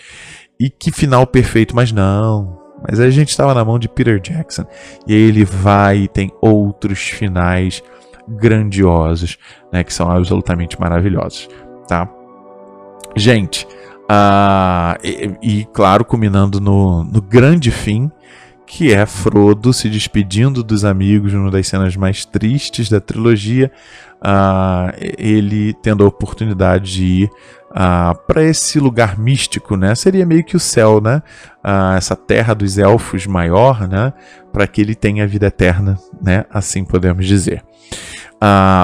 E 0.59 0.69
que 0.69 0.91
final 0.91 1.25
perfeito, 1.25 1.75
mas 1.75 1.91
não. 1.91 2.59
Mas 2.87 2.99
a 2.99 3.09
gente 3.09 3.29
estava 3.29 3.53
na 3.53 3.65
mão 3.65 3.77
de 3.77 3.89
Peter 3.89 4.19
Jackson. 4.19 4.65
E 5.07 5.13
aí 5.13 5.21
ele 5.21 5.43
vai 5.45 5.99
e 5.99 6.07
tem 6.07 6.31
outros 6.41 6.99
finais 6.99 7.83
grandiosos, 8.27 9.37
né, 9.71 9.83
que 9.83 9.93
são 9.93 10.09
absolutamente 10.09 10.79
maravilhosos, 10.79 11.49
tá? 11.87 12.09
Gente, 13.15 13.67
uh, 14.09 14.97
e, 15.03 15.35
e, 15.41 15.65
claro, 15.65 16.05
culminando 16.05 16.61
no, 16.61 17.03
no 17.03 17.21
grande 17.21 17.71
fim, 17.71 18.11
que 18.71 18.93
é 18.93 19.05
Frodo 19.05 19.73
se 19.73 19.89
despedindo 19.89 20.63
dos 20.63 20.85
amigos 20.85 21.33
numa 21.33 21.51
das 21.51 21.67
cenas 21.67 21.97
mais 21.97 22.23
tristes 22.23 22.89
da 22.89 23.01
trilogia, 23.01 23.69
uh, 24.21 24.95
ele 25.17 25.73
tendo 25.73 26.05
a 26.05 26.07
oportunidade 26.07 26.93
de 26.93 27.03
ir 27.03 27.31
uh, 27.71 28.17
para 28.25 28.41
esse 28.41 28.79
lugar 28.79 29.19
místico, 29.19 29.75
né? 29.75 29.93
Seria 29.93 30.25
meio 30.25 30.41
que 30.41 30.55
o 30.55 30.59
céu, 30.59 31.01
né? 31.01 31.21
Uh, 31.61 31.97
essa 31.97 32.15
terra 32.15 32.53
dos 32.53 32.77
elfos 32.77 33.27
maior, 33.27 33.89
né? 33.89 34.13
Para 34.53 34.65
que 34.65 34.79
ele 34.79 34.95
tenha 34.95 35.27
vida 35.27 35.47
eterna, 35.47 35.99
né? 36.21 36.45
Assim 36.49 36.85
podemos 36.85 37.25
dizer. 37.25 37.61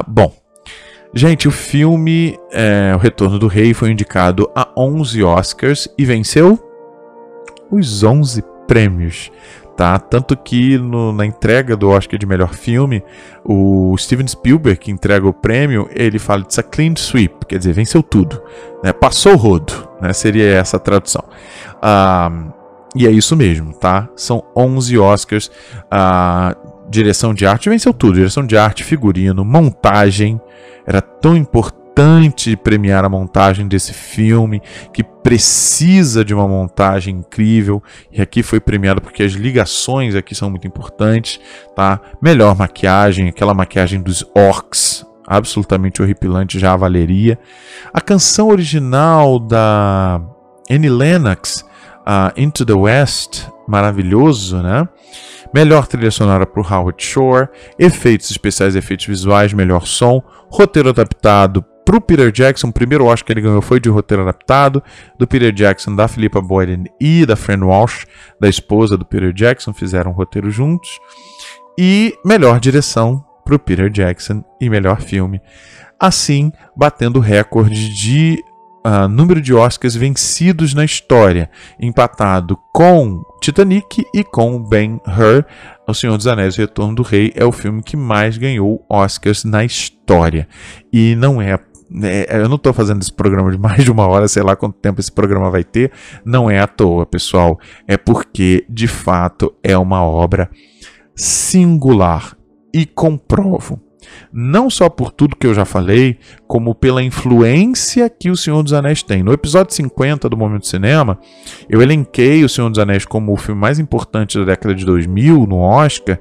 bom, 0.05 0.33
gente, 1.13 1.47
o 1.47 1.51
filme 1.51 2.37
é, 2.51 2.91
O 2.93 2.97
Retorno 2.97 3.39
do 3.39 3.47
Rei 3.47 3.73
foi 3.73 3.91
indicado 3.91 4.51
a 4.53 4.67
11 4.75 5.23
Oscars 5.23 5.87
e 5.97 6.03
venceu 6.03 6.59
os 7.71 8.03
11 8.03 8.43
prêmios 8.67 9.31
tá? 9.77 9.99
Tanto 9.99 10.35
que 10.35 10.77
no, 10.79 11.13
na 11.13 11.23
entrega 11.23 11.77
do 11.77 11.87
Oscar 11.89 12.19
de 12.19 12.25
melhor 12.25 12.53
filme, 12.55 13.03
o 13.45 13.95
Steven 13.95 14.27
Spielberg, 14.27 14.79
que 14.79 14.91
entrega 14.91 15.27
o 15.27 15.31
prêmio, 15.31 15.87
ele 15.93 16.17
fala 16.17 16.41
It's 16.41 16.57
a 16.57 16.63
clean 16.63 16.95
sweep, 16.97 17.45
quer 17.45 17.59
dizer, 17.59 17.73
venceu 17.73 18.01
tudo, 18.01 18.41
né? 18.83 18.91
Passou 18.91 19.33
o 19.33 19.37
rodo, 19.37 19.87
né? 20.01 20.11
Seria 20.13 20.45
essa 20.45 20.77
a 20.77 20.79
tradução. 20.79 21.23
Ah, 21.79 22.31
e 22.95 23.05
é 23.05 23.11
isso 23.11 23.35
mesmo, 23.35 23.71
tá? 23.71 24.09
São 24.15 24.43
11 24.55 24.97
Oscars. 24.97 25.51
Ah, 25.91 26.55
direção 26.89 27.33
de 27.33 27.45
arte 27.45 27.69
venceu 27.69 27.93
tudo, 27.93 28.15
direção 28.15 28.45
de 28.45 28.57
arte, 28.57 28.83
figurino, 28.83 29.45
montagem. 29.45 30.41
Era 30.87 31.01
tão 31.01 31.37
importante 31.37 31.86
importante 31.97 32.55
premiar 32.55 33.03
a 33.03 33.09
montagem 33.09 33.67
desse 33.67 33.91
filme, 33.91 34.61
que 34.93 35.03
precisa 35.03 36.23
de 36.23 36.31
uma 36.31 36.47
montagem 36.47 37.15
incrível, 37.15 37.81
e 38.11 38.21
aqui 38.21 38.43
foi 38.43 38.59
premiado 38.59 39.01
porque 39.01 39.23
as 39.23 39.31
ligações 39.31 40.13
aqui 40.13 40.35
são 40.35 40.47
muito 40.51 40.67
importantes, 40.67 41.39
tá? 41.75 41.99
Melhor 42.21 42.55
maquiagem, 42.55 43.27
aquela 43.27 43.51
maquiagem 43.51 43.99
dos 43.99 44.23
orcs, 44.35 45.03
absolutamente 45.25 45.99
horripilante, 45.99 46.59
já 46.59 46.75
valeria. 46.75 47.39
A 47.91 47.99
canção 47.99 48.49
original 48.49 49.39
da 49.39 50.21
Annie 50.69 50.91
Lennox, 50.91 51.65
uh, 52.01 52.31
Into 52.39 52.63
the 52.63 52.73
West, 52.73 53.47
maravilhoso, 53.67 54.61
né? 54.61 54.87
Melhor 55.51 55.87
trilha 55.87 56.11
sonora 56.11 56.45
para 56.45 56.61
o 56.61 56.73
Howard 56.73 57.03
Shore, 57.03 57.47
efeitos 57.79 58.29
especiais, 58.29 58.75
efeitos 58.75 59.07
visuais, 59.07 59.51
melhor 59.51 59.87
som, 59.87 60.21
roteiro 60.51 60.89
adaptado 60.89 61.65
pro 61.87 62.01
Peter 62.01 62.29
Jackson, 62.33 62.67
o 62.67 62.73
primeiro 62.73 63.05
Oscar 63.05 63.27
que 63.27 63.31
ele 63.31 63.39
ganhou 63.39 63.61
foi 63.61 63.79
de 63.79 63.87
roteiro 63.87 64.21
adaptado, 64.21 64.83
do 65.17 65.25
Peter 65.25 65.53
Jackson, 65.53 65.95
da 65.95 66.05
Philippa 66.09 66.41
Boyden 66.41 66.83
e 66.99 67.25
da 67.25 67.37
Fran 67.37 67.63
Walsh, 67.63 68.05
da 68.41 68.49
esposa 68.49 68.97
do 68.97 69.05
Peter 69.05 69.31
Jackson, 69.31 69.73
fizeram 69.73 70.11
um 70.11 70.13
roteiro 70.13 70.51
juntos. 70.51 70.99
E 71.79 72.13
melhor 72.25 72.59
direção 72.59 73.23
pro 73.45 73.57
Peter 73.57 73.89
Jackson 73.89 74.43
e 74.59 74.69
melhor 74.69 74.99
filme. 74.99 75.39
Assim, 75.97 76.51
batendo 76.75 77.21
recorde 77.21 77.95
de 77.95 78.43
uh, 78.85 79.07
número 79.07 79.39
de 79.39 79.53
Oscars 79.53 79.95
vencidos 79.95 80.73
na 80.73 80.83
história, 80.83 81.49
empatado 81.79 82.59
com 82.73 83.23
Titanic 83.41 84.03
e 84.13 84.25
com 84.25 84.61
Ben-Hur. 84.61 85.45
O 85.87 85.93
Senhor 85.93 86.17
dos 86.17 86.27
Anéis, 86.27 86.57
o 86.57 86.59
Retorno 86.59 86.95
do 86.95 87.01
Rei, 87.01 87.31
é 87.33 87.45
o 87.45 87.51
filme 87.53 87.81
que 87.81 87.95
mais 87.95 88.37
ganhou 88.37 88.85
Oscars 88.89 89.45
na 89.45 89.63
história. 89.63 90.49
E 90.91 91.15
não 91.15 91.41
é 91.41 91.57
é, 92.03 92.41
eu 92.41 92.49
não 92.49 92.55
estou 92.55 92.73
fazendo 92.73 93.01
esse 93.01 93.11
programa 93.11 93.51
de 93.51 93.57
mais 93.57 93.83
de 93.83 93.91
uma 93.91 94.07
hora, 94.07 94.27
sei 94.27 94.43
lá 94.43 94.55
quanto 94.55 94.75
tempo 94.75 94.99
esse 94.99 95.11
programa 95.11 95.49
vai 95.49 95.63
ter. 95.63 95.91
Não 96.25 96.49
é 96.49 96.59
à 96.59 96.67
toa, 96.67 97.05
pessoal. 97.05 97.59
É 97.87 97.97
porque, 97.97 98.65
de 98.69 98.87
fato, 98.87 99.53
é 99.63 99.77
uma 99.77 100.03
obra 100.03 100.49
singular. 101.15 102.35
E 102.73 102.85
comprovo. 102.85 103.81
Não 104.31 104.69
só 104.69 104.89
por 104.89 105.11
tudo 105.11 105.35
que 105.35 105.47
eu 105.47 105.53
já 105.53 105.65
falei, 105.65 106.17
como 106.47 106.75
pela 106.75 107.03
influência 107.03 108.09
que 108.09 108.29
o 108.29 108.37
Senhor 108.37 108.61
dos 108.63 108.73
Anéis 108.73 109.03
tem. 109.03 109.23
No 109.23 109.33
episódio 109.33 109.73
50 109.73 110.29
do 110.29 110.37
Momento 110.37 110.67
Cinema, 110.67 111.19
eu 111.67 111.81
elenquei 111.81 112.43
o 112.43 112.49
Senhor 112.49 112.69
dos 112.69 112.79
Anéis 112.79 113.05
como 113.05 113.33
o 113.33 113.37
filme 113.37 113.59
mais 113.59 113.79
importante 113.79 114.37
da 114.37 114.45
década 114.45 114.75
de 114.75 114.85
2000 114.85 115.45
no 115.47 115.57
Oscar 115.59 116.19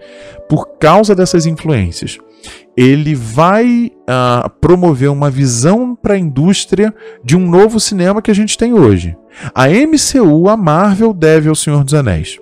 por 0.48 0.78
causa 0.78 1.14
dessas 1.14 1.46
influências 1.46 2.18
ele 2.76 3.14
vai 3.14 3.90
uh, 4.02 4.50
promover 4.60 5.10
uma 5.10 5.30
visão 5.30 5.94
para 5.94 6.14
a 6.14 6.18
indústria 6.18 6.94
de 7.24 7.36
um 7.36 7.48
novo 7.48 7.80
cinema 7.80 8.20
que 8.20 8.30
a 8.30 8.34
gente 8.34 8.58
tem 8.58 8.74
hoje. 8.74 9.16
A 9.54 9.66
MCU, 9.68 10.48
a 10.48 10.56
Marvel, 10.56 11.14
deve 11.14 11.48
ao 11.48 11.54
Senhor 11.54 11.82
dos 11.82 11.94
Anéis. 11.94 12.38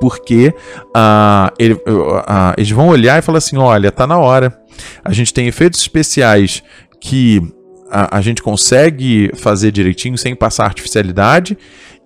Porque 0.00 0.54
uh, 0.96 1.52
ele, 1.58 1.74
uh, 1.74 2.54
eles 2.56 2.70
vão 2.70 2.88
olhar 2.88 3.18
e 3.18 3.22
falar 3.22 3.38
assim: 3.38 3.56
olha, 3.56 3.90
tá 3.90 4.06
na 4.06 4.18
hora. 4.18 4.58
A 5.04 5.12
gente 5.12 5.34
tem 5.34 5.46
efeitos 5.46 5.80
especiais 5.80 6.62
que 7.00 7.42
a, 7.90 8.18
a 8.18 8.20
gente 8.20 8.42
consegue 8.42 9.30
fazer 9.34 9.72
direitinho 9.72 10.16
sem 10.16 10.34
passar 10.34 10.64
artificialidade. 10.64 11.56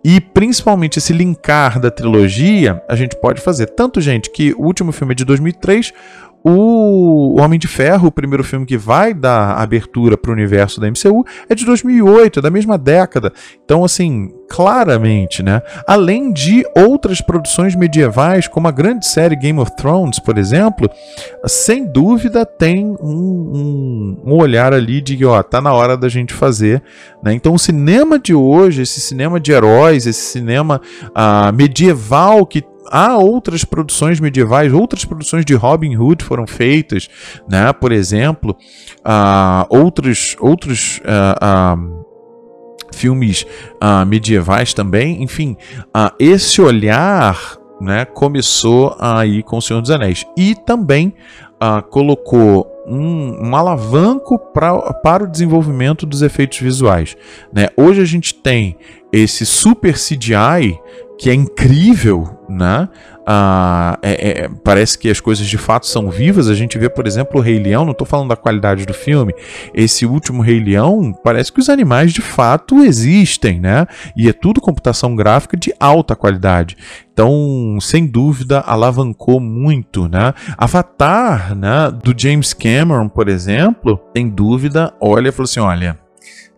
E 0.04 0.20
principalmente 0.20 0.98
esse 0.98 1.12
linkar 1.12 1.78
da 1.78 1.90
trilogia, 1.90 2.82
a 2.88 2.96
gente 2.96 3.16
pode 3.20 3.40
fazer. 3.40 3.66
Tanto, 3.66 4.00
gente, 4.00 4.30
que 4.30 4.52
o 4.54 4.64
último 4.64 4.90
filme 4.90 5.12
é 5.12 5.14
de 5.14 5.24
2003, 5.24 5.92
o 6.44 7.40
Homem 7.40 7.58
de 7.58 7.68
Ferro, 7.68 8.08
o 8.08 8.12
primeiro 8.12 8.42
filme 8.42 8.66
que 8.66 8.76
vai 8.76 9.14
dar 9.14 9.56
abertura 9.58 10.16
para 10.16 10.30
o 10.30 10.34
universo 10.34 10.80
da 10.80 10.88
MCU, 10.88 11.24
é 11.48 11.54
de 11.54 11.64
2008, 11.64 12.38
é 12.38 12.42
da 12.42 12.50
mesma 12.50 12.76
década. 12.76 13.32
Então, 13.64 13.84
assim, 13.84 14.30
claramente, 14.48 15.42
né? 15.42 15.62
Além 15.86 16.32
de 16.32 16.64
outras 16.76 17.20
produções 17.20 17.74
medievais, 17.74 18.48
como 18.48 18.68
a 18.68 18.72
grande 18.72 19.06
série 19.06 19.36
Game 19.36 19.58
of 19.58 19.74
Thrones, 19.76 20.18
por 20.18 20.36
exemplo, 20.36 20.90
sem 21.46 21.90
dúvida 21.90 22.44
tem 22.44 22.86
um, 23.00 23.06
um, 23.06 24.22
um 24.26 24.34
olhar 24.34 24.74
ali 24.74 25.00
de, 25.00 25.24
ó, 25.24 25.42
tá 25.42 25.60
na 25.60 25.72
hora 25.72 25.96
da 25.96 26.08
gente 26.08 26.34
fazer, 26.34 26.82
né? 27.22 27.32
Então, 27.32 27.54
o 27.54 27.58
cinema 27.58 28.18
de 28.18 28.34
hoje, 28.34 28.82
esse 28.82 29.00
cinema 29.00 29.38
de 29.38 29.52
heróis, 29.52 30.06
esse 30.06 30.22
cinema 30.22 30.80
uh, 31.08 31.52
medieval 31.54 32.44
que 32.44 32.62
há 32.92 33.16
outras 33.16 33.64
produções 33.64 34.20
medievais, 34.20 34.72
outras 34.72 35.04
produções 35.04 35.46
de 35.46 35.54
Robin 35.54 35.96
Hood 35.96 36.22
foram 36.22 36.46
feitas, 36.46 37.08
né? 37.48 37.72
Por 37.72 37.90
exemplo, 37.90 38.54
uh, 38.98 39.66
outros 39.70 40.36
outros 40.38 40.98
uh, 40.98 41.78
uh, 41.78 42.02
filmes 42.94 43.46
medievais 44.06 44.74
também. 44.74 45.22
Enfim, 45.22 45.56
esse 46.18 46.60
olhar, 46.60 47.58
né? 47.80 48.04
Começou 48.04 48.94
aí 49.00 49.42
com 49.42 49.56
o 49.56 49.62
Senhor 49.62 49.80
dos 49.80 49.90
Anéis 49.90 50.26
e 50.36 50.54
também 50.54 51.14
colocou 51.90 52.70
um, 52.86 53.48
um 53.48 53.56
alavanco 53.56 54.38
pra, 54.38 54.92
para 54.94 55.24
o 55.24 55.28
desenvolvimento 55.28 56.04
dos 56.04 56.20
efeitos 56.22 56.58
visuais. 56.58 57.16
Né? 57.52 57.68
Hoje 57.76 58.00
a 58.00 58.04
gente 58.04 58.34
tem 58.34 58.76
esse 59.12 59.46
super 59.46 59.94
CGI 59.94 60.78
que 61.22 61.30
é 61.30 61.34
incrível, 61.34 62.36
né? 62.48 62.88
Ah, 63.24 63.96
é, 64.02 64.42
é, 64.42 64.48
parece 64.64 64.98
que 64.98 65.08
as 65.08 65.20
coisas 65.20 65.46
de 65.46 65.56
fato 65.56 65.86
são 65.86 66.10
vivas. 66.10 66.48
A 66.48 66.54
gente 66.56 66.76
vê, 66.76 66.88
por 66.88 67.06
exemplo, 67.06 67.38
o 67.38 67.40
Rei 67.40 67.60
Leão. 67.60 67.84
Não 67.84 67.92
estou 67.92 68.04
falando 68.04 68.30
da 68.30 68.34
qualidade 68.34 68.84
do 68.84 68.92
filme. 68.92 69.32
Esse 69.72 70.04
último 70.04 70.42
Rei 70.42 70.58
Leão, 70.58 71.12
parece 71.22 71.52
que 71.52 71.60
os 71.60 71.68
animais 71.68 72.12
de 72.12 72.20
fato 72.20 72.82
existem, 72.82 73.60
né? 73.60 73.86
E 74.16 74.28
é 74.28 74.32
tudo 74.32 74.60
computação 74.60 75.14
gráfica 75.14 75.56
de 75.56 75.72
alta 75.78 76.16
qualidade. 76.16 76.76
Então, 77.12 77.78
sem 77.80 78.04
dúvida, 78.04 78.58
alavancou 78.58 79.38
muito, 79.38 80.08
né? 80.08 80.34
Avatar, 80.58 81.54
né? 81.54 81.88
Do 82.02 82.12
James 82.20 82.52
Cameron, 82.52 83.08
por 83.08 83.28
exemplo, 83.28 84.00
sem 84.16 84.28
dúvida, 84.28 84.92
olha, 85.00 85.30
falou 85.30 85.44
assim, 85.44 85.60
olha, 85.60 85.96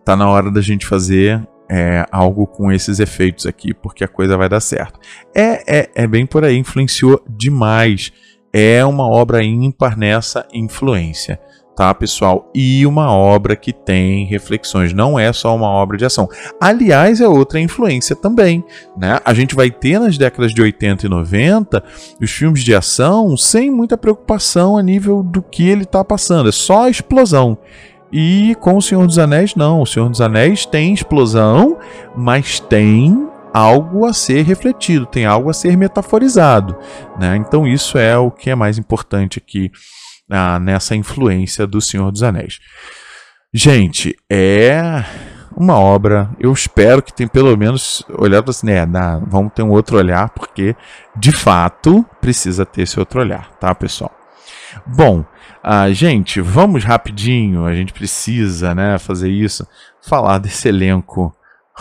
tá 0.03 0.15
na 0.15 0.27
hora 0.27 0.49
da 0.49 0.59
gente 0.59 0.87
fazer 0.87 1.47
é, 1.69 2.05
algo 2.11 2.45
com 2.47 2.71
esses 2.71 2.99
efeitos 2.99 3.45
aqui, 3.45 3.73
porque 3.73 4.03
a 4.03 4.07
coisa 4.07 4.37
vai 4.37 4.49
dar 4.49 4.59
certo. 4.59 4.99
É, 5.33 5.79
é, 5.79 5.89
é 5.95 6.07
bem 6.07 6.25
por 6.25 6.43
aí, 6.43 6.57
influenciou 6.57 7.21
demais. 7.27 8.11
É 8.53 8.85
uma 8.85 9.07
obra 9.07 9.43
ímpar 9.43 9.97
nessa 9.97 10.47
influência. 10.53 11.39
tá, 11.75 11.93
pessoal? 11.93 12.49
E 12.55 12.85
uma 12.85 13.11
obra 13.11 13.53
que 13.53 13.73
tem 13.73 14.25
reflexões, 14.25 14.93
não 14.93 15.19
é 15.19 15.33
só 15.33 15.53
uma 15.53 15.67
obra 15.67 15.97
de 15.97 16.05
ação. 16.05 16.29
Aliás, 16.59 17.19
é 17.19 17.27
outra 17.27 17.59
influência 17.59 18.15
também, 18.15 18.63
né? 18.97 19.19
A 19.25 19.33
gente 19.33 19.53
vai 19.53 19.69
ter 19.69 19.99
nas 19.99 20.17
décadas 20.17 20.53
de 20.53 20.61
80 20.61 21.05
e 21.05 21.09
90 21.09 21.83
os 22.21 22.31
filmes 22.31 22.63
de 22.63 22.73
ação 22.73 23.35
sem 23.35 23.69
muita 23.69 23.97
preocupação 23.97 24.77
a 24.77 24.81
nível 24.81 25.21
do 25.21 25.41
que 25.41 25.67
ele 25.67 25.83
está 25.83 26.01
passando, 26.03 26.47
é 26.47 26.53
só 26.53 26.87
explosão. 26.87 27.57
E 28.17 28.55
com 28.61 28.77
o 28.77 28.81
Senhor 28.81 29.05
dos 29.05 29.19
Anéis, 29.19 29.55
não. 29.55 29.81
O 29.81 29.85
Senhor 29.85 30.07
dos 30.07 30.21
Anéis 30.21 30.65
tem 30.65 30.93
explosão, 30.93 31.77
mas 32.15 32.61
tem 32.61 33.27
algo 33.53 34.05
a 34.05 34.13
ser 34.13 34.45
refletido, 34.45 35.05
tem 35.05 35.25
algo 35.25 35.49
a 35.49 35.53
ser 35.53 35.75
metaforizado. 35.75 36.77
Né? 37.19 37.35
Então, 37.35 37.67
isso 37.67 37.97
é 37.97 38.17
o 38.17 38.31
que 38.31 38.49
é 38.49 38.55
mais 38.55 38.77
importante 38.77 39.37
aqui 39.37 39.69
ah, 40.31 40.57
nessa 40.61 40.95
influência 40.95 41.67
do 41.67 41.81
Senhor 41.81 42.09
dos 42.09 42.23
Anéis. 42.23 42.61
Gente, 43.53 44.15
é 44.31 45.03
uma 45.53 45.77
obra. 45.77 46.29
Eu 46.39 46.53
espero 46.53 47.03
que 47.03 47.13
tenha 47.13 47.27
pelo 47.27 47.57
menos 47.57 48.01
olhado 48.17 48.49
assim, 48.49 48.67
né? 48.67 48.85
Na, 48.85 49.17
vamos 49.27 49.51
ter 49.51 49.61
um 49.61 49.71
outro 49.71 49.97
olhar, 49.97 50.29
porque 50.29 50.73
de 51.17 51.33
fato 51.33 52.05
precisa 52.21 52.65
ter 52.65 52.83
esse 52.83 52.97
outro 52.97 53.19
olhar, 53.19 53.51
tá, 53.59 53.75
pessoal? 53.75 54.11
Bom, 54.85 55.25
ah, 55.67 55.91
gente, 55.91 56.39
vamos 56.41 56.83
rapidinho. 56.83 57.65
A 57.65 57.73
gente 57.73 57.91
precisa, 57.91 58.75
né, 58.75 58.99
fazer 58.99 59.31
isso. 59.31 59.67
Falar 59.99 60.37
desse 60.37 60.67
elenco 60.67 61.35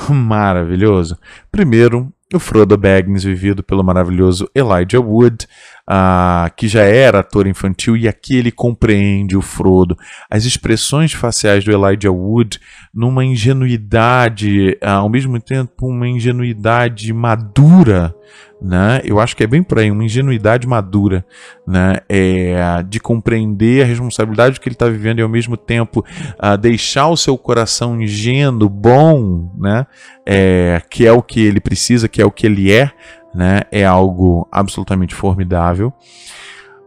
maravilhoso. 0.09 1.19
Primeiro, 1.53 2.11
o 2.33 2.39
Frodo 2.39 2.79
Baggins, 2.79 3.23
vivido 3.25 3.63
pelo 3.63 3.85
maravilhoso 3.85 4.49
Elijah 4.55 5.01
Wood, 5.01 5.47
uh, 5.89 6.53
que 6.57 6.69
já 6.69 6.83
era 6.83 7.21
ator 7.21 7.47
infantil, 7.47 7.97
e 7.97 8.09
aqui 8.09 8.37
ele 8.37 8.51
compreende 8.51 9.37
o 9.37 9.43
Frodo. 9.43 9.97
As 10.31 10.45
expressões 10.45 11.13
faciais 11.13 11.65
do 11.65 11.73
Elijah 11.73 12.11
Wood, 12.11 12.61
numa 12.93 13.25
ingenuidade, 13.25 14.79
ao 14.81 15.09
mesmo 15.09 15.41
tempo, 15.41 15.87
uma 15.87 16.09
ingenuidade 16.09 17.13
madura, 17.13 18.15
né? 18.61 19.03
Eu 19.05 19.21
acho 19.21 19.37
que 19.37 19.45
é 19.45 19.47
bem 19.47 19.63
por 19.63 19.79
aí, 19.79 19.91
uma 19.91 20.05
ingenuidade 20.05 20.67
madura, 20.67 21.25
né? 21.67 21.99
É, 22.09 22.83
de 22.89 22.99
compreender 22.99 23.83
a 23.83 23.87
responsabilidade 23.87 24.59
que 24.59 24.69
ele 24.69 24.75
está 24.75 24.89
vivendo 24.89 25.19
e 25.19 25.23
ao 25.23 25.29
mesmo 25.29 25.57
tempo 25.57 26.05
uh, 26.43 26.57
deixar 26.57 27.09
o 27.09 27.17
seu 27.17 27.37
coração 27.37 28.01
ingênuo, 28.01 28.69
bom, 28.69 29.53
né? 29.59 29.87
É, 30.27 30.81
que 30.89 31.07
é 31.07 31.13
o 31.13 31.23
que 31.23 31.41
ele 31.41 31.61
precisa, 31.61 32.09
que 32.09 32.23
é 32.23 32.25
o 32.25 32.31
que 32.31 32.47
ele 32.47 32.73
é, 32.73 32.91
né? 33.35 33.63
É 33.71 33.85
algo 33.85 34.49
absolutamente 34.51 35.15
formidável. 35.15 35.93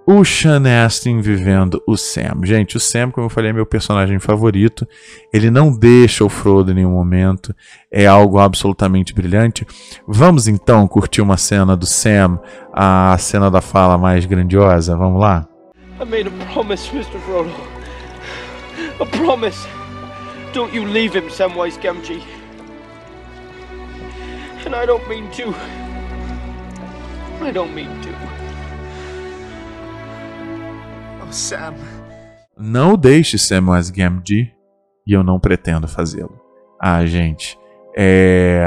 O 0.09 0.23
Sean 0.23 0.63
Astin 0.85 1.19
vivendo 1.19 1.83
o 1.85 1.97
Sam. 1.97 2.39
Gente, 2.43 2.77
o 2.77 2.79
Sam, 2.79 3.11
como 3.11 3.25
eu 3.25 3.29
falei, 3.29 3.49
é 3.49 3.53
meu 3.53 3.65
personagem 3.65 4.19
favorito. 4.19 4.87
Ele 5.33 5.51
não 5.51 5.69
deixa 5.69 6.23
o 6.23 6.29
Frodo 6.29 6.71
em 6.71 6.75
nenhum 6.75 6.91
momento. 6.91 7.53
É 7.91 8.05
algo 8.05 8.39
absolutamente 8.39 9.13
brilhante. 9.13 9.67
Vamos 10.07 10.47
então 10.47 10.87
curtir 10.87 11.21
uma 11.21 11.35
cena 11.35 11.75
do 11.75 11.85
Sam, 11.85 12.39
a 12.71 13.17
cena 13.19 13.51
da 13.51 13.59
fala 13.59 13.97
mais 13.97 14.25
grandiosa. 14.25 14.95
Vamos 14.95 15.19
lá? 15.19 15.45
I 15.99 16.05
made 16.05 16.29
a 16.29 16.53
promise, 16.53 16.89
Mr. 16.95 17.19
Frodo. 17.25 17.51
A 19.01 19.05
promise. 19.05 19.67
Don't 20.53 20.73
you 20.73 20.85
leave 20.85 21.17
him, 21.17 21.29
Samwise 21.29 21.77
Gamgee. 21.81 22.23
And 24.65 24.73
I 24.73 24.85
don't 24.85 25.05
mean 25.09 25.29
to. 25.31 25.53
I 27.47 27.51
don't 27.53 27.73
mean 27.73 27.87
to. 28.01 28.09
Oh, 31.25 31.31
Sam. 31.31 31.75
Não 32.57 32.97
deixe 32.97 33.37
Gamgee 33.89 34.51
e 35.07 35.13
eu 35.13 35.23
não 35.23 35.39
pretendo 35.39 35.87
fazê-lo. 35.87 36.37
Ah, 36.77 37.05
gente, 37.05 37.57
é 37.95 38.65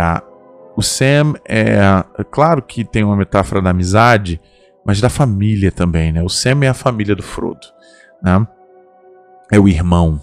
o 0.74 0.82
Sam 0.82 1.34
é, 1.46 1.76
é 2.18 2.24
claro 2.24 2.62
que 2.62 2.82
tem 2.82 3.04
uma 3.04 3.16
metáfora 3.16 3.60
da 3.60 3.68
amizade, 3.68 4.40
mas 4.82 4.98
da 4.98 5.10
família 5.10 5.70
também, 5.70 6.10
né? 6.10 6.22
O 6.22 6.30
Sam 6.30 6.64
é 6.64 6.68
a 6.68 6.74
família 6.74 7.14
do 7.14 7.22
Frodo, 7.22 7.66
né? 8.22 8.46
É 9.52 9.60
o 9.60 9.68
irmão, 9.68 10.22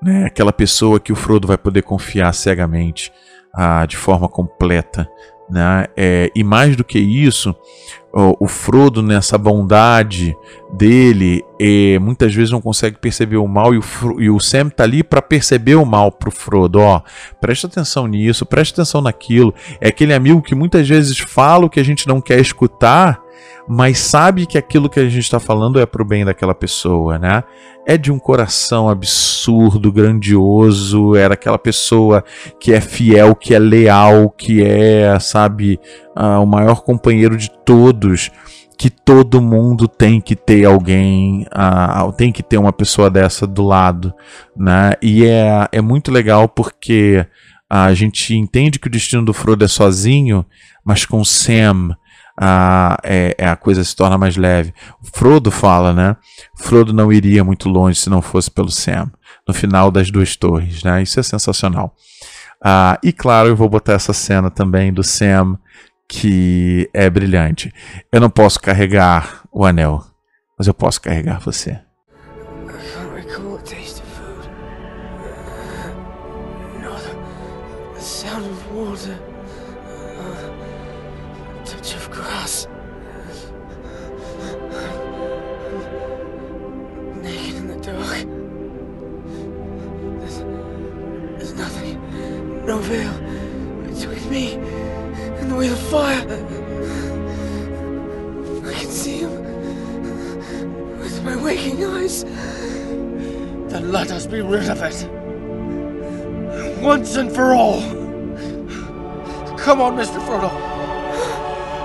né? 0.00 0.26
Aquela 0.26 0.52
pessoa 0.52 1.00
que 1.00 1.12
o 1.12 1.16
Frodo 1.16 1.48
vai 1.48 1.58
poder 1.58 1.82
confiar 1.82 2.32
cegamente, 2.34 3.12
ah, 3.52 3.84
de 3.84 3.96
forma 3.96 4.28
completa, 4.28 5.08
né? 5.48 5.86
É, 5.96 6.30
e 6.34 6.42
mais 6.42 6.76
do 6.76 6.84
que 6.84 6.98
isso, 6.98 7.54
o, 8.12 8.44
o 8.46 8.48
Frodo, 8.48 9.02
nessa 9.02 9.36
bondade 9.36 10.36
dele, 10.72 11.44
é, 11.60 11.98
muitas 11.98 12.34
vezes 12.34 12.50
não 12.50 12.60
consegue 12.60 12.98
perceber 12.98 13.36
o 13.36 13.46
mal 13.46 13.74
e 13.74 13.78
o, 13.78 13.82
e 14.20 14.30
o 14.30 14.40
Sam 14.40 14.68
tá 14.70 14.84
ali 14.84 15.02
para 15.02 15.20
perceber 15.20 15.74
o 15.74 15.84
mal 15.84 16.10
pro 16.10 16.30
Frodo. 16.30 16.80
Ó, 16.80 17.00
presta 17.40 17.66
atenção 17.66 18.06
nisso, 18.06 18.46
presta 18.46 18.80
atenção 18.80 19.00
naquilo. 19.00 19.54
É 19.80 19.88
aquele 19.88 20.14
amigo 20.14 20.42
que 20.42 20.54
muitas 20.54 20.88
vezes 20.88 21.18
fala 21.18 21.66
o 21.66 21.70
que 21.70 21.80
a 21.80 21.84
gente 21.84 22.08
não 22.08 22.20
quer 22.20 22.40
escutar 22.40 23.20
mas 23.68 23.98
sabe 23.98 24.46
que 24.46 24.56
aquilo 24.56 24.88
que 24.88 25.00
a 25.00 25.08
gente 25.08 25.18
está 25.18 25.40
falando 25.40 25.80
é 25.80 25.86
para 25.86 26.02
o 26.02 26.04
bem 26.04 26.24
daquela 26.24 26.54
pessoa, 26.54 27.18
né? 27.18 27.42
É 27.86 27.96
de 27.96 28.12
um 28.12 28.18
coração 28.18 28.88
absurdo, 28.88 29.92
grandioso, 29.92 31.14
era 31.16 31.34
aquela 31.34 31.58
pessoa 31.58 32.24
que 32.60 32.72
é 32.72 32.80
fiel, 32.80 33.34
que 33.34 33.54
é 33.54 33.58
leal, 33.58 34.30
que 34.30 34.62
é, 34.62 35.18
sabe, 35.18 35.78
uh, 36.16 36.42
o 36.42 36.46
maior 36.46 36.82
companheiro 36.82 37.36
de 37.36 37.50
todos 37.64 38.30
que 38.78 38.90
todo 38.90 39.40
mundo 39.40 39.88
tem 39.88 40.20
que 40.20 40.36
ter 40.36 40.66
alguém, 40.66 41.46
uh, 41.46 42.12
tem 42.12 42.30
que 42.30 42.42
ter 42.42 42.58
uma 42.58 42.72
pessoa 42.72 43.08
dessa 43.08 43.46
do 43.46 43.62
lado, 43.62 44.12
né? 44.54 44.92
E 45.00 45.24
é, 45.24 45.66
é 45.72 45.80
muito 45.80 46.12
legal 46.12 46.46
porque 46.46 47.26
a 47.70 47.92
gente 47.94 48.34
entende 48.34 48.78
que 48.78 48.86
o 48.86 48.90
destino 48.90 49.24
do 49.24 49.32
Frodo 49.32 49.64
é 49.64 49.68
sozinho, 49.68 50.44
mas 50.84 51.04
com 51.06 51.24
Sam 51.24 51.96
a, 52.36 52.98
é, 53.02 53.34
é, 53.38 53.48
a 53.48 53.56
coisa 53.56 53.82
se 53.82 53.94
torna 53.96 54.18
mais 54.18 54.36
leve. 54.36 54.74
Frodo 55.14 55.50
fala, 55.50 55.92
né? 55.92 56.16
Frodo 56.56 56.92
não 56.92 57.12
iria 57.12 57.42
muito 57.42 57.68
longe 57.68 57.98
se 57.98 58.10
não 58.10 58.20
fosse 58.20 58.50
pelo 58.50 58.70
Sam, 58.70 59.10
no 59.46 59.54
final 59.54 59.90
das 59.90 60.10
duas 60.10 60.36
torres, 60.36 60.82
né? 60.82 61.02
Isso 61.02 61.18
é 61.18 61.22
sensacional. 61.22 61.94
Ah, 62.62 62.98
e 63.02 63.12
claro, 63.12 63.48
eu 63.48 63.56
vou 63.56 63.68
botar 63.68 63.94
essa 63.94 64.12
cena 64.12 64.50
também 64.50 64.92
do 64.92 65.02
Sam, 65.02 65.58
que 66.08 66.88
é 66.92 67.08
brilhante. 67.08 67.72
Eu 68.12 68.20
não 68.20 68.30
posso 68.30 68.60
carregar 68.60 69.42
o 69.52 69.64
anel, 69.64 70.04
mas 70.58 70.66
eu 70.66 70.74
posso 70.74 71.00
carregar 71.00 71.40
você. 71.40 71.85
The 95.60 95.72
of 95.72 95.78
fire. 95.78 96.20
I 98.66 98.72
can 98.74 98.90
see 98.90 99.18
him 99.20 100.98
with 100.98 101.24
my 101.24 101.34
waking 101.36 101.82
eyes. 101.82 102.24
Then 102.24 103.90
let 103.90 104.10
us 104.10 104.26
be 104.26 104.42
rid 104.42 104.68
of 104.68 104.82
it. 104.82 105.08
Once 106.82 107.16
and 107.16 107.32
for 107.32 107.54
all. 107.54 107.80
Come 109.56 109.80
on, 109.80 109.96
Mr. 109.96 110.20
Frodo. 110.26 110.50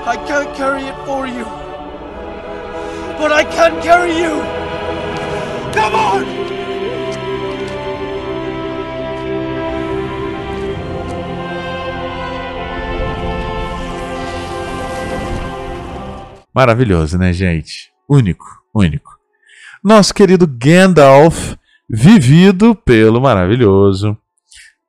I 0.05 0.17
can't 0.27 0.53
carry 0.55 0.83
it 0.83 1.05
for 1.05 1.25
you. 1.25 1.45
But 3.17 3.31
I 3.31 3.43
can 3.45 3.81
carry 3.81 4.17
you. 4.17 4.41
Come 5.73 5.95
on! 5.95 6.60
Maravilhoso, 16.53 17.17
né, 17.17 17.31
gente? 17.31 17.91
Único, 18.07 18.45
único. 18.73 19.11
Nosso 19.83 20.13
querido 20.13 20.45
Gandalf, 20.45 21.55
vivido 21.89 22.75
pelo 22.75 23.21
maravilhoso 23.21 24.17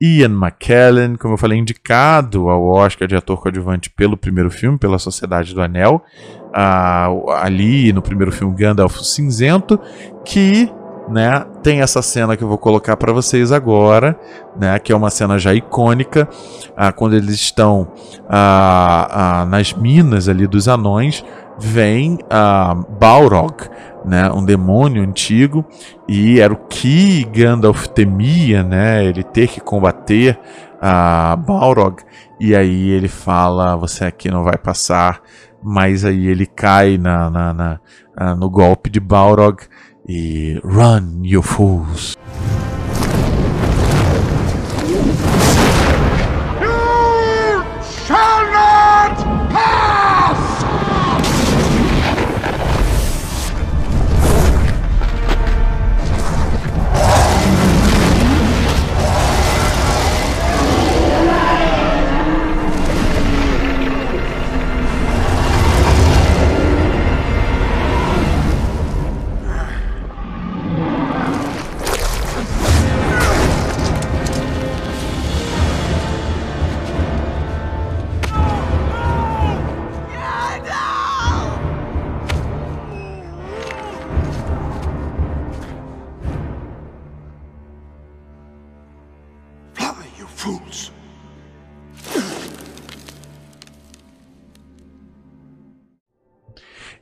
Ian 0.03 0.31
McKellen, 0.31 1.15
como 1.15 1.35
eu 1.35 1.37
falei, 1.37 1.57
indicado 1.57 2.49
ao 2.49 2.67
Oscar 2.67 3.07
de 3.07 3.15
ator 3.15 3.41
coadjuvante 3.41 3.89
pelo 3.89 4.17
primeiro 4.17 4.51
filme, 4.51 4.77
pela 4.77 4.99
Sociedade 4.99 5.55
do 5.55 5.61
Anel, 5.61 6.01
uh, 6.49 7.31
ali 7.31 7.93
no 7.93 8.01
primeiro 8.01 8.29
filme 8.29 8.53
Gandalf 8.53 8.99
Cinzento, 8.99 9.79
que 10.25 10.69
né, 11.07 11.45
tem 11.61 11.79
essa 11.79 12.01
cena 12.01 12.35
que 12.35 12.43
eu 12.43 12.47
vou 12.49 12.57
colocar 12.57 12.97
para 12.97 13.13
vocês 13.13 13.51
agora, 13.53 14.19
né, 14.59 14.77
que 14.77 14.91
é 14.91 14.95
uma 14.95 15.09
cena 15.09 15.37
já 15.39 15.53
icônica, 15.53 16.27
uh, 16.71 16.93
quando 16.95 17.15
eles 17.15 17.35
estão 17.35 17.87
uh, 18.25 19.45
nas 19.47 19.71
minas 19.71 20.27
ali 20.27 20.47
dos 20.47 20.67
anões, 20.67 21.23
vem 21.59 22.15
uh, 22.15 22.85
Balrog, 22.99 23.69
né, 24.05 24.29
um 24.31 24.43
demônio 24.43 25.03
antigo, 25.03 25.65
e 26.07 26.39
era 26.39 26.53
o 26.53 26.57
que 26.57 27.23
Gandalf 27.25 27.87
temia, 27.87 28.63
né, 28.63 29.03
ele 29.05 29.23
ter 29.23 29.47
que 29.47 29.61
combater 29.61 30.37
a 30.81 31.35
Balrog, 31.35 32.03
e 32.39 32.55
aí 32.55 32.89
ele 32.89 33.07
fala, 33.07 33.75
você 33.77 34.05
aqui 34.05 34.29
não 34.29 34.43
vai 34.43 34.57
passar, 34.57 35.21
mas 35.61 36.03
aí 36.03 36.27
ele 36.27 36.45
cai 36.45 36.97
na, 36.97 37.29
na, 37.29 37.53
na 37.53 38.35
no 38.35 38.49
golpe 38.49 38.89
de 38.89 38.99
Balrog, 38.99 39.61
e 40.07 40.59
Run, 40.63 41.21
you 41.23 41.41
fools! 41.41 42.17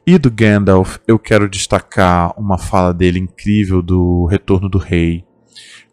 E 0.05 0.17
do 0.17 0.31
Gandalf, 0.31 0.97
eu 1.07 1.19
quero 1.19 1.49
destacar 1.49 2.33
uma 2.39 2.57
fala 2.57 2.93
dele 2.93 3.19
incrível 3.19 3.81
do 3.81 4.25
Retorno 4.25 4.67
do 4.67 4.77
Rei, 4.77 5.23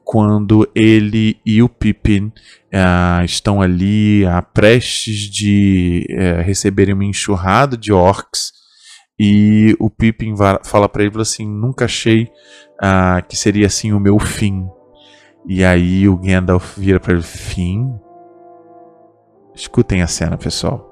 quando 0.04 0.68
ele 0.74 1.38
e 1.44 1.62
o 1.62 1.68
Pippin 1.68 2.26
uh, 2.26 3.24
estão 3.24 3.60
ali 3.60 4.24
uh, 4.24 4.42
prestes 4.54 5.30
de 5.30 6.06
uh, 6.10 6.42
receberem 6.42 6.94
uma 6.94 7.04
enxurrada 7.04 7.76
de 7.76 7.92
orcs 7.92 8.58
e 9.18 9.76
o 9.80 9.90
Pippin 9.90 10.34
fala 10.62 10.88
para 10.88 11.02
ele 11.02 11.20
assim: 11.20 11.46
Nunca 11.46 11.86
achei 11.86 12.30
ah, 12.80 13.20
que 13.26 13.36
seria 13.36 13.66
assim 13.66 13.92
o 13.92 13.98
meu 13.98 14.18
fim. 14.18 14.68
E 15.46 15.64
aí 15.64 16.08
o 16.08 16.16
Gandalf 16.16 16.78
vira 16.78 17.00
para 17.00 17.14
ele: 17.14 17.22
Fim? 17.22 17.92
Escutem 19.54 20.02
a 20.02 20.06
cena, 20.06 20.38
pessoal. 20.38 20.87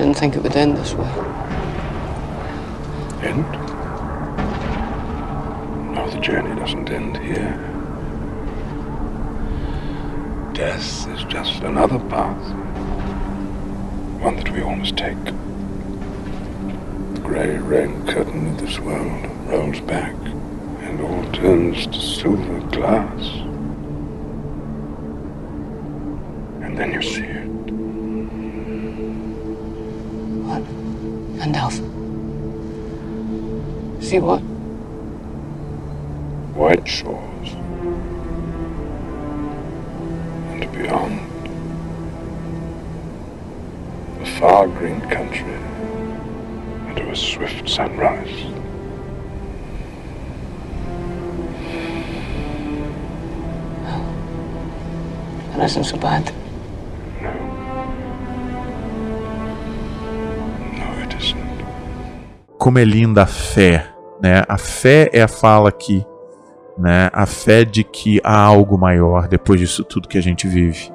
Didn't 0.00 0.16
think 0.16 0.34
it 0.34 0.42
would 0.42 0.56
end 0.56 0.78
this 0.78 0.94
way. 0.94 1.10
End? 3.20 3.44
No, 5.94 6.08
the 6.08 6.18
journey 6.20 6.58
doesn't 6.58 6.88
end 6.88 7.18
here. 7.18 7.52
Death 10.54 11.06
is 11.06 11.22
just 11.24 11.62
another 11.64 11.98
path. 12.08 12.42
One 14.22 14.36
that 14.36 14.50
we 14.50 14.62
all 14.62 14.76
must 14.76 14.96
take. 14.96 15.22
The 15.22 17.20
grey 17.22 17.58
rain 17.58 18.06
curtain 18.06 18.46
of 18.52 18.58
this 18.58 18.78
world 18.78 19.26
rolls 19.48 19.80
back 19.80 20.14
and 20.80 20.98
all 21.02 21.30
turns 21.32 21.86
to 21.88 22.00
silver 22.00 22.60
glass. 22.70 23.22
And 26.64 26.78
then 26.78 26.92
you 26.92 27.02
see 27.02 27.24
it. 27.24 27.49
Gandalf. 30.58 31.76
See 34.02 34.18
what? 34.18 34.40
White 36.56 36.88
shores. 36.88 37.48
And 40.50 40.72
beyond. 40.72 41.20
A 44.20 44.26
far 44.38 44.66
green 44.66 45.00
country 45.02 45.54
under 46.88 47.10
a 47.10 47.16
swift 47.16 47.68
sunrise. 47.68 48.44
Oh. 53.86 55.52
That 55.56 55.64
isn't 55.66 55.84
so 55.84 55.96
bad. 55.96 56.32
Como 62.60 62.78
é 62.78 62.84
linda 62.84 63.22
a 63.22 63.26
fé, 63.26 63.86
né? 64.22 64.44
A 64.46 64.58
fé 64.58 65.08
é 65.14 65.22
a 65.22 65.28
fala 65.28 65.70
aqui, 65.70 66.04
né? 66.78 67.08
A 67.10 67.24
fé 67.24 67.64
de 67.64 67.82
que 67.82 68.20
há 68.22 68.38
algo 68.38 68.76
maior 68.76 69.26
depois 69.26 69.58
disso 69.58 69.82
tudo 69.82 70.06
que 70.06 70.18
a 70.18 70.22
gente 70.22 70.46
vive. 70.46 70.92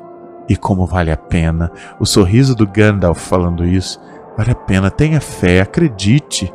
E 0.47 0.55
como 0.55 0.86
vale 0.86 1.11
a 1.11 1.18
pena. 1.18 1.72
O 1.99 2.05
sorriso 2.05 2.55
do 2.55 2.68
Gandalf 2.68 3.20
falando 3.20 3.66
isso, 3.66 3.99
vale 4.38 4.51
a 4.51 4.55
pena. 4.55 4.91
Tenha 4.91 5.20
fé, 5.20 5.59
acredite. 5.59 6.53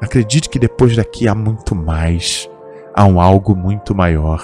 Acredite 0.00 0.48
que 0.48 0.58
depois 0.58 0.96
daqui 0.96 1.28
há 1.28 1.34
muito 1.34 1.74
mais. 1.74 2.48
Há 2.94 3.04
um 3.04 3.20
algo 3.20 3.54
muito 3.54 3.94
maior. 3.94 4.42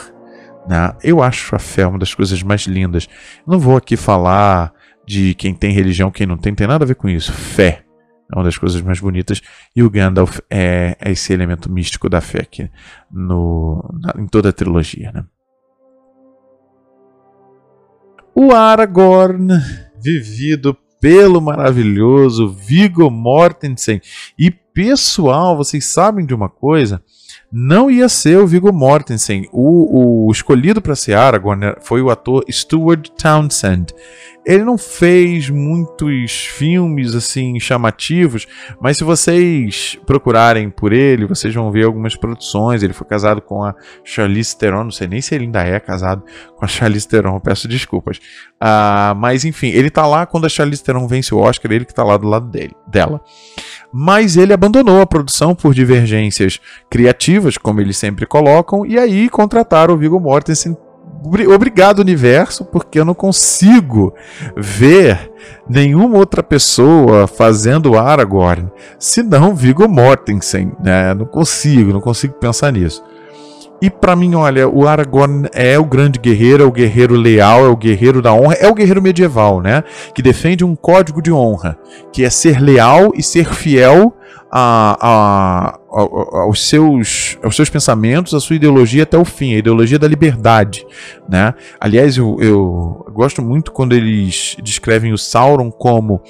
Né? 0.68 0.92
Eu 1.02 1.22
acho 1.22 1.56
a 1.56 1.58
fé 1.58 1.86
uma 1.86 1.98
das 1.98 2.14
coisas 2.14 2.42
mais 2.42 2.62
lindas. 2.66 3.08
Não 3.46 3.58
vou 3.58 3.78
aqui 3.78 3.96
falar 3.96 4.74
de 5.06 5.32
quem 5.36 5.54
tem 5.54 5.72
religião, 5.72 6.10
quem 6.10 6.26
não 6.26 6.36
tem, 6.36 6.54
tem 6.54 6.66
nada 6.66 6.84
a 6.84 6.86
ver 6.86 6.96
com 6.96 7.08
isso. 7.08 7.32
Fé 7.32 7.82
é 8.32 8.38
uma 8.38 8.44
das 8.44 8.56
coisas 8.56 8.80
mais 8.80 8.98
bonitas. 8.98 9.42
E 9.76 9.82
o 9.82 9.90
Gandalf 9.90 10.40
é, 10.48 10.96
é 10.98 11.12
esse 11.12 11.32
elemento 11.32 11.70
místico 11.70 12.08
da 12.08 12.20
fé 12.20 12.40
aqui 12.40 12.70
no, 13.10 13.84
na, 14.00 14.14
em 14.22 14.26
toda 14.26 14.48
a 14.48 14.52
trilogia. 14.52 15.12
Né? 15.12 15.24
O 18.34 18.52
Aragorn, 18.52 19.48
vivido 20.02 20.74
pelo 20.98 21.40
maravilhoso 21.40 22.48
Viggo 22.48 23.10
Mortensen. 23.10 24.00
E 24.38 24.50
pessoal, 24.50 25.56
vocês 25.56 25.84
sabem 25.84 26.24
de 26.24 26.32
uma 26.32 26.48
coisa? 26.48 27.02
Não 27.52 27.90
ia 27.90 28.08
ser 28.08 28.38
o 28.38 28.46
Viggo 28.46 28.72
Mortensen. 28.72 29.46
O, 29.52 30.26
o 30.26 30.32
escolhido 30.32 30.80
para 30.80 30.96
ser 30.96 31.12
Aragorn 31.12 31.74
foi 31.82 32.00
o 32.00 32.08
ator 32.08 32.42
Stuart 32.50 33.10
Townsend. 33.10 33.92
Ele 34.44 34.64
não 34.64 34.76
fez 34.76 35.48
muitos 35.50 36.32
filmes 36.32 37.14
assim 37.14 37.60
chamativos, 37.60 38.48
mas 38.80 38.96
se 38.96 39.04
vocês 39.04 39.96
procurarem 40.04 40.68
por 40.68 40.92
ele, 40.92 41.26
vocês 41.26 41.54
vão 41.54 41.70
ver 41.70 41.84
algumas 41.84 42.16
produções. 42.16 42.82
Ele 42.82 42.92
foi 42.92 43.06
casado 43.06 43.40
com 43.40 43.62
a 43.62 43.72
Charlize 44.02 44.56
Theron, 44.56 44.84
não 44.84 44.90
sei 44.90 45.06
nem 45.06 45.20
se 45.20 45.32
ele 45.34 45.44
ainda 45.44 45.62
é 45.62 45.78
casado 45.78 46.24
com 46.56 46.64
a 46.64 46.68
Charlize 46.68 47.06
Theron, 47.06 47.38
peço 47.38 47.68
desculpas. 47.68 48.16
Uh, 48.16 49.14
mas 49.16 49.44
enfim, 49.44 49.68
ele 49.68 49.90
tá 49.90 50.06
lá 50.06 50.26
quando 50.26 50.46
a 50.46 50.48
Charlize 50.48 50.82
Theron 50.82 51.06
vence 51.06 51.32
o 51.32 51.38
Oscar, 51.38 51.70
ele 51.70 51.84
que 51.84 51.94
tá 51.94 52.02
lá 52.02 52.16
do 52.16 52.26
lado 52.26 52.48
dele, 52.48 52.74
dela 52.88 53.20
mas 53.92 54.36
ele 54.36 54.52
abandonou 54.52 55.00
a 55.00 55.06
produção 55.06 55.54
por 55.54 55.74
divergências 55.74 56.58
criativas, 56.88 57.58
como 57.58 57.80
eles 57.80 57.98
sempre 57.98 58.24
colocam, 58.24 58.86
e 58.86 58.98
aí 58.98 59.28
contrataram 59.28 59.94
o 59.94 59.98
Viggo 59.98 60.18
Mortensen. 60.18 60.76
Obrigado, 61.54 62.00
universo, 62.00 62.64
porque 62.64 62.98
eu 62.98 63.04
não 63.04 63.14
consigo 63.14 64.12
ver 64.56 65.30
nenhuma 65.68 66.18
outra 66.18 66.42
pessoa 66.42 67.28
fazendo 67.28 67.96
Aragorn 67.96 68.68
senão 68.98 69.54
Viggo 69.54 69.86
Mortensen. 69.88 70.72
Né? 70.82 71.14
Não 71.14 71.24
consigo, 71.24 71.92
não 71.92 72.00
consigo 72.00 72.34
pensar 72.34 72.72
nisso. 72.72 73.04
E 73.82 73.90
para 73.90 74.14
mim, 74.14 74.36
olha, 74.36 74.68
o 74.68 74.86
Aragorn 74.86 75.48
é 75.52 75.76
o 75.76 75.84
grande 75.84 76.16
guerreiro, 76.16 76.62
é 76.62 76.66
o 76.66 76.70
guerreiro 76.70 77.16
leal, 77.16 77.66
é 77.66 77.68
o 77.68 77.76
guerreiro 77.76 78.22
da 78.22 78.32
honra, 78.32 78.54
é 78.54 78.68
o 78.68 78.74
guerreiro 78.74 79.02
medieval, 79.02 79.60
né? 79.60 79.82
Que 80.14 80.22
defende 80.22 80.64
um 80.64 80.76
código 80.76 81.20
de 81.20 81.32
honra, 81.32 81.76
que 82.12 82.24
é 82.24 82.30
ser 82.30 82.60
leal 82.60 83.10
e 83.12 83.24
ser 83.24 83.52
fiel 83.52 84.14
a, 84.52 84.96
a, 85.00 85.78
a, 85.90 86.42
aos, 86.42 86.68
seus, 86.68 87.36
aos 87.42 87.56
seus 87.56 87.68
pensamentos, 87.68 88.34
à 88.34 88.38
sua 88.38 88.54
ideologia 88.54 89.02
até 89.02 89.18
o 89.18 89.24
fim, 89.24 89.52
a 89.56 89.58
ideologia 89.58 89.98
da 89.98 90.06
liberdade, 90.06 90.86
né? 91.28 91.52
Aliás, 91.80 92.16
eu, 92.16 92.36
eu 92.40 93.04
gosto 93.12 93.42
muito 93.42 93.72
quando 93.72 93.94
eles 93.94 94.56
descrevem 94.62 95.12
o 95.12 95.18
Sauron 95.18 95.72
como 95.72 96.22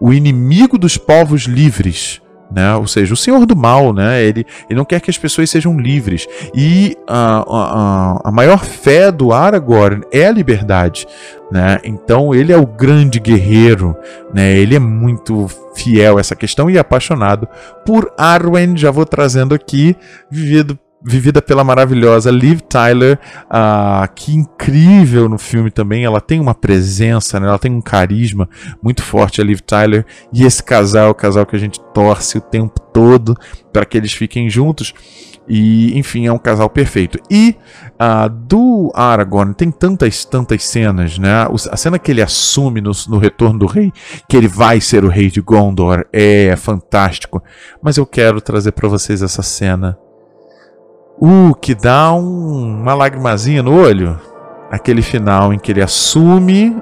o 0.00 0.12
inimigo 0.12 0.78
dos 0.78 0.96
povos 0.96 1.42
livres, 1.42 2.22
né? 2.50 2.74
Ou 2.74 2.86
seja, 2.86 3.14
o 3.14 3.16
senhor 3.16 3.46
do 3.46 3.56
mal, 3.56 3.92
né? 3.92 4.22
Ele, 4.22 4.46
ele 4.68 4.76
não 4.76 4.84
quer 4.84 5.00
que 5.00 5.10
as 5.10 5.18
pessoas 5.18 5.50
sejam 5.50 5.78
livres. 5.78 6.26
E 6.54 6.96
a, 7.06 7.44
a, 7.46 8.28
a 8.28 8.32
maior 8.32 8.64
fé 8.64 9.12
do 9.12 9.32
Aragorn 9.32 10.02
é 10.12 10.26
a 10.26 10.32
liberdade, 10.32 11.06
né? 11.50 11.78
Então 11.84 12.34
ele 12.34 12.52
é 12.52 12.56
o 12.56 12.66
grande 12.66 13.20
guerreiro, 13.20 13.96
né? 14.34 14.56
Ele 14.56 14.74
é 14.74 14.80
muito 14.80 15.46
fiel 15.74 16.18
a 16.18 16.20
essa 16.20 16.34
questão 16.34 16.68
e 16.68 16.78
apaixonado 16.78 17.48
por 17.86 18.12
Arwen. 18.18 18.76
Já 18.76 18.90
vou 18.90 19.06
trazendo 19.06 19.54
aqui, 19.54 19.96
vivido 20.30 20.78
vivida 21.02 21.40
pela 21.40 21.64
maravilhosa 21.64 22.30
Liv 22.30 22.60
Tyler, 22.60 23.18
uh, 23.46 24.12
que 24.14 24.34
incrível 24.34 25.28
no 25.28 25.38
filme 25.38 25.70
também. 25.70 26.04
Ela 26.04 26.20
tem 26.20 26.38
uma 26.38 26.54
presença, 26.54 27.40
né? 27.40 27.48
ela 27.48 27.58
tem 27.58 27.72
um 27.72 27.80
carisma 27.80 28.48
muito 28.82 29.02
forte, 29.02 29.40
a 29.40 29.44
Liv 29.44 29.60
Tyler. 29.60 30.04
E 30.32 30.44
esse 30.44 30.62
casal, 30.62 31.10
o 31.10 31.14
casal 31.14 31.46
que 31.46 31.56
a 31.56 31.58
gente 31.58 31.80
torce 31.94 32.38
o 32.38 32.40
tempo 32.40 32.78
todo 32.92 33.34
para 33.72 33.84
que 33.84 33.96
eles 33.96 34.12
fiquem 34.12 34.50
juntos. 34.50 34.92
E, 35.48 35.98
enfim, 35.98 36.26
é 36.26 36.32
um 36.32 36.38
casal 36.38 36.70
perfeito. 36.70 37.18
E 37.28 37.56
do 38.46 38.92
Aragorn 38.94 39.52
tem 39.52 39.68
tantas, 39.68 40.24
tantas 40.24 40.62
cenas, 40.62 41.18
né? 41.18 41.48
A 41.72 41.76
cena 41.76 41.98
que 41.98 42.12
ele 42.12 42.22
assume 42.22 42.80
no, 42.80 42.92
no 43.08 43.18
Retorno 43.18 43.58
do 43.58 43.66
Rei, 43.66 43.92
que 44.28 44.36
ele 44.36 44.46
vai 44.46 44.80
ser 44.80 45.04
o 45.04 45.08
rei 45.08 45.28
de 45.28 45.40
Gondor, 45.40 46.06
é 46.12 46.54
fantástico. 46.56 47.42
Mas 47.82 47.96
eu 47.96 48.06
quero 48.06 48.40
trazer 48.40 48.70
para 48.70 48.88
vocês 48.88 49.22
essa 49.22 49.42
cena 49.42 49.98
Uh, 51.20 51.54
que 51.60 51.74
dá 51.74 52.12
um, 52.14 52.80
uma 52.80 52.94
lagrimazinha 52.94 53.62
no 53.62 53.74
olho. 53.74 54.18
Aquele 54.70 55.02
final 55.02 55.52
em 55.52 55.58
que 55.58 55.72
ele 55.72 55.82
assume 55.82 56.76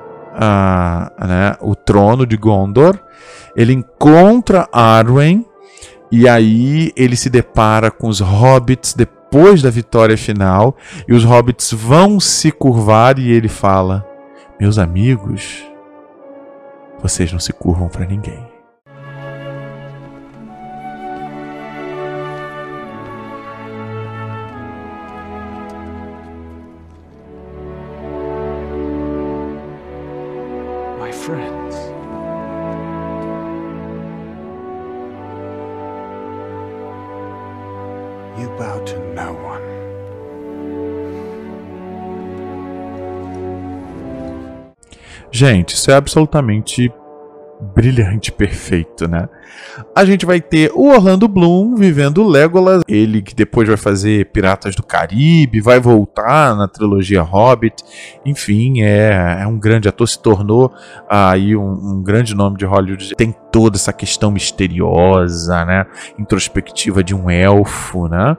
né, 1.26 1.56
o 1.60 1.74
trono 1.74 2.26
de 2.26 2.36
Gondor, 2.36 2.98
ele 3.56 3.72
encontra 3.72 4.68
Arwen 4.72 5.44
e 6.10 6.28
aí 6.28 6.92
ele 6.96 7.16
se 7.16 7.28
depara 7.28 7.90
com 7.90 8.08
os 8.08 8.20
hobbits 8.20 8.94
depois 8.94 9.60
da 9.60 9.70
vitória 9.70 10.16
final 10.16 10.76
e 11.06 11.12
os 11.12 11.24
hobbits 11.24 11.72
vão 11.72 12.20
se 12.20 12.50
curvar 12.50 13.18
e 13.18 13.30
ele 13.30 13.48
fala: 13.48 14.06
Meus 14.60 14.78
amigos, 14.78 15.64
vocês 17.02 17.32
não 17.32 17.40
se 17.40 17.52
curvam 17.52 17.88
para 17.88 18.06
ninguém. 18.06 18.47
Gente, 45.38 45.76
isso 45.76 45.88
é 45.88 45.94
absolutamente 45.94 46.92
brilhante, 47.60 48.32
perfeito, 48.32 49.06
né? 49.06 49.28
A 49.94 50.04
gente 50.04 50.26
vai 50.26 50.40
ter 50.40 50.72
o 50.74 50.88
Orlando 50.88 51.28
Bloom 51.28 51.76
vivendo 51.76 52.26
Legolas, 52.26 52.82
ele 52.88 53.22
que 53.22 53.36
depois 53.36 53.68
vai 53.68 53.76
fazer 53.76 54.32
Piratas 54.32 54.74
do 54.74 54.82
Caribe, 54.82 55.60
vai 55.60 55.78
voltar 55.78 56.56
na 56.56 56.66
trilogia 56.66 57.22
Hobbit, 57.22 57.84
enfim, 58.26 58.82
é, 58.82 59.38
é 59.40 59.46
um 59.46 59.56
grande 59.56 59.88
ator, 59.88 60.08
se 60.08 60.20
tornou 60.20 60.72
aí 61.08 61.54
um, 61.54 61.70
um, 61.70 62.02
grande 62.02 62.34
nome 62.34 62.56
de 62.56 62.64
Hollywood. 62.64 63.14
Tem 63.14 63.32
toda 63.52 63.76
essa 63.76 63.92
questão 63.92 64.32
misteriosa, 64.32 65.64
né? 65.64 65.86
Introspectiva 66.18 67.04
de 67.04 67.14
um 67.14 67.30
elfo, 67.30 68.08
né? 68.08 68.36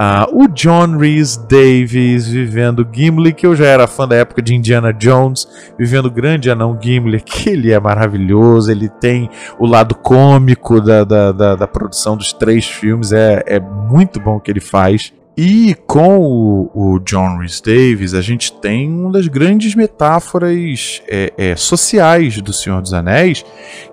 Uh, 0.00 0.44
o 0.44 0.48
John 0.48 0.96
Rhys 0.96 1.36
Davis 1.36 2.26
vivendo 2.26 2.88
Gimli, 2.90 3.34
que 3.34 3.46
eu 3.46 3.54
já 3.54 3.66
era 3.66 3.86
fã 3.86 4.08
da 4.08 4.16
época 4.16 4.40
de 4.40 4.54
Indiana 4.54 4.94
Jones, 4.94 5.46
vivendo 5.78 6.06
o 6.06 6.10
grande 6.10 6.50
anão 6.50 6.78
Gimli, 6.80 7.20
que 7.20 7.50
ele 7.50 7.70
é 7.70 7.78
maravilhoso, 7.78 8.70
ele 8.70 8.88
tem 8.88 9.28
o 9.58 9.66
lado 9.66 9.94
cômico 9.94 10.80
da, 10.80 11.04
da, 11.04 11.32
da, 11.32 11.54
da 11.54 11.66
produção 11.66 12.16
dos 12.16 12.32
três 12.32 12.64
filmes, 12.66 13.12
é, 13.12 13.44
é 13.46 13.60
muito 13.60 14.18
bom 14.18 14.36
o 14.36 14.40
que 14.40 14.50
ele 14.50 14.60
faz. 14.60 15.12
E 15.36 15.74
com 15.86 16.18
o, 16.18 16.70
o, 16.74 16.98
John 16.98 17.38
Rhys 17.38 17.60
Davis, 17.60 18.14
a 18.14 18.20
gente 18.20 18.52
tem 18.52 18.90
uma 18.90 19.12
das 19.12 19.26
grandes 19.26 19.74
metáforas 19.74 21.02
é, 21.08 21.32
é, 21.36 21.56
sociais 21.56 22.40
do 22.42 22.52
Senhor 22.52 22.82
dos 22.82 22.92
Anéis, 22.92 23.44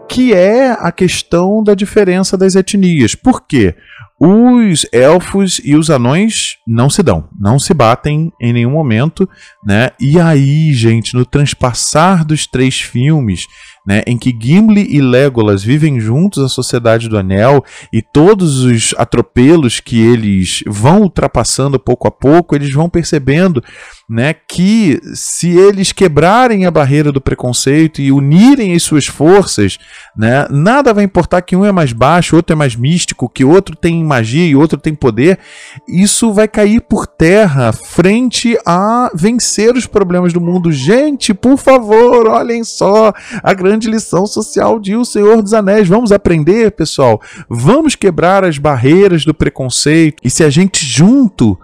que 0.09 0.33
é 0.33 0.71
a 0.71 0.91
questão 0.91 1.63
da 1.63 1.73
diferença 1.73 2.37
das 2.37 2.55
etnias. 2.55 3.13
Por 3.13 3.45
quê? 3.45 3.75
Os 4.19 4.85
elfos 4.91 5.61
e 5.63 5.75
os 5.75 5.91
anões 5.91 6.57
não 6.65 6.89
se 6.89 7.03
dão, 7.03 7.29
não 7.39 7.59
se 7.59 7.71
batem 7.71 8.31
em 8.41 8.51
nenhum 8.51 8.71
momento, 8.71 9.29
né? 9.63 9.91
E 9.99 10.19
aí, 10.19 10.73
gente, 10.73 11.13
no 11.13 11.23
transpassar 11.23 12.25
dos 12.25 12.47
três 12.47 12.81
filmes, 12.81 13.45
né, 13.87 14.03
em 14.05 14.17
que 14.17 14.37
Gimli 14.37 14.85
e 14.89 14.99
Legolas 14.99 15.63
vivem 15.63 15.97
juntos 15.97 16.43
a 16.43 16.49
Sociedade 16.49 17.07
do 17.07 17.17
Anel 17.17 17.63
e 17.91 18.01
todos 18.01 18.65
os 18.65 18.93
atropelos 18.97 19.79
que 19.79 19.97
eles 19.97 20.61
vão 20.67 21.03
ultrapassando 21.03 21.79
pouco 21.79 22.05
a 22.05 22.11
pouco, 22.11 22.53
eles 22.53 22.73
vão 22.73 22.89
percebendo 22.89 23.63
né, 24.09 24.33
que 24.33 24.99
se 25.13 25.49
eles 25.49 25.91
quebrarem 25.91 26.65
a 26.65 26.71
barreira 26.71 27.11
do 27.11 27.21
preconceito 27.21 28.01
e 28.01 28.11
unirem 28.11 28.73
as 28.73 28.83
suas 28.83 29.05
forças, 29.05 29.77
né, 30.17 30.45
nada 30.49 30.93
vai 30.93 31.05
importar 31.05 31.41
que 31.41 31.55
um 31.55 31.63
é 31.63 31.71
mais 31.71 31.93
baixo, 31.93 32.35
outro 32.35 32.53
é 32.53 32.55
mais 32.55 32.75
místico, 32.75 33.29
que 33.29 33.45
outro 33.45 33.75
tem 33.75 34.03
magia 34.03 34.45
e 34.45 34.55
outro 34.55 34.77
tem 34.77 34.93
poder, 34.93 35.39
isso 35.87 36.33
vai 36.33 36.47
cair 36.47 36.81
por 36.81 37.07
terra 37.07 37.71
frente 37.71 38.57
a 38.65 39.09
vencer 39.13 39.75
os 39.75 39.85
problemas 39.85 40.33
do 40.33 40.41
mundo. 40.41 40.71
Gente, 40.71 41.33
por 41.33 41.57
favor, 41.57 42.27
olhem 42.27 42.63
só 42.63 43.13
a 43.43 43.53
grande 43.53 43.76
lição 43.85 44.25
social 44.25 44.79
de 44.79 44.95
O 44.95 45.03
Senhor 45.03 45.41
dos 45.43 45.53
Anéis. 45.53 45.87
Vamos 45.87 46.13
aprender, 46.13 46.71
pessoal. 46.71 47.21
Vamos 47.49 47.93
quebrar 47.95 48.45
as 48.45 48.57
barreiras 48.57 49.25
do 49.25 49.33
preconceito 49.33 50.21
e 50.23 50.29
se 50.29 50.43
a 50.43 50.49
gente 50.49 50.85
junto 50.85 51.59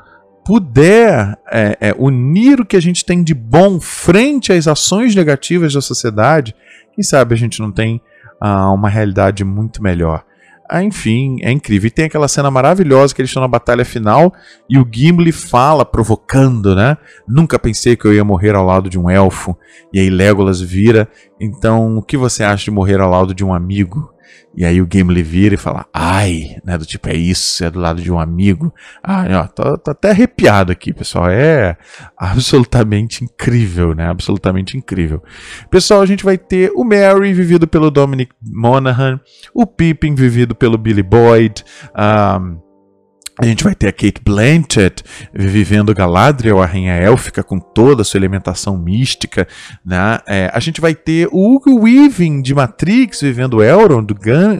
puder 0.45 1.37
é, 1.49 1.77
é, 1.79 1.95
unir 1.97 2.59
o 2.59 2.65
que 2.65 2.75
a 2.75 2.81
gente 2.81 3.05
tem 3.05 3.23
de 3.23 3.33
bom 3.33 3.79
frente 3.79 4.51
às 4.51 4.67
ações 4.67 5.15
negativas 5.15 5.73
da 5.73 5.81
sociedade, 5.81 6.53
quem 6.93 7.03
sabe 7.03 7.33
a 7.33 7.37
gente 7.37 7.61
não 7.61 7.71
tem 7.71 8.01
ah, 8.41 8.69
uma 8.71 8.89
realidade 8.89 9.43
muito 9.45 9.81
melhor. 9.81 10.25
Ah, 10.69 10.83
enfim, 10.83 11.37
é 11.41 11.51
incrível. 11.51 11.87
E 11.87 11.91
tem 11.91 12.05
aquela 12.05 12.27
cena 12.27 12.49
maravilhosa 12.49 13.13
que 13.13 13.21
eles 13.21 13.29
estão 13.29 13.41
na 13.41 13.47
batalha 13.47 13.83
final 13.83 14.33
e 14.69 14.79
o 14.79 14.87
Gimli 14.89 15.31
fala, 15.31 15.83
provocando, 15.85 16.75
né? 16.75 16.97
Nunca 17.27 17.59
pensei 17.59 17.95
que 17.95 18.05
eu 18.05 18.13
ia 18.13 18.23
morrer 18.23 18.55
ao 18.55 18.65
lado 18.65 18.89
de 18.89 18.97
um 18.97 19.09
elfo. 19.09 19.57
E 19.91 19.99
aí 19.99 20.09
Legolas 20.09 20.61
vira. 20.61 21.07
Então, 21.39 21.97
o 21.97 22.01
que 22.01 22.15
você 22.15 22.43
acha 22.43 22.65
de 22.65 22.71
morrer 22.71 22.99
ao 22.99 23.09
lado 23.09 23.33
de 23.33 23.43
um 23.43 23.53
amigo? 23.53 24.12
E 24.55 24.65
aí 24.65 24.81
o 24.81 24.87
Gimli 24.91 25.23
vira 25.23 25.55
e 25.55 25.57
fala, 25.57 25.85
ai, 25.91 26.57
né? 26.63 26.77
Do 26.77 26.85
tipo, 26.85 27.09
é 27.09 27.15
isso, 27.15 27.63
é 27.63 27.71
do 27.71 27.79
lado 27.79 28.01
de 28.01 28.11
um 28.11 28.19
amigo. 28.19 28.73
Ah, 29.03 29.25
ó, 29.41 29.47
tô, 29.47 29.77
tô 29.77 29.91
até 29.91 30.11
arrepiado 30.11 30.71
aqui, 30.71 30.93
pessoal. 30.93 31.29
É 31.29 31.75
absolutamente 32.17 33.23
incrível, 33.23 33.95
né? 33.95 34.07
Absolutamente 34.07 34.77
incrível. 34.77 35.23
Pessoal, 35.71 36.01
a 36.01 36.05
gente 36.05 36.23
vai 36.23 36.37
ter 36.37 36.71
o 36.75 36.83
Mary, 36.83 37.33
vivido 37.33 37.67
pelo 37.67 37.89
Dominic 37.89 38.31
Monaghan, 38.41 39.19
o 39.53 39.65
Pippin, 39.65 40.13
vivido 40.13 40.53
pelo 40.53 40.77
Billy 40.77 41.03
Boyd, 41.03 41.63
um, 41.97 42.72
a 43.39 43.45
gente 43.45 43.63
vai 43.63 43.73
ter 43.73 43.87
a 43.87 43.91
Kate 43.91 44.21
Blanchett 44.23 45.03
vivendo 45.33 45.93
Galadriel, 45.93 46.61
a 46.61 46.67
rainha 46.67 46.93
élfica, 46.93 47.43
com 47.43 47.57
toda 47.59 48.03
a 48.03 48.05
sua 48.05 48.19
elementação 48.19 48.77
mística. 48.77 49.47
Né? 49.83 50.19
É, 50.27 50.51
a 50.53 50.59
gente 50.59 50.79
vai 50.79 50.93
ter 50.93 51.27
o 51.31 51.55
Hugo 51.55 51.83
Weaving 51.83 52.43
de 52.43 52.53
Matrix 52.53 53.21
vivendo 53.21 53.63
Elrond, 53.63 54.11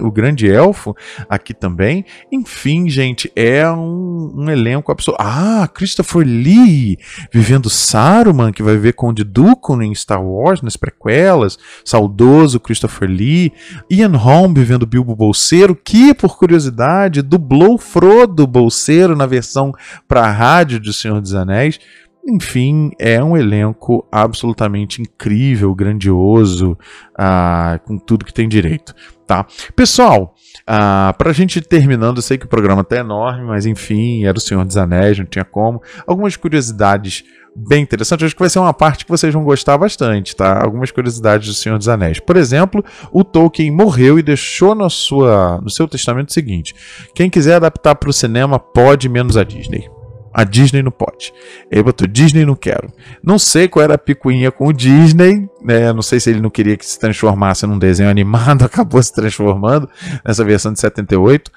o 0.02 0.12
grande 0.12 0.50
elfo, 0.50 0.96
aqui 1.30 1.54
também. 1.54 2.04
Enfim, 2.32 2.90
gente, 2.90 3.32
é 3.36 3.70
um, 3.70 4.34
um 4.36 4.50
elenco 4.50 4.92
absoluto. 4.92 5.22
Ah, 5.22 5.70
Christopher 5.72 6.26
Lee 6.26 6.98
vivendo 7.32 7.70
Saruman, 7.70 8.52
que 8.52 8.64
vai 8.64 8.74
viver 8.74 8.94
Conde 8.94 9.24
Dooku 9.24 9.80
em 9.84 9.94
Star 9.94 10.24
Wars, 10.24 10.64
nas 10.64 10.76
prequelas. 10.76 11.60
Saudoso 11.86 12.60
Christopher 12.60 13.08
Lee. 13.08 13.54
Ian 13.88 14.18
Holm 14.18 14.52
vivendo 14.52 14.88
Bilbo 14.88 15.16
Bolseiro, 15.16 15.76
que, 15.76 16.12
por 16.16 16.40
curiosidade, 16.40 17.22
dublou 17.22 17.78
Frodo 17.78 18.48
Bolseiro 18.48 18.63
bolseiro 18.64 19.16
na 19.16 19.26
versão 19.26 19.74
para 20.08 20.32
rádio 20.32 20.80
de 20.80 20.94
Senhor 20.94 21.20
dos 21.20 21.36
Anéis. 21.36 21.80
Enfim, 22.26 22.92
é 22.98 23.22
um 23.22 23.36
elenco 23.36 24.08
absolutamente 24.10 25.02
incrível, 25.02 25.76
grandioso, 25.76 26.78
ah, 27.18 27.80
com 27.86 27.98
tudo 27.98 28.24
que 28.24 28.34
tem 28.34 28.48
direito. 28.48 28.96
Tá? 29.34 29.48
Pessoal, 29.76 30.36
ah, 30.68 31.16
pra 31.18 31.34
gente 31.34 31.56
ir 31.56 31.64
terminando, 31.64 32.18
eu 32.18 32.22
sei 32.22 32.38
que 32.38 32.46
o 32.46 32.48
programa 32.48 32.84
tá 32.84 32.98
enorme, 32.98 33.44
mas 33.44 33.66
enfim, 33.66 34.26
era 34.26 34.38
o 34.38 34.42
Senhor 34.42 34.64
dos 34.64 34.78
Anéis, 34.78 35.18
não 35.18 35.26
tinha 35.26 35.44
como. 35.44 35.82
Algumas 36.06 36.36
curiosidades 36.36 37.24
bem 37.56 37.82
interessantes, 37.82 38.28
acho 38.28 38.36
que 38.36 38.42
vai 38.42 38.50
ser 38.50 38.60
uma 38.60 38.76
parte 38.76 39.06
que 39.06 39.10
vocês 39.10 39.34
vão 39.34 39.44
gostar 39.44 39.76
bastante, 39.76 40.36
tá? 40.36 40.64
Algumas 40.64 40.92
curiosidades 40.92 41.48
do 41.48 41.54
Senhor 41.56 41.80
dos 41.80 41.90
Anéis. 41.90 42.20
Por 42.20 42.38
exemplo, 42.38 42.86
o 43.12 43.24
Tolkien 43.24 43.72
morreu 43.72 44.20
e 44.20 44.24
deixou 44.24 44.76
na 44.76 44.88
sua, 44.88 45.60
no 45.60 45.70
seu 45.72 45.88
testamento 45.88 46.30
o 46.30 46.34
seguinte: 46.34 46.76
quem 47.16 47.28
quiser 47.28 47.56
adaptar 47.56 47.96
para 47.96 48.12
o 48.12 48.14
cinema 48.14 48.60
pode, 48.60 49.10
menos 49.10 49.36
a 49.36 49.44
Disney. 49.44 49.90
A 50.34 50.44
Disney 50.44 50.82
não 50.82 50.92
pode. 50.92 51.34
Ele 51.70 51.84
botou 51.84 52.08
Disney 52.08 52.46
não 52.46 52.56
quero. 52.56 52.92
Não 53.24 53.38
sei 53.38 53.68
qual 53.68 53.84
era 53.84 53.96
a 53.96 53.98
picuinha 53.98 54.52
com 54.52 54.68
o 54.68 54.74
Disney, 54.74 55.48
né? 55.62 55.94
Não 55.94 56.02
sei 56.02 56.20
se 56.20 56.30
ele 56.30 56.42
não 56.42 56.50
queria 56.50 56.76
que 56.76 56.86
se 56.86 57.00
transformasse 57.00 57.68
num 57.68 57.78
desenho 57.78 58.10
animado, 58.10 58.64
acabou 58.66 59.02
se 59.02 59.14
transformando 59.14 59.88
nessa 60.26 60.44
versão 60.44 60.74
de 60.74 60.80
78. 60.80 61.52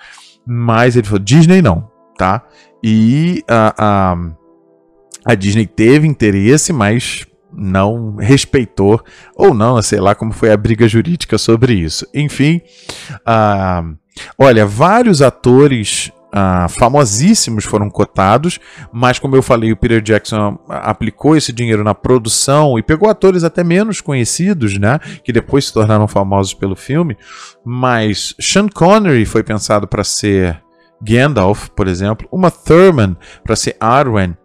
Mas 0.46 0.96
ele 0.96 1.06
falou: 1.06 1.20
Disney 1.20 1.62
não, 1.62 1.90
tá? 2.18 2.44
E 2.82 3.42
a, 3.48 3.74
a, 3.78 4.16
a 5.24 5.34
Disney 5.34 5.66
teve 5.66 6.06
interesse, 6.06 6.72
mas 6.72 7.26
não 7.56 8.16
respeitou, 8.16 9.02
ou 9.34 9.54
não, 9.54 9.80
sei 9.80 9.98
lá 9.98 10.14
como 10.14 10.32
foi 10.32 10.52
a 10.52 10.56
briga 10.56 10.86
jurídica 10.86 11.38
sobre 11.38 11.72
isso. 11.72 12.06
Enfim, 12.12 12.60
uh, 13.26 13.96
olha, 14.38 14.66
vários 14.66 15.22
atores 15.22 16.12
Uh, 16.36 16.68
famosíssimos 16.68 17.64
foram 17.64 17.88
cotados, 17.88 18.60
mas 18.92 19.18
como 19.18 19.34
eu 19.34 19.42
falei, 19.42 19.72
o 19.72 19.76
Peter 19.76 20.02
Jackson 20.02 20.58
aplicou 20.68 21.34
esse 21.34 21.50
dinheiro 21.50 21.82
na 21.82 21.94
produção 21.94 22.78
e 22.78 22.82
pegou 22.82 23.08
atores 23.08 23.42
até 23.42 23.64
menos 23.64 24.02
conhecidos, 24.02 24.78
né, 24.78 24.98
que 25.24 25.32
depois 25.32 25.64
se 25.64 25.72
tornaram 25.72 26.06
famosos 26.06 26.52
pelo 26.52 26.76
filme. 26.76 27.16
Mas 27.64 28.34
Sean 28.38 28.68
Connery 28.68 29.24
foi 29.24 29.42
pensado 29.42 29.88
para 29.88 30.04
ser 30.04 30.62
Gandalf, 31.00 31.68
por 31.70 31.88
exemplo, 31.88 32.28
Uma 32.30 32.50
Thurman 32.50 33.16
para 33.42 33.56
ser 33.56 33.74
Arwen, 33.80 34.36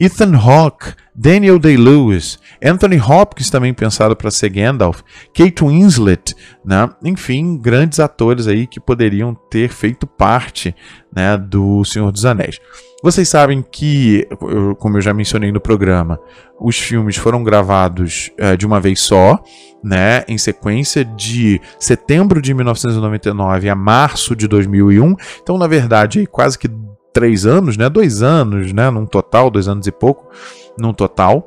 Ethan 0.00 0.34
Hawke, 0.34 0.94
Daniel 1.14 1.58
Day-Lewis, 1.58 2.38
Anthony 2.64 2.98
Hopkins 2.98 3.50
também 3.50 3.74
pensado 3.74 4.16
para 4.16 4.30
ser 4.30 4.48
Gandalf, 4.48 5.02
Kate 5.34 5.62
Winslet, 5.62 6.34
né? 6.64 6.88
enfim, 7.04 7.58
grandes 7.58 8.00
atores 8.00 8.46
aí 8.46 8.66
que 8.66 8.80
poderiam 8.80 9.34
ter 9.50 9.68
feito 9.68 10.06
parte 10.06 10.74
né, 11.14 11.36
do 11.36 11.84
Senhor 11.84 12.10
dos 12.10 12.24
Anéis. 12.24 12.58
Vocês 13.02 13.28
sabem 13.28 13.62
que, 13.62 14.26
como 14.78 14.96
eu 14.96 15.00
já 15.02 15.12
mencionei 15.12 15.52
no 15.52 15.60
programa, 15.60 16.18
os 16.58 16.78
filmes 16.78 17.16
foram 17.16 17.42
gravados 17.42 18.30
uh, 18.38 18.56
de 18.56 18.66
uma 18.66 18.78
vez 18.78 19.00
só, 19.00 19.42
né, 19.82 20.24
em 20.28 20.36
sequência 20.36 21.04
de 21.04 21.60
setembro 21.78 22.42
de 22.42 22.52
1999 22.52 23.68
a 23.68 23.74
março 23.74 24.36
de 24.36 24.46
2001. 24.46 25.14
Então, 25.42 25.56
na 25.56 25.66
verdade, 25.66 26.26
quase 26.26 26.58
que 26.58 26.68
três 27.12 27.46
anos, 27.46 27.76
né? 27.76 27.88
Dois 27.88 28.22
anos, 28.22 28.72
né? 28.72 28.90
Num 28.90 29.06
total, 29.06 29.50
dois 29.50 29.68
anos 29.68 29.86
e 29.86 29.92
pouco, 29.92 30.28
num 30.78 30.92
total. 30.92 31.46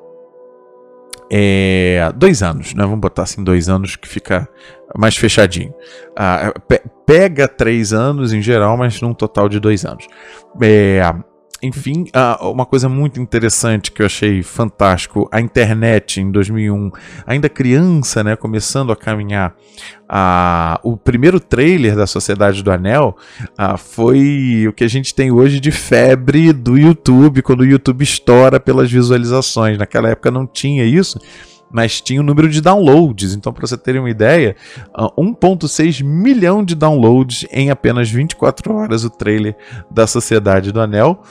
É, 1.31 2.11
dois 2.15 2.43
anos, 2.43 2.73
né? 2.73 2.83
Vamos 2.83 2.99
botar 2.99 3.23
assim 3.23 3.43
dois 3.43 3.67
anos 3.69 3.95
que 3.95 4.07
fica 4.07 4.47
mais 4.97 5.17
fechadinho. 5.17 5.73
Ah, 6.15 6.53
pega 7.05 7.47
três 7.47 7.91
anos 7.91 8.31
em 8.33 8.41
geral, 8.41 8.77
mas 8.77 9.01
num 9.01 9.13
total 9.13 9.49
de 9.49 9.59
dois 9.59 9.83
anos. 9.85 10.07
É, 10.61 11.01
enfim, 11.63 12.05
uma 12.41 12.65
coisa 12.65 12.89
muito 12.89 13.21
interessante 13.21 13.89
que 13.89 14.01
eu 14.01 14.05
achei 14.05 14.43
fantástico, 14.43 15.29
a 15.31 15.39
internet 15.39 16.19
em 16.19 16.29
2001, 16.29 16.91
ainda 17.25 17.47
criança, 17.47 18.21
né, 18.21 18.35
começando 18.35 18.91
a 18.91 18.95
caminhar, 18.97 19.55
a, 20.07 20.77
o 20.83 20.97
primeiro 20.97 21.39
trailer 21.39 21.95
da 21.95 22.05
Sociedade 22.05 22.61
do 22.61 22.69
Anel 22.69 23.15
a, 23.57 23.77
foi 23.77 24.65
o 24.67 24.73
que 24.73 24.83
a 24.83 24.89
gente 24.89 25.15
tem 25.15 25.31
hoje 25.31 25.61
de 25.61 25.71
febre 25.71 26.51
do 26.51 26.77
YouTube, 26.77 27.41
quando 27.41 27.61
o 27.61 27.65
YouTube 27.65 28.03
estoura 28.03 28.59
pelas 28.59 28.91
visualizações. 28.91 29.77
Naquela 29.77 30.09
época 30.09 30.29
não 30.29 30.45
tinha 30.45 30.83
isso 30.83 31.17
mas 31.73 31.99
tinha 31.99 32.21
o 32.21 32.23
número 32.23 32.47
de 32.47 32.61
downloads. 32.61 33.33
Então, 33.33 33.51
para 33.51 33.65
você 33.65 33.75
terem 33.75 33.99
uma 33.99 34.09
ideia, 34.09 34.55
1,6 34.95 36.03
milhão 36.03 36.63
de 36.63 36.75
downloads 36.75 37.47
em 37.51 37.71
apenas 37.71 38.11
24 38.11 38.75
horas 38.75 39.03
o 39.03 39.09
trailer 39.09 39.57
da 39.89 40.05
Sociedade 40.05 40.71
do 40.71 40.79
Anel 40.79 41.23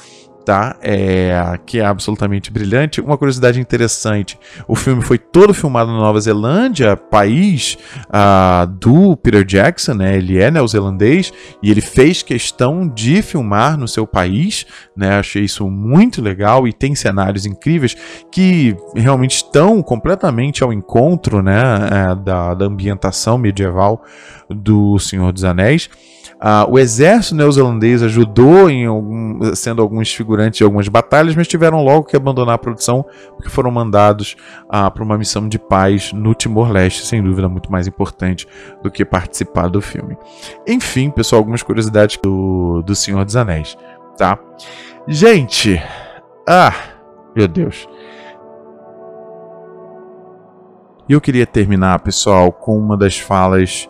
tá? 0.44 0.76
É, 0.80 1.58
que 1.64 1.78
é 1.78 1.84
absolutamente 1.84 2.50
brilhante. 2.50 3.00
Uma 3.00 3.16
curiosidade 3.16 3.60
interessante: 3.60 4.38
o 4.66 4.74
filme 4.74 5.02
foi 5.02 5.18
todo 5.18 5.54
filmado 5.54 5.90
na 5.90 5.98
Nova 5.98 6.20
Zelândia, 6.20 6.96
país 6.96 7.76
uh, 8.08 8.66
do 8.66 9.16
Peter 9.16 9.44
Jackson, 9.44 9.94
né? 9.94 10.16
Ele 10.16 10.38
é 10.38 10.50
neozelandês 10.50 11.32
e 11.62 11.70
ele 11.70 11.80
fez 11.80 12.22
questão 12.22 12.88
de 12.88 13.22
filmar 13.22 13.76
no 13.76 13.88
seu 13.88 14.06
país, 14.06 14.66
né? 14.96 15.18
Achei 15.18 15.44
isso 15.44 15.68
muito 15.68 16.20
legal 16.20 16.66
e 16.66 16.72
tem 16.72 16.94
cenários 16.94 17.46
incríveis 17.46 17.96
que 18.30 18.76
realmente 18.94 19.36
estão 19.36 19.82
completamente 19.82 20.62
ao 20.62 20.72
encontro, 20.72 21.42
né? 21.42 21.62
É, 21.90 22.14
da, 22.14 22.54
da 22.54 22.64
ambientação 22.66 23.38
medieval 23.38 24.02
do 24.48 24.98
Senhor 24.98 25.32
dos 25.32 25.44
Anéis. 25.44 25.88
Uh, 26.42 26.72
o 26.72 26.76
exército 26.76 27.36
neozelandês 27.36 28.02
ajudou 28.02 28.68
em 28.68 28.84
algum, 28.84 29.54
sendo 29.54 29.80
alguns 29.80 30.12
figurantes 30.12 30.31
de 30.58 30.64
algumas 30.64 30.88
batalhas, 30.88 31.34
mas 31.34 31.48
tiveram 31.48 31.82
logo 31.82 32.04
que 32.04 32.16
abandonar 32.16 32.54
a 32.54 32.58
produção 32.58 33.04
porque 33.36 33.48
foram 33.48 33.70
mandados 33.70 34.36
uh, 34.64 34.90
para 34.90 35.02
uma 35.02 35.18
missão 35.18 35.48
de 35.48 35.58
paz 35.58 36.12
no 36.12 36.34
Timor-Leste, 36.34 37.06
sem 37.06 37.22
dúvida 37.22 37.48
muito 37.48 37.70
mais 37.70 37.86
importante 37.86 38.46
do 38.82 38.90
que 38.90 39.04
participar 39.04 39.68
do 39.68 39.80
filme. 39.80 40.16
Enfim, 40.66 41.10
pessoal, 41.10 41.40
algumas 41.40 41.62
curiosidades 41.62 42.18
do, 42.22 42.82
do 42.82 42.94
Senhor 42.94 43.24
dos 43.24 43.36
Anéis, 43.36 43.76
tá? 44.16 44.38
Gente, 45.06 45.82
ah, 46.48 46.74
meu 47.34 47.48
Deus. 47.48 47.88
E 51.08 51.12
eu 51.12 51.20
queria 51.20 51.46
terminar, 51.46 52.00
pessoal, 52.00 52.52
com 52.52 52.78
uma 52.78 52.96
das 52.96 53.18
falas 53.18 53.88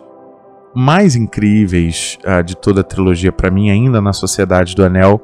mais 0.75 1.15
incríveis 1.15 2.17
uh, 2.25 2.43
de 2.43 2.55
toda 2.57 2.81
a 2.81 2.83
trilogia 2.83 3.31
para 3.31 3.51
mim, 3.51 3.69
ainda 3.69 4.01
na 4.01 4.11
Sociedade 4.11 4.75
do 4.75 4.83
Anel, 4.83 5.21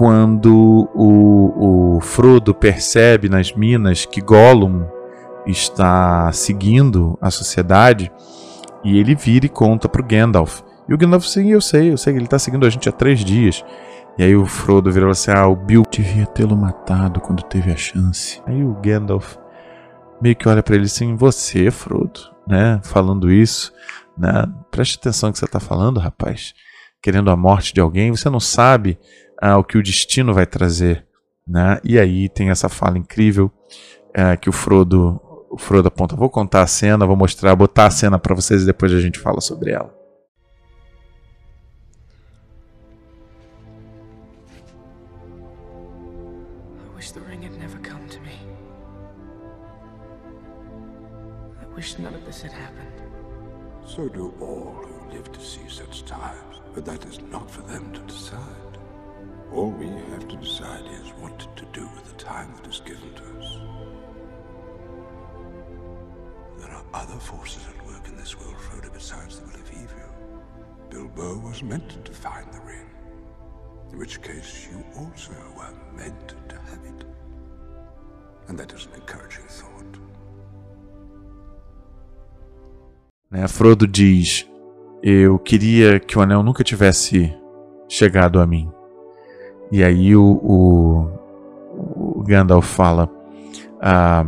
quando 0.00 0.88
o, 0.94 1.96
o 1.96 2.00
Frodo 2.00 2.54
percebe 2.54 3.28
nas 3.28 3.52
minas 3.52 4.06
que 4.06 4.22
Gollum 4.22 4.86
está 5.46 6.32
seguindo 6.32 7.18
a 7.20 7.30
sociedade 7.30 8.10
e 8.82 8.98
ele 8.98 9.14
vira 9.14 9.44
e 9.44 9.50
conta 9.50 9.90
para 9.90 10.00
o 10.00 10.04
Gandalf. 10.06 10.62
E 10.88 10.94
o 10.94 10.96
Gandalf, 10.96 11.26
sim, 11.26 11.50
eu 11.50 11.60
sei, 11.60 11.92
eu 11.92 11.98
sei 11.98 12.14
que 12.14 12.18
ele 12.18 12.24
está 12.24 12.38
seguindo 12.38 12.64
a 12.64 12.70
gente 12.70 12.88
há 12.88 12.92
três 12.92 13.22
dias. 13.22 13.62
E 14.16 14.22
aí 14.22 14.34
o 14.34 14.46
Frodo 14.46 14.90
virou 14.90 15.10
assim: 15.10 15.32
Ah, 15.32 15.46
o 15.46 15.54
Bill 15.54 15.82
devia 15.90 16.24
tê-lo 16.24 16.56
matado 16.56 17.20
quando 17.20 17.42
teve 17.42 17.70
a 17.70 17.76
chance. 17.76 18.40
Aí 18.46 18.64
o 18.64 18.72
Gandalf 18.82 19.36
meio 20.18 20.34
que 20.34 20.48
olha 20.48 20.62
para 20.62 20.76
ele 20.76 20.86
assim: 20.86 21.14
Você, 21.14 21.70
Frodo, 21.70 22.20
né? 22.48 22.80
Falando 22.84 23.30
isso. 23.30 23.70
Né? 24.16 24.46
Preste 24.70 24.96
atenção 24.96 25.28
no 25.28 25.34
que 25.34 25.38
você 25.38 25.44
está 25.44 25.60
falando, 25.60 26.00
rapaz. 26.00 26.54
Querendo 27.02 27.30
a 27.30 27.36
morte 27.36 27.74
de 27.74 27.82
alguém, 27.82 28.10
você 28.10 28.30
não 28.30 28.40
sabe 28.40 28.98
ah, 29.40 29.58
o 29.58 29.64
que 29.64 29.78
o 29.78 29.82
destino 29.82 30.34
vai 30.34 30.46
trazer. 30.46 31.06
Né? 31.46 31.80
E 31.82 31.98
aí 31.98 32.28
tem 32.28 32.50
essa 32.50 32.68
fala 32.68 32.98
incrível 32.98 33.50
ah, 34.14 34.36
que 34.36 34.48
o 34.48 34.52
Frodo, 34.52 35.20
o 35.50 35.58
Frodo 35.58 35.88
aponta. 35.88 36.14
Vou 36.16 36.28
contar 36.28 36.62
a 36.62 36.66
cena, 36.66 37.06
vou 37.06 37.16
mostrar, 37.16 37.54
botar 37.56 37.86
a 37.86 37.90
cena 37.90 38.18
para 38.18 38.34
vocês 38.34 38.62
e 38.62 38.66
depois 38.66 38.92
a 38.92 39.00
gente 39.00 39.18
fala 39.18 39.40
sobre 39.40 39.72
ela. 39.72 40.00
wish 51.80 51.98
none 51.98 52.14
of 52.14 52.22
this 52.26 52.42
had 52.42 52.52
happened. 52.52 53.00
So 53.86 54.06
do 54.06 54.34
all 54.38 54.74
who 54.84 55.16
live 55.16 55.32
to 55.32 55.40
see 55.40 55.66
such 55.66 56.04
times, 56.04 56.60
but 56.74 56.84
that 56.84 57.02
is 57.06 57.19
All 59.52 59.70
we 59.70 59.88
have 60.12 60.28
to 60.28 60.36
decide 60.36 60.86
is 60.86 61.08
what 61.18 61.38
to 61.56 61.64
do 61.72 61.88
with 61.94 62.04
the 62.04 62.24
time 62.24 62.54
that 62.56 62.68
is 62.68 62.80
given 62.80 63.12
to 63.14 63.22
us. 63.38 63.58
There 66.58 66.70
are 66.70 66.84
other 66.94 67.18
forces 67.18 67.66
at 67.66 67.86
work 67.86 68.06
in 68.06 68.16
this 68.16 68.38
world, 68.38 68.54
Frodo, 68.56 68.92
besides 68.92 69.40
the 69.40 69.46
will 69.46 69.54
of 69.54 69.72
evil. 69.72 70.10
Bilbo 70.88 71.38
was 71.38 71.62
meant 71.64 72.04
to 72.04 72.12
find 72.12 72.46
the 72.52 72.60
ring, 72.60 72.86
in 73.90 73.98
which 73.98 74.22
case 74.22 74.68
you 74.70 74.84
also 74.96 75.32
were 75.56 75.74
meant 75.96 76.34
to 76.48 76.56
have 76.56 76.84
it. 76.84 77.04
And 78.48 78.56
that 78.58 78.72
is 78.72 78.86
an 78.86 78.94
encouraging 78.94 79.46
thought. 79.48 79.98
Né? 83.30 83.48
Frodo 83.48 83.86
diz: 83.86 84.48
Eu 85.02 85.38
queria 85.40 85.98
que 85.98 86.16
o 86.18 86.20
anel 86.20 86.42
nunca 86.42 86.62
tivesse 86.62 87.36
chegado 87.88 88.40
a 88.40 88.46
mim. 88.46 88.70
E 89.70 89.84
aí 89.84 90.16
o, 90.16 90.24
o, 90.42 92.18
o 92.18 92.24
Gandalf 92.24 92.66
fala: 92.66 93.08
ah, 93.80 94.26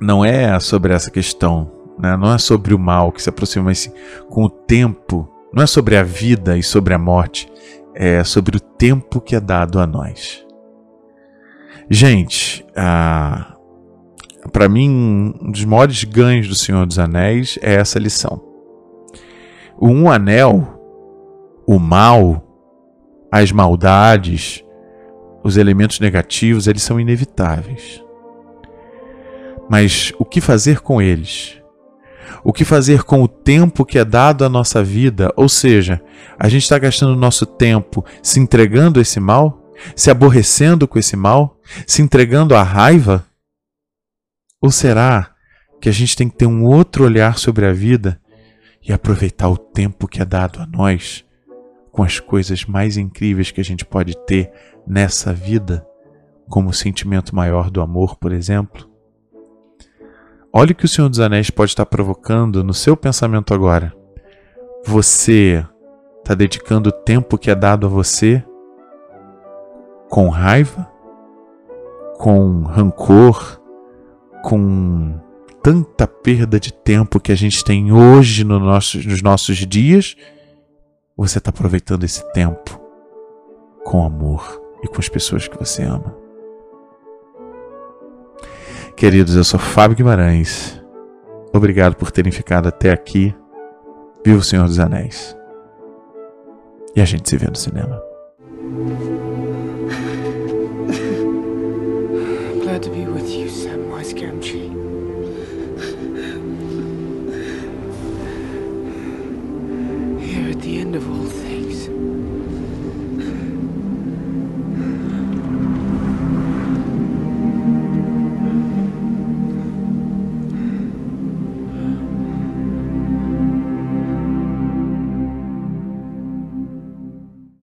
Não 0.00 0.24
é 0.24 0.58
sobre 0.60 0.92
essa 0.92 1.10
questão 1.10 1.78
né? 1.98 2.16
não 2.16 2.32
é 2.32 2.38
sobre 2.38 2.72
o 2.72 2.78
mal 2.78 3.10
que 3.10 3.22
se 3.22 3.28
aproxima, 3.28 3.66
mas 3.66 3.92
com 4.28 4.44
o 4.44 4.50
tempo. 4.50 5.28
Não 5.52 5.62
é 5.62 5.66
sobre 5.66 5.96
a 5.96 6.02
vida 6.02 6.56
e 6.56 6.62
sobre 6.62 6.92
a 6.92 6.98
morte, 6.98 7.50
é 7.94 8.22
sobre 8.22 8.58
o 8.58 8.60
tempo 8.60 9.20
que 9.20 9.34
é 9.34 9.40
dado 9.40 9.80
a 9.80 9.86
nós. 9.86 10.44
Gente, 11.90 12.66
ah, 12.76 13.56
para 14.52 14.68
mim, 14.68 15.34
um 15.40 15.50
dos 15.50 15.64
maiores 15.64 16.04
ganhos 16.04 16.48
do 16.48 16.54
Senhor 16.54 16.84
dos 16.84 16.98
Anéis 16.98 17.58
é 17.62 17.74
essa 17.74 17.98
lição. 17.98 18.42
O 19.78 19.88
um 19.88 20.10
anel, 20.10 20.78
o 21.66 21.78
mal, 21.78 22.47
as 23.30 23.52
maldades, 23.52 24.64
os 25.44 25.56
elementos 25.56 26.00
negativos, 26.00 26.66
eles 26.66 26.82
são 26.82 26.98
inevitáveis. 26.98 28.02
Mas 29.68 30.12
o 30.18 30.24
que 30.24 30.40
fazer 30.40 30.80
com 30.80 31.00
eles? 31.00 31.60
O 32.42 32.52
que 32.52 32.64
fazer 32.64 33.02
com 33.02 33.22
o 33.22 33.28
tempo 33.28 33.84
que 33.84 33.98
é 33.98 34.04
dado 34.04 34.44
à 34.44 34.48
nossa 34.48 34.82
vida? 34.82 35.32
Ou 35.36 35.48
seja, 35.48 36.00
a 36.38 36.48
gente 36.48 36.62
está 36.62 36.78
gastando 36.78 37.16
nosso 37.16 37.44
tempo 37.44 38.04
se 38.22 38.40
entregando 38.40 38.98
a 38.98 39.02
esse 39.02 39.20
mal? 39.20 39.72
Se 39.94 40.10
aborrecendo 40.10 40.88
com 40.88 40.98
esse 40.98 41.16
mal? 41.16 41.58
Se 41.86 42.00
entregando 42.00 42.54
à 42.54 42.62
raiva? 42.62 43.26
Ou 44.60 44.70
será 44.70 45.34
que 45.80 45.88
a 45.88 45.92
gente 45.92 46.16
tem 46.16 46.28
que 46.28 46.36
ter 46.36 46.46
um 46.46 46.64
outro 46.64 47.04
olhar 47.04 47.38
sobre 47.38 47.66
a 47.66 47.72
vida 47.72 48.20
e 48.82 48.92
aproveitar 48.92 49.48
o 49.48 49.56
tempo 49.56 50.08
que 50.08 50.20
é 50.20 50.24
dado 50.24 50.60
a 50.60 50.66
nós 50.66 51.24
com 51.98 52.04
as 52.04 52.20
coisas 52.20 52.64
mais 52.64 52.96
incríveis 52.96 53.50
que 53.50 53.60
a 53.60 53.64
gente 53.64 53.84
pode 53.84 54.16
ter 54.18 54.52
nessa 54.86 55.34
vida, 55.34 55.84
como 56.48 56.70
o 56.70 56.72
sentimento 56.72 57.34
maior 57.34 57.70
do 57.70 57.80
amor, 57.80 58.14
por 58.14 58.30
exemplo? 58.30 58.88
Olhe 60.52 60.70
o 60.70 60.74
que 60.76 60.84
o 60.84 60.88
Senhor 60.88 61.08
dos 61.08 61.18
Anéis 61.18 61.50
pode 61.50 61.72
estar 61.72 61.84
provocando 61.86 62.62
no 62.62 62.72
seu 62.72 62.96
pensamento 62.96 63.52
agora. 63.52 63.92
Você 64.86 65.66
está 66.20 66.36
dedicando 66.36 66.90
o 66.90 66.92
tempo 66.92 67.36
que 67.36 67.50
é 67.50 67.54
dado 67.56 67.88
a 67.88 67.90
você 67.90 68.44
com 70.08 70.28
raiva, 70.28 70.88
com 72.16 72.62
rancor, 72.62 73.60
com 74.44 75.18
tanta 75.64 76.06
perda 76.06 76.60
de 76.60 76.72
tempo 76.72 77.18
que 77.18 77.32
a 77.32 77.36
gente 77.36 77.64
tem 77.64 77.90
hoje 77.90 78.44
no 78.44 78.60
nosso, 78.60 78.98
nos 78.98 79.20
nossos 79.20 79.56
dias? 79.66 80.14
Você 81.18 81.38
está 81.38 81.50
aproveitando 81.50 82.04
esse 82.04 82.22
tempo 82.32 82.80
com 83.82 84.04
amor 84.04 84.62
e 84.84 84.86
com 84.86 85.00
as 85.00 85.08
pessoas 85.08 85.48
que 85.48 85.58
você 85.58 85.82
ama? 85.82 86.16
Queridos, 88.94 89.34
eu 89.34 89.42
sou 89.42 89.58
Fábio 89.58 89.96
Guimarães. 89.96 90.80
Obrigado 91.52 91.96
por 91.96 92.12
terem 92.12 92.30
ficado 92.30 92.68
até 92.68 92.92
aqui. 92.92 93.34
Viva 94.24 94.38
o 94.38 94.44
Senhor 94.44 94.66
dos 94.66 94.78
Anéis. 94.78 95.36
E 96.94 97.00
a 97.00 97.04
gente 97.04 97.28
se 97.28 97.36
vê 97.36 97.48
no 97.48 97.56
cinema. 97.56 98.00